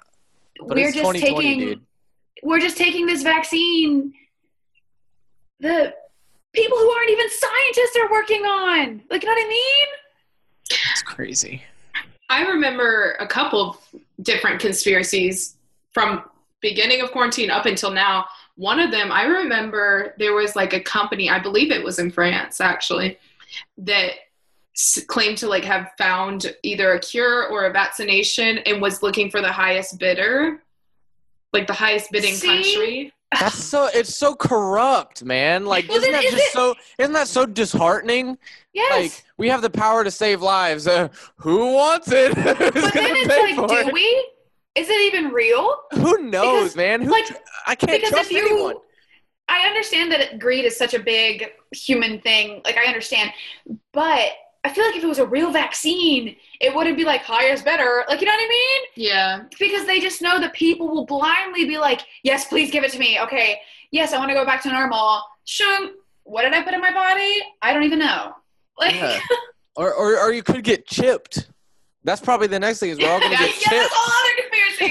but 0.68 0.76
we're 0.76 0.92
just 0.92 1.02
taking 1.20 1.58
dude. 1.58 1.80
we're 2.44 2.60
just 2.60 2.76
taking 2.76 3.06
this 3.06 3.22
vaccine 3.22 4.12
the 5.60 5.92
people 6.52 6.76
who 6.78 6.90
aren't 6.90 7.10
even 7.10 7.26
scientists 7.30 7.96
are 8.00 8.10
working 8.10 8.42
on 8.44 9.02
like 9.10 9.22
you 9.22 9.28
know 9.28 9.34
what 9.34 9.44
i 9.44 9.48
mean 9.48 9.86
It's 10.92 11.02
crazy. 11.02 11.62
I 12.30 12.42
remember 12.46 13.12
a 13.20 13.26
couple 13.26 13.60
of 13.70 13.76
different 14.22 14.58
conspiracies 14.60 15.56
from 15.92 16.22
beginning 16.62 17.02
of 17.02 17.10
quarantine 17.10 17.50
up 17.50 17.66
until 17.66 17.90
now. 17.90 18.24
One 18.56 18.80
of 18.80 18.90
them, 18.90 19.12
I 19.12 19.24
remember 19.24 20.14
there 20.18 20.32
was 20.32 20.56
like 20.56 20.72
a 20.72 20.80
company, 20.80 21.28
I 21.28 21.38
believe 21.38 21.70
it 21.70 21.82
was 21.84 21.98
in 21.98 22.10
France 22.10 22.58
actually, 22.60 23.18
that 23.76 24.12
s- 24.12 24.22
claimed 25.08 25.38
to 25.38 25.48
like 25.48 25.64
have 25.64 25.90
found 25.98 26.54
either 26.62 26.92
a 26.92 26.98
cure 27.00 27.46
or 27.48 27.64
a 27.66 27.72
vaccination 27.72 28.58
and 28.58 28.80
was 28.80 29.02
looking 29.02 29.30
for 29.30 29.40
the 29.40 29.52
highest 29.52 29.98
bidder, 29.98 30.62
like 31.52 31.66
the 31.66 31.72
highest 31.74 32.10
bidding 32.10 32.34
See? 32.34 32.46
country. 32.46 33.12
That's 33.40 33.56
so 33.56 33.88
it's 33.94 34.14
so 34.14 34.34
corrupt, 34.34 35.24
man. 35.24 35.64
Like 35.64 35.88
Well, 35.88 35.98
isn't 35.98 36.12
then 36.12 36.20
that 36.20 36.24
is 36.26 36.32
just 36.32 36.44
it- 36.48 36.52
so 36.52 36.74
isn't 36.98 37.12
that 37.14 37.28
so 37.28 37.46
disheartening? 37.46 38.36
yes 38.74 38.90
Like 38.92 39.24
we 39.38 39.48
have 39.48 39.62
the 39.62 39.70
power 39.70 40.04
to 40.04 40.10
save 40.10 40.42
lives. 40.42 40.86
Uh, 40.86 41.08
who 41.36 41.72
wants 41.72 42.10
it? 42.12 42.34
Who's 42.36 42.46
but 42.56 42.72
gonna 42.72 42.90
then 42.92 43.16
it's 43.16 43.28
pay 43.34 43.42
like, 43.42 43.54
for 43.56 43.66
do 43.68 43.74
it? 43.88 43.92
we? 43.94 44.28
Is 44.74 44.88
it 44.88 45.00
even 45.14 45.30
real? 45.32 45.76
Who 45.94 46.18
knows, 46.30 46.74
Because, 46.74 46.76
man? 46.76 47.02
Who 47.02 47.10
like, 47.10 47.26
I 47.66 47.74
can't 47.74 47.92
Because 47.92 48.10
trust 48.10 48.30
if 48.30 48.36
you, 48.38 48.46
anyone. 48.48 48.76
I 49.48 49.66
understand 49.66 50.10
that 50.12 50.38
greed 50.38 50.64
is 50.64 50.76
such 50.78 50.94
a 50.94 50.98
big 50.98 51.52
human 51.72 52.20
thing. 52.22 52.60
Like 52.64 52.76
I 52.78 52.84
understand, 52.86 53.32
but 53.92 54.30
I 54.64 54.72
feel 54.72 54.84
like 54.86 54.94
if 54.96 55.02
it 55.02 55.08
was 55.08 55.18
a 55.18 55.26
real 55.26 55.50
vaccine, 55.50 56.36
it 56.60 56.74
wouldn't 56.74 56.96
be 56.96 57.04
like 57.04 57.22
higher 57.22 57.52
is 57.52 57.62
better. 57.62 58.04
Like 58.08 58.20
you 58.20 58.26
know 58.26 58.32
what 58.32 58.44
I 58.44 58.48
mean? 58.48 58.82
Yeah. 58.94 59.42
Because 59.58 59.86
they 59.86 59.98
just 59.98 60.22
know 60.22 60.38
that 60.40 60.52
people 60.52 60.88
will 60.88 61.04
blindly 61.04 61.64
be 61.66 61.78
like, 61.78 62.02
"Yes, 62.22 62.46
please 62.46 62.70
give 62.70 62.84
it 62.84 62.92
to 62.92 62.98
me." 62.98 63.18
Okay, 63.20 63.58
yes, 63.90 64.12
I 64.12 64.18
want 64.18 64.30
to 64.30 64.34
go 64.34 64.44
back 64.44 64.62
to 64.62 64.70
normal. 64.70 65.22
Shung, 65.44 65.92
what 66.22 66.42
did 66.42 66.54
I 66.54 66.62
put 66.62 66.74
in 66.74 66.80
my 66.80 66.92
body? 66.92 67.42
I 67.60 67.72
don't 67.72 67.82
even 67.82 67.98
know. 67.98 68.34
Like, 68.78 68.94
Yeah. 68.94 69.18
Or, 69.74 69.90
or 69.94 70.18
or 70.18 70.32
you 70.34 70.42
could 70.42 70.64
get 70.64 70.86
chipped. 70.86 71.48
That's 72.04 72.20
probably 72.20 72.46
the 72.46 72.60
next 72.60 72.80
thing 72.80 72.90
is 72.90 72.98
we're 72.98 73.08
all 73.10 73.18
gonna 73.20 73.30
Yeah, 73.40 73.46
get 73.46 73.62
yeah, 73.62 73.68
that's 73.70 73.88
chipped. 73.88 73.94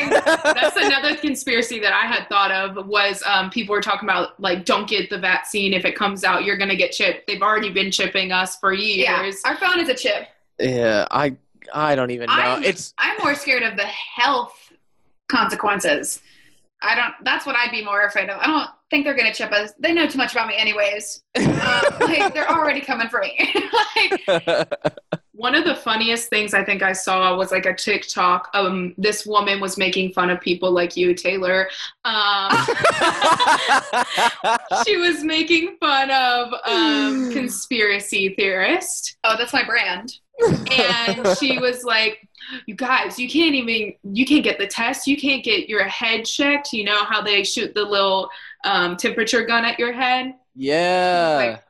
All 0.04 0.12
other 0.18 0.24
conspiracy. 0.26 0.54
That's 0.60 0.78
another 0.78 1.16
conspiracy 1.18 1.80
that 1.80 1.94
I 1.94 2.06
had 2.06 2.28
thought 2.30 2.52
of 2.52 2.88
was 2.88 3.24
um, 3.26 3.50
people 3.50 3.74
were 3.74 3.82
talking 3.82 4.08
about 4.10 4.40
like 4.40 4.66
don't 4.66 4.88
get 4.90 5.10
the 5.10 5.18
vaccine 5.18 5.74
if 5.74 5.86
it 5.86 5.96
comes 5.96 6.24
out 6.24 6.44
you're 6.44 6.58
gonna 6.58 6.76
get 6.76 6.92
chipped. 6.92 7.28
They've 7.28 7.42
already 7.42 7.70
been 7.72 7.92
chipping 7.92 8.32
us 8.32 8.58
for 8.58 8.74
yeah, 8.74 9.22
years. 9.24 9.42
our 9.46 9.58
phone 9.58 9.80
is 9.80 9.90
a 9.90 9.96
chip. 9.96 10.28
yeah, 10.60 11.06
I 11.12 11.36
I 11.74 11.96
don't 11.96 12.12
even 12.12 12.28
know. 12.28 12.34
I'm- 12.34 12.64
It's 12.64 12.94
I'm 12.98 13.18
more 13.24 13.36
scared 13.36 13.64
of 13.64 13.78
the 13.78 13.86
health 13.86 14.72
consequences. 15.30 16.22
I 16.84 16.96
don't. 16.96 17.14
That's 17.24 17.46
what 17.46 17.56
I'd 17.56 17.70
be 17.72 17.84
more 17.86 18.06
afraid 18.06 18.30
of. 18.30 18.40
I 18.42 18.48
don't 18.48 18.68
think 18.90 19.06
they're 19.06 19.14
gonna 19.16 19.34
chip 19.34 19.52
us. 19.52 19.72
They 19.80 19.94
know 19.94 20.08
too 20.08 20.18
much 20.18 20.32
about 20.32 20.48
me, 20.48 20.56
anyways. 20.58 21.22
Um, 21.38 21.46
like 22.02 22.34
they're 22.34 22.50
already 22.50 22.82
coming 22.82 23.08
for 23.08 23.20
me. 23.22 23.54
like, 24.28 24.74
One 25.41 25.56
of 25.56 25.65
the 25.65 25.73
funniest 25.73 26.30
things 26.30 26.54
I 26.54 26.63
think 26.63 26.84
I 26.84 26.93
saw 26.93 27.36
was 27.36 27.51
like 27.51 27.66
a 27.66 27.74
TikTok. 27.74 28.51
Um, 28.53 28.93
this 28.95 29.26
woman 29.26 29.59
was 29.59 29.76
making 29.76 30.13
fun 30.13 30.30
of 30.30 30.39
people 30.39 30.72
like 30.72 30.95
you, 30.95 31.16
Taylor. 31.16 31.68
Um, 32.05 32.51
she 34.86 34.97
was 34.97 35.24
making 35.24 35.78
fun 35.80 36.11
of 36.11 36.53
um, 36.66 37.32
conspiracy 37.34 38.36
theorist. 38.36 39.18
oh, 39.24 39.36
that's 39.36 39.51
my 39.51 39.63
brand. 39.63 40.13
and 40.72 41.36
she 41.38 41.57
was 41.57 41.84
like 41.84 42.28
you 42.66 42.76
guys 42.76 43.20
you 43.20 43.30
can't 43.30 43.53
even 43.53 43.93
you 44.03 44.26
can't 44.26 44.43
get 44.43 44.57
the 44.57 44.66
test 44.66 45.05
you 45.05 45.16
can't 45.16 45.43
get 45.43 45.70
your 45.70 45.84
head 45.84 46.26
checked 46.26 46.74
you 46.74 46.84
know 46.84 47.03
how 47.03 47.22
they 47.22 47.43
shoot 47.43 47.76
the 47.76 47.84
little 47.84 48.28
um, 48.63 48.97
temperature 48.97 49.45
gun 49.45 49.66
at 49.66 49.78
your 49.78 49.91
head 49.91 50.34
yeah. 50.55 51.36
Like- 51.38 51.63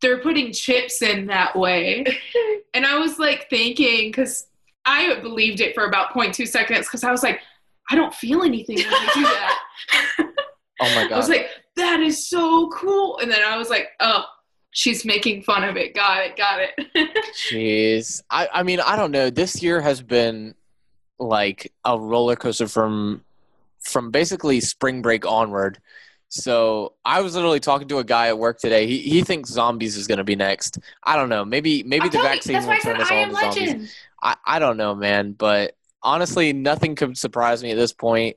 they're 0.00 0.20
putting 0.20 0.52
chips 0.52 1.02
in 1.02 1.26
that 1.26 1.56
way 1.56 2.04
and 2.74 2.86
i 2.86 2.98
was 2.98 3.18
like 3.18 3.48
thinking 3.50 4.10
because 4.10 4.46
i 4.84 5.18
believed 5.20 5.60
it 5.60 5.74
for 5.74 5.84
about 5.84 6.12
0.2 6.12 6.46
seconds 6.46 6.86
because 6.86 7.04
i 7.04 7.10
was 7.10 7.22
like 7.22 7.40
i 7.90 7.94
don't 7.94 8.14
feel 8.14 8.42
anything 8.42 8.76
when 8.76 8.86
i 8.86 9.10
do 9.14 9.22
that 9.22 9.58
oh 10.80 10.94
my 10.94 11.02
God. 11.08 11.12
i 11.12 11.16
was 11.16 11.28
like 11.28 11.48
that 11.76 12.00
is 12.00 12.28
so 12.28 12.68
cool 12.70 13.18
and 13.18 13.30
then 13.30 13.42
i 13.46 13.56
was 13.56 13.70
like 13.70 13.88
oh 14.00 14.24
she's 14.70 15.04
making 15.04 15.42
fun 15.42 15.64
of 15.64 15.76
it. 15.76 15.94
Got 15.94 16.24
it. 16.24 16.36
Got 16.36 16.60
it. 16.60 16.74
Jeez. 17.50 18.22
I, 18.30 18.48
I 18.52 18.62
mean, 18.62 18.80
I 18.80 18.96
don't 18.96 19.10
know. 19.10 19.30
This 19.30 19.62
year 19.62 19.80
has 19.80 20.02
been 20.02 20.54
like 21.18 21.72
a 21.84 21.98
roller 21.98 22.36
coaster 22.36 22.68
from 22.68 23.24
from 23.80 24.10
basically 24.10 24.60
spring 24.60 25.02
break 25.02 25.26
onward. 25.26 25.80
So 26.28 26.94
I 27.04 27.22
was 27.22 27.34
literally 27.34 27.60
talking 27.60 27.88
to 27.88 27.98
a 27.98 28.04
guy 28.04 28.28
at 28.28 28.38
work 28.38 28.58
today. 28.58 28.86
He 28.86 28.98
he 28.98 29.22
thinks 29.22 29.50
zombies 29.50 29.96
is 29.96 30.06
going 30.06 30.18
to 30.18 30.24
be 30.24 30.36
next. 30.36 30.78
I 31.02 31.16
don't 31.16 31.28
know. 31.28 31.44
Maybe 31.44 31.82
maybe 31.82 32.04
I'm 32.04 32.10
the 32.10 32.18
you, 32.18 32.24
vaccine 32.24 32.66
will 32.66 32.76
turn 32.78 33.00
us 33.00 33.10
I 33.10 33.16
all 33.16 33.24
into 33.24 33.40
zombies. 33.40 33.96
I, 34.22 34.36
I 34.44 34.58
don't 34.58 34.76
know, 34.76 34.94
man. 34.94 35.32
But 35.32 35.76
honestly, 36.02 36.52
nothing 36.52 36.94
could 36.96 37.16
surprise 37.16 37.62
me 37.62 37.70
at 37.70 37.76
this 37.76 37.92
point. 37.92 38.36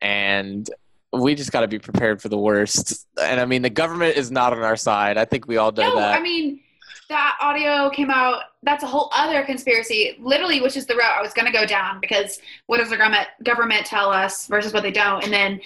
and 0.00 0.70
we 1.12 1.34
just 1.34 1.52
got 1.52 1.60
to 1.60 1.68
be 1.68 1.78
prepared 1.78 2.20
for 2.20 2.28
the 2.28 2.38
worst. 2.38 3.06
And 3.20 3.40
I 3.40 3.44
mean, 3.44 3.62
the 3.62 3.70
government 3.70 4.16
is 4.16 4.30
not 4.30 4.52
on 4.52 4.60
our 4.60 4.76
side. 4.76 5.16
I 5.16 5.24
think 5.24 5.46
we 5.46 5.56
all 5.56 5.72
know 5.72 5.88
No, 5.90 5.96
that. 5.96 6.18
I 6.18 6.22
mean 6.22 6.60
that 7.08 7.36
audio 7.40 7.90
came 7.90 8.10
out. 8.10 8.44
That's 8.62 8.82
a 8.82 8.86
whole 8.86 9.10
other 9.14 9.44
conspiracy, 9.44 10.16
literally, 10.20 10.60
which 10.60 10.76
is 10.76 10.86
the 10.86 10.96
route 10.96 11.18
I 11.18 11.22
was 11.22 11.34
going 11.34 11.46
to 11.46 11.52
go 11.52 11.66
down 11.66 12.00
because 12.00 12.40
what 12.66 12.78
does 12.78 12.90
the 12.90 12.96
government 12.96 13.28
government 13.42 13.86
tell 13.86 14.10
us 14.10 14.46
versus 14.46 14.72
what 14.72 14.82
they 14.82 14.92
don't, 14.92 15.22
and 15.24 15.32
then 15.32 15.60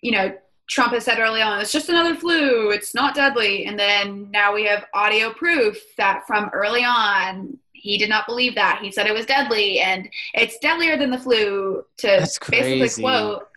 you 0.00 0.12
know. 0.12 0.34
Trump 0.68 0.92
has 0.92 1.04
said 1.04 1.18
early 1.18 1.40
on, 1.40 1.60
it's 1.60 1.72
just 1.72 1.88
another 1.88 2.14
flu. 2.14 2.70
It's 2.70 2.94
not 2.94 3.14
deadly. 3.14 3.64
And 3.66 3.78
then 3.78 4.30
now 4.30 4.54
we 4.54 4.64
have 4.66 4.84
audio 4.94 5.32
proof 5.32 5.78
that 5.96 6.26
from 6.26 6.50
early 6.52 6.84
on, 6.84 7.56
he 7.72 7.96
did 7.96 8.08
not 8.10 8.26
believe 8.26 8.54
that. 8.56 8.80
He 8.82 8.92
said 8.92 9.06
it 9.06 9.14
was 9.14 9.24
deadly 9.26 9.80
and 9.80 10.08
it's 10.34 10.58
deadlier 10.58 10.96
than 10.98 11.10
the 11.10 11.18
flu 11.18 11.84
to 11.98 12.06
That's 12.06 12.38
basically 12.38 13.02
quote. 13.02 13.48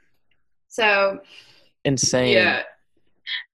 So 0.69 1.19
Insane. 1.83 2.33
yeah. 2.33 2.63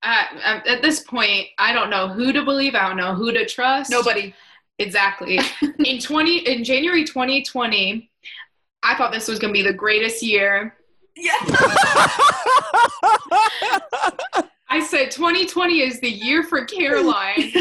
I, 0.04 0.62
I- 0.66 0.70
at 0.74 0.82
this 0.82 1.00
point, 1.02 1.48
I 1.58 1.74
don't 1.74 1.90
know 1.90 2.08
who 2.10 2.32
to 2.34 2.44
believe. 2.44 2.76
I 2.76 2.88
don't 2.88 2.98
know 2.98 3.16
who 3.16 3.32
to 3.32 3.46
trust. 3.46 3.90
nobody. 3.90 4.34
Exactly. 4.80 5.40
in 5.80 6.00
twenty 6.00 6.38
in 6.48 6.64
January 6.64 7.04
2020, 7.04 8.12
I 8.84 8.96
thought 8.96 9.12
this 9.12 9.28
was 9.28 9.40
going 9.40 9.52
to 9.52 9.58
be 9.60 9.68
the 9.68 9.74
greatest 9.74 10.22
year. 10.22 10.76
Yeah. 11.18 11.38
I 14.70 14.86
said 14.86 15.12
2020 15.12 15.82
is 15.82 16.00
the 16.02 16.10
year 16.10 16.44
for 16.44 16.66
Caroline. 16.66 17.52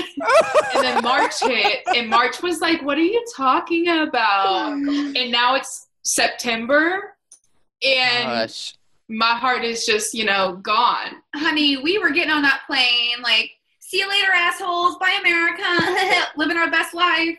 and 0.74 0.82
then 0.82 1.02
March 1.02 1.40
hit, 1.40 1.82
and 1.94 2.08
March 2.10 2.42
was 2.42 2.60
like, 2.60 2.82
What 2.82 2.98
are 2.98 3.02
you 3.02 3.24
talking 3.34 3.88
about? 3.88 4.72
And 4.72 5.30
now 5.30 5.54
it's 5.54 5.86
September, 6.02 7.14
and 7.84 8.24
Gosh. 8.48 8.74
my 9.08 9.34
heart 9.34 9.64
is 9.64 9.86
just, 9.86 10.14
you 10.14 10.24
know, 10.24 10.56
gone. 10.56 11.22
honey, 11.34 11.76
we 11.76 11.98
were 11.98 12.10
getting 12.10 12.32
on 12.32 12.42
that 12.42 12.62
plane, 12.66 13.22
like, 13.22 13.50
see 13.80 13.98
you 13.98 14.08
later, 14.08 14.32
assholes, 14.34 14.96
bye, 14.98 15.16
America, 15.20 16.26
living 16.36 16.56
our 16.56 16.70
best 16.70 16.92
life. 16.94 17.38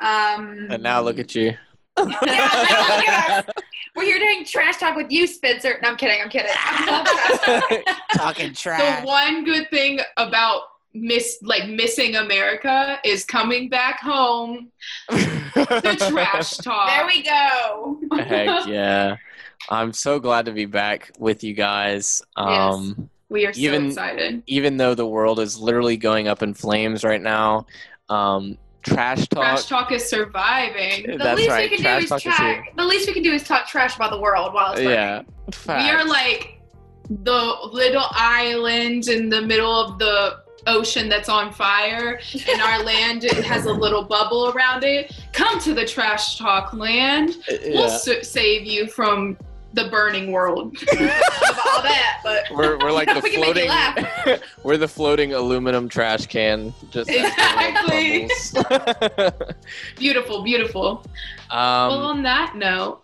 Um, 0.00 0.68
And 0.70 0.82
now 0.82 1.02
look 1.02 1.18
at 1.18 1.34
you. 1.34 1.54
Yeah, 1.98 2.04
now 2.04 2.96
look 2.96 3.08
at 3.08 3.48
us. 3.48 3.54
We're 3.96 4.04
here 4.04 4.18
doing 4.18 4.44
trash 4.44 4.76
talk 4.78 4.94
with 4.96 5.10
you, 5.10 5.26
Spencer. 5.26 5.78
No, 5.82 5.90
I'm 5.90 5.96
kidding. 5.96 6.20
I'm 6.22 6.28
kidding. 6.30 6.50
Talking 8.14 8.52
trash. 8.54 9.00
The 9.00 9.06
one 9.06 9.44
good 9.44 9.68
thing 9.70 9.98
about 10.16 10.62
miss 10.94 11.38
like 11.42 11.68
missing 11.68 12.16
America 12.16 12.98
is 13.04 13.24
coming 13.24 13.68
back 13.68 14.00
home. 14.00 14.70
The 15.08 16.06
trash 16.10 16.56
talk. 16.58 16.88
there 16.88 17.06
we 17.06 17.22
go. 17.22 18.00
Heck 18.16 18.66
yeah. 18.68 19.16
I'm 19.68 19.92
so 19.92 20.18
glad 20.20 20.46
to 20.46 20.52
be 20.52 20.66
back 20.66 21.10
with 21.18 21.42
you 21.44 21.54
guys. 21.54 22.22
Um, 22.36 23.10
We 23.28 23.46
are 23.46 23.52
so 23.52 23.60
Even- 23.60 23.86
excited. 23.88 24.42
Even 24.46 24.76
though 24.76 24.94
the 24.94 25.06
world 25.06 25.38
is 25.40 25.58
literally 25.58 25.96
going 25.96 26.28
up 26.28 26.42
in 26.42 26.54
flames 26.54 27.04
right 27.04 27.20
now, 27.20 27.66
um, 28.08 28.56
trash 28.82 29.28
talk. 29.28 29.42
Trash 29.44 29.64
talk 29.66 29.92
is 29.92 30.08
surviving. 30.08 31.06
The 31.12 31.16
That's 31.18 31.36
least 31.38 31.50
right. 31.50 31.70
we 31.70 31.76
can 31.76 31.84
Trash 31.84 32.08
do 32.08 32.14
is 32.14 32.22
talk 32.22 32.40
is. 32.40 32.64
The 32.76 32.84
least 32.84 33.06
we 33.08 33.14
can 33.14 33.22
do 33.22 33.32
is 33.32 33.42
talk 33.42 33.66
trash 33.66 33.96
about 33.96 34.10
the 34.10 34.20
world 34.20 34.54
while 34.54 34.72
it's 34.72 34.82
Yeah. 34.82 35.22
burning. 35.66 35.84
We 35.86 35.90
are 35.90 36.04
like 36.04 36.60
the 37.08 37.56
little 37.72 38.06
island 38.10 39.08
in 39.08 39.28
the 39.28 39.42
middle 39.42 39.72
of 39.74 39.98
the 39.98 40.38
ocean 40.66 41.08
that's 41.08 41.28
on 41.28 41.52
fire, 41.52 42.20
and 42.48 42.60
our 42.60 42.82
land 42.84 43.22
has 43.24 43.64
a 43.66 43.72
little 43.72 44.02
bubble 44.04 44.52
around 44.54 44.84
it. 44.84 45.12
Come 45.32 45.58
to 45.60 45.74
the 45.74 45.84
trash 45.86 46.38
talk 46.38 46.72
land. 46.74 47.30
Uh, 47.50 47.56
we'll 47.64 47.88
Yeah. 47.88 47.94
s- 47.94 48.28
save 48.28 48.64
you 48.66 48.86
from 48.86 49.36
the 49.72 49.88
burning 49.88 50.32
world. 50.32 50.76
of 50.92 50.98
all 50.98 51.82
that, 51.82 52.20
but 52.24 52.44
We're, 52.50 52.78
we're 52.78 52.92
like 52.92 53.08
the 53.14 53.20
We 53.22 53.30
can 53.30 53.40
make 53.40 53.56
you 53.56 53.68
floating 53.68 54.40
we're 54.64 54.76
the 54.76 54.88
floating 54.88 55.34
aluminum 55.34 55.88
trash 55.88 56.26
can 56.26 56.74
just 56.90 57.10
Exactly. 57.10 58.28
beautiful, 59.96 60.42
beautiful. 60.42 61.04
well, 61.50 61.92
um, 61.92 62.02
on 62.02 62.22
that 62.24 62.56
note, 62.56 63.02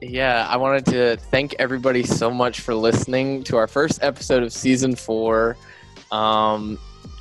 yeah 0.00 0.46
i 0.50 0.56
wanted 0.56 0.84
to 0.84 1.16
thank 1.30 1.54
everybody 1.58 2.02
so 2.02 2.30
much 2.30 2.60
for 2.60 2.74
listening 2.74 3.44
to 3.44 3.56
our 3.56 3.68
first 3.68 4.02
episode 4.02 4.42
of 4.42 4.52
season 4.52 4.96
four 4.96 5.56
um, 6.10 6.78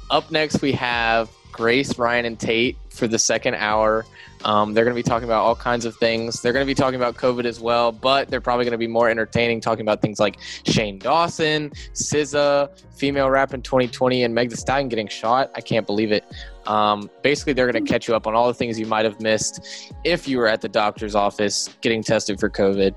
up 0.10 0.32
next 0.32 0.62
we 0.62 0.72
have 0.72 1.30
grace 1.52 1.98
ryan 1.98 2.26
and 2.26 2.40
tate 2.40 2.78
for 2.90 3.08
the 3.08 3.20
second 3.20 3.56
hour. 3.56 4.06
Um, 4.44 4.74
they're 4.74 4.84
going 4.84 4.96
to 4.96 5.00
be 5.00 5.08
talking 5.08 5.26
about 5.26 5.44
all 5.44 5.56
kinds 5.56 5.86
of 5.86 5.96
things. 5.98 6.42
They're 6.42 6.52
going 6.52 6.66
to 6.66 6.70
be 6.70 6.76
talking 6.76 6.96
about 6.96 7.16
covid 7.16 7.46
as 7.46 7.60
well 7.60 7.92
but 7.92 8.30
they're 8.30 8.42
probably 8.42 8.66
going 8.66 8.74
to 8.74 8.78
be 8.78 8.88
more 8.88 9.10
entertaining 9.10 9.62
talking 9.62 9.82
about 9.82 10.02
things 10.02 10.20
like 10.20 10.38
shane 10.66 10.98
dawson 10.98 11.70
SZA, 11.94 12.70
female 12.96 13.30
rap 13.30 13.54
in 13.54 13.62
2020 13.62 14.24
and 14.24 14.34
meg 14.34 14.50
Thee 14.50 14.56
stallion 14.56 14.90
getting 14.90 15.08
shot. 15.08 15.52
I 15.56 15.62
can't 15.62 15.86
believe 15.86 16.12
it. 16.12 16.26
Um, 16.66 17.10
basically 17.22 17.54
they're 17.54 17.72
going 17.72 17.84
to 17.84 17.92
catch 17.92 18.08
you 18.08 18.16
up 18.16 18.28
on 18.28 18.36
all 18.36 18.48
the 18.48 18.54
things 18.54 18.80
you 18.80 18.86
might 18.86 19.06
have 19.06 19.20
missed 19.20 19.94
if 20.04 20.28
you 20.28 20.38
were 20.38 20.48
at 20.48 20.62
the 20.62 20.70
doctor's 20.70 21.16
office 21.16 21.70
getting 21.82 22.04
tested 22.04 22.40
for 22.40 22.50
covid. 22.50 22.96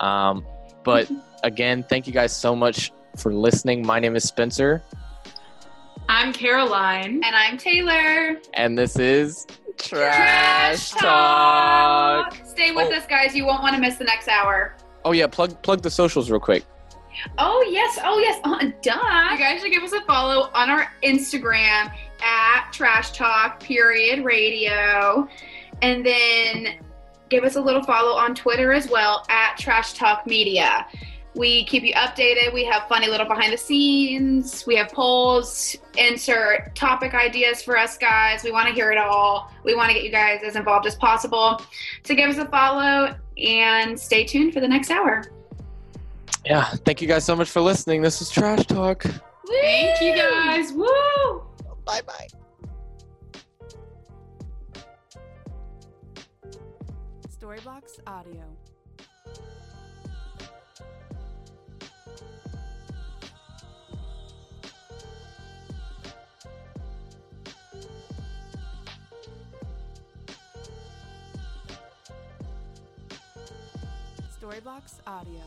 Um, 0.00 0.46
but 0.84 1.10
again 1.42 1.82
thank 1.82 2.06
you 2.06 2.12
guys 2.12 2.36
so 2.36 2.54
much 2.54 2.92
for 3.16 3.32
listening. 3.32 3.86
My 3.86 4.00
name 4.00 4.16
is 4.16 4.24
spencer 4.24 4.82
I'm 6.08 6.32
Caroline. 6.32 7.22
and 7.24 7.34
I'm 7.34 7.56
Taylor. 7.58 8.40
and 8.54 8.76
this 8.78 8.98
is 8.98 9.46
trash 9.78 10.90
talk 10.92 12.36
Stay 12.46 12.70
with 12.72 12.88
Oh. 12.92 12.96
us, 12.96 13.06
guys. 13.06 13.34
You 13.34 13.44
won't 13.46 13.62
want 13.62 13.74
to 13.74 13.80
miss 13.80 13.96
the 13.96 14.04
next 14.04 14.28
hour. 14.28 14.74
oh 15.04 15.12
yeah 15.12 15.26
plug 15.26 15.60
plug 15.62 15.82
the 15.82 15.90
socials 15.90 16.30
real 16.30 16.40
quick 16.40 16.64
Oh 17.38 17.64
yes, 17.70 17.98
oh 18.04 18.18
yes, 18.18 18.40
uh, 18.42 18.58
duh. 18.82 19.30
You 19.32 19.38
guys 19.38 19.60
should 19.60 19.70
give 19.70 19.84
us 19.84 19.92
a 19.92 20.00
follow 20.02 20.50
on 20.52 20.68
our 20.68 20.88
Instagram 21.04 21.92
at 22.20 22.68
Trash 22.72 23.12
Talk 23.12 23.60
Period 23.60 24.24
Radio, 24.24 25.28
and 25.80 26.04
then 26.04 26.80
give 27.28 27.44
us 27.44 27.54
a 27.54 27.60
little 27.60 27.84
follow 27.84 28.16
on 28.16 28.34
Twitter 28.34 28.72
as 28.72 28.88
well 28.90 29.24
at 29.28 29.56
Trash 29.56 29.92
Talk 29.92 30.26
Media. 30.26 30.86
We 31.34 31.64
keep 31.64 31.82
you 31.82 31.92
updated. 31.94 32.52
We 32.54 32.64
have 32.64 32.86
funny 32.88 33.08
little 33.08 33.26
behind 33.26 33.52
the 33.52 33.58
scenes. 33.58 34.64
We 34.66 34.76
have 34.76 34.88
polls, 34.92 35.76
insert 35.98 36.74
topic 36.76 37.12
ideas 37.14 37.62
for 37.62 37.76
us 37.76 37.98
guys. 37.98 38.44
We 38.44 38.52
want 38.52 38.68
to 38.68 38.74
hear 38.74 38.92
it 38.92 38.98
all. 38.98 39.50
We 39.64 39.74
want 39.74 39.88
to 39.88 39.94
get 39.94 40.04
you 40.04 40.10
guys 40.12 40.42
as 40.44 40.54
involved 40.54 40.86
as 40.86 40.94
possible. 40.94 41.60
So 42.04 42.14
give 42.14 42.30
us 42.30 42.38
a 42.38 42.46
follow 42.46 43.16
and 43.36 43.98
stay 43.98 44.24
tuned 44.24 44.52
for 44.54 44.60
the 44.60 44.68
next 44.68 44.90
hour. 44.92 45.24
yeah 46.46 46.66
thank 46.84 47.00
you 47.02 47.08
guys 47.08 47.24
so 47.24 47.34
much 47.34 47.50
for 47.50 47.60
listening 47.60 48.00
this 48.02 48.20
is 48.22 48.30
trash 48.30 48.64
talk 48.66 49.02
Thank 49.48 50.00
you 50.00 50.14
guys. 50.14 50.72
Woo! 50.72 51.42
bye 51.84 52.00
bye 52.06 52.28
Storybox 57.28 57.98
Audio. 58.06 58.53
Storybox 74.44 75.00
Audio. 75.06 75.40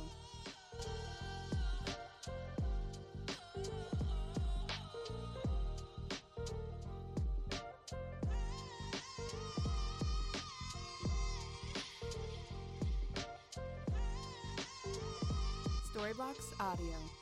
Storybox 15.94 16.54
Audio. 16.60 17.17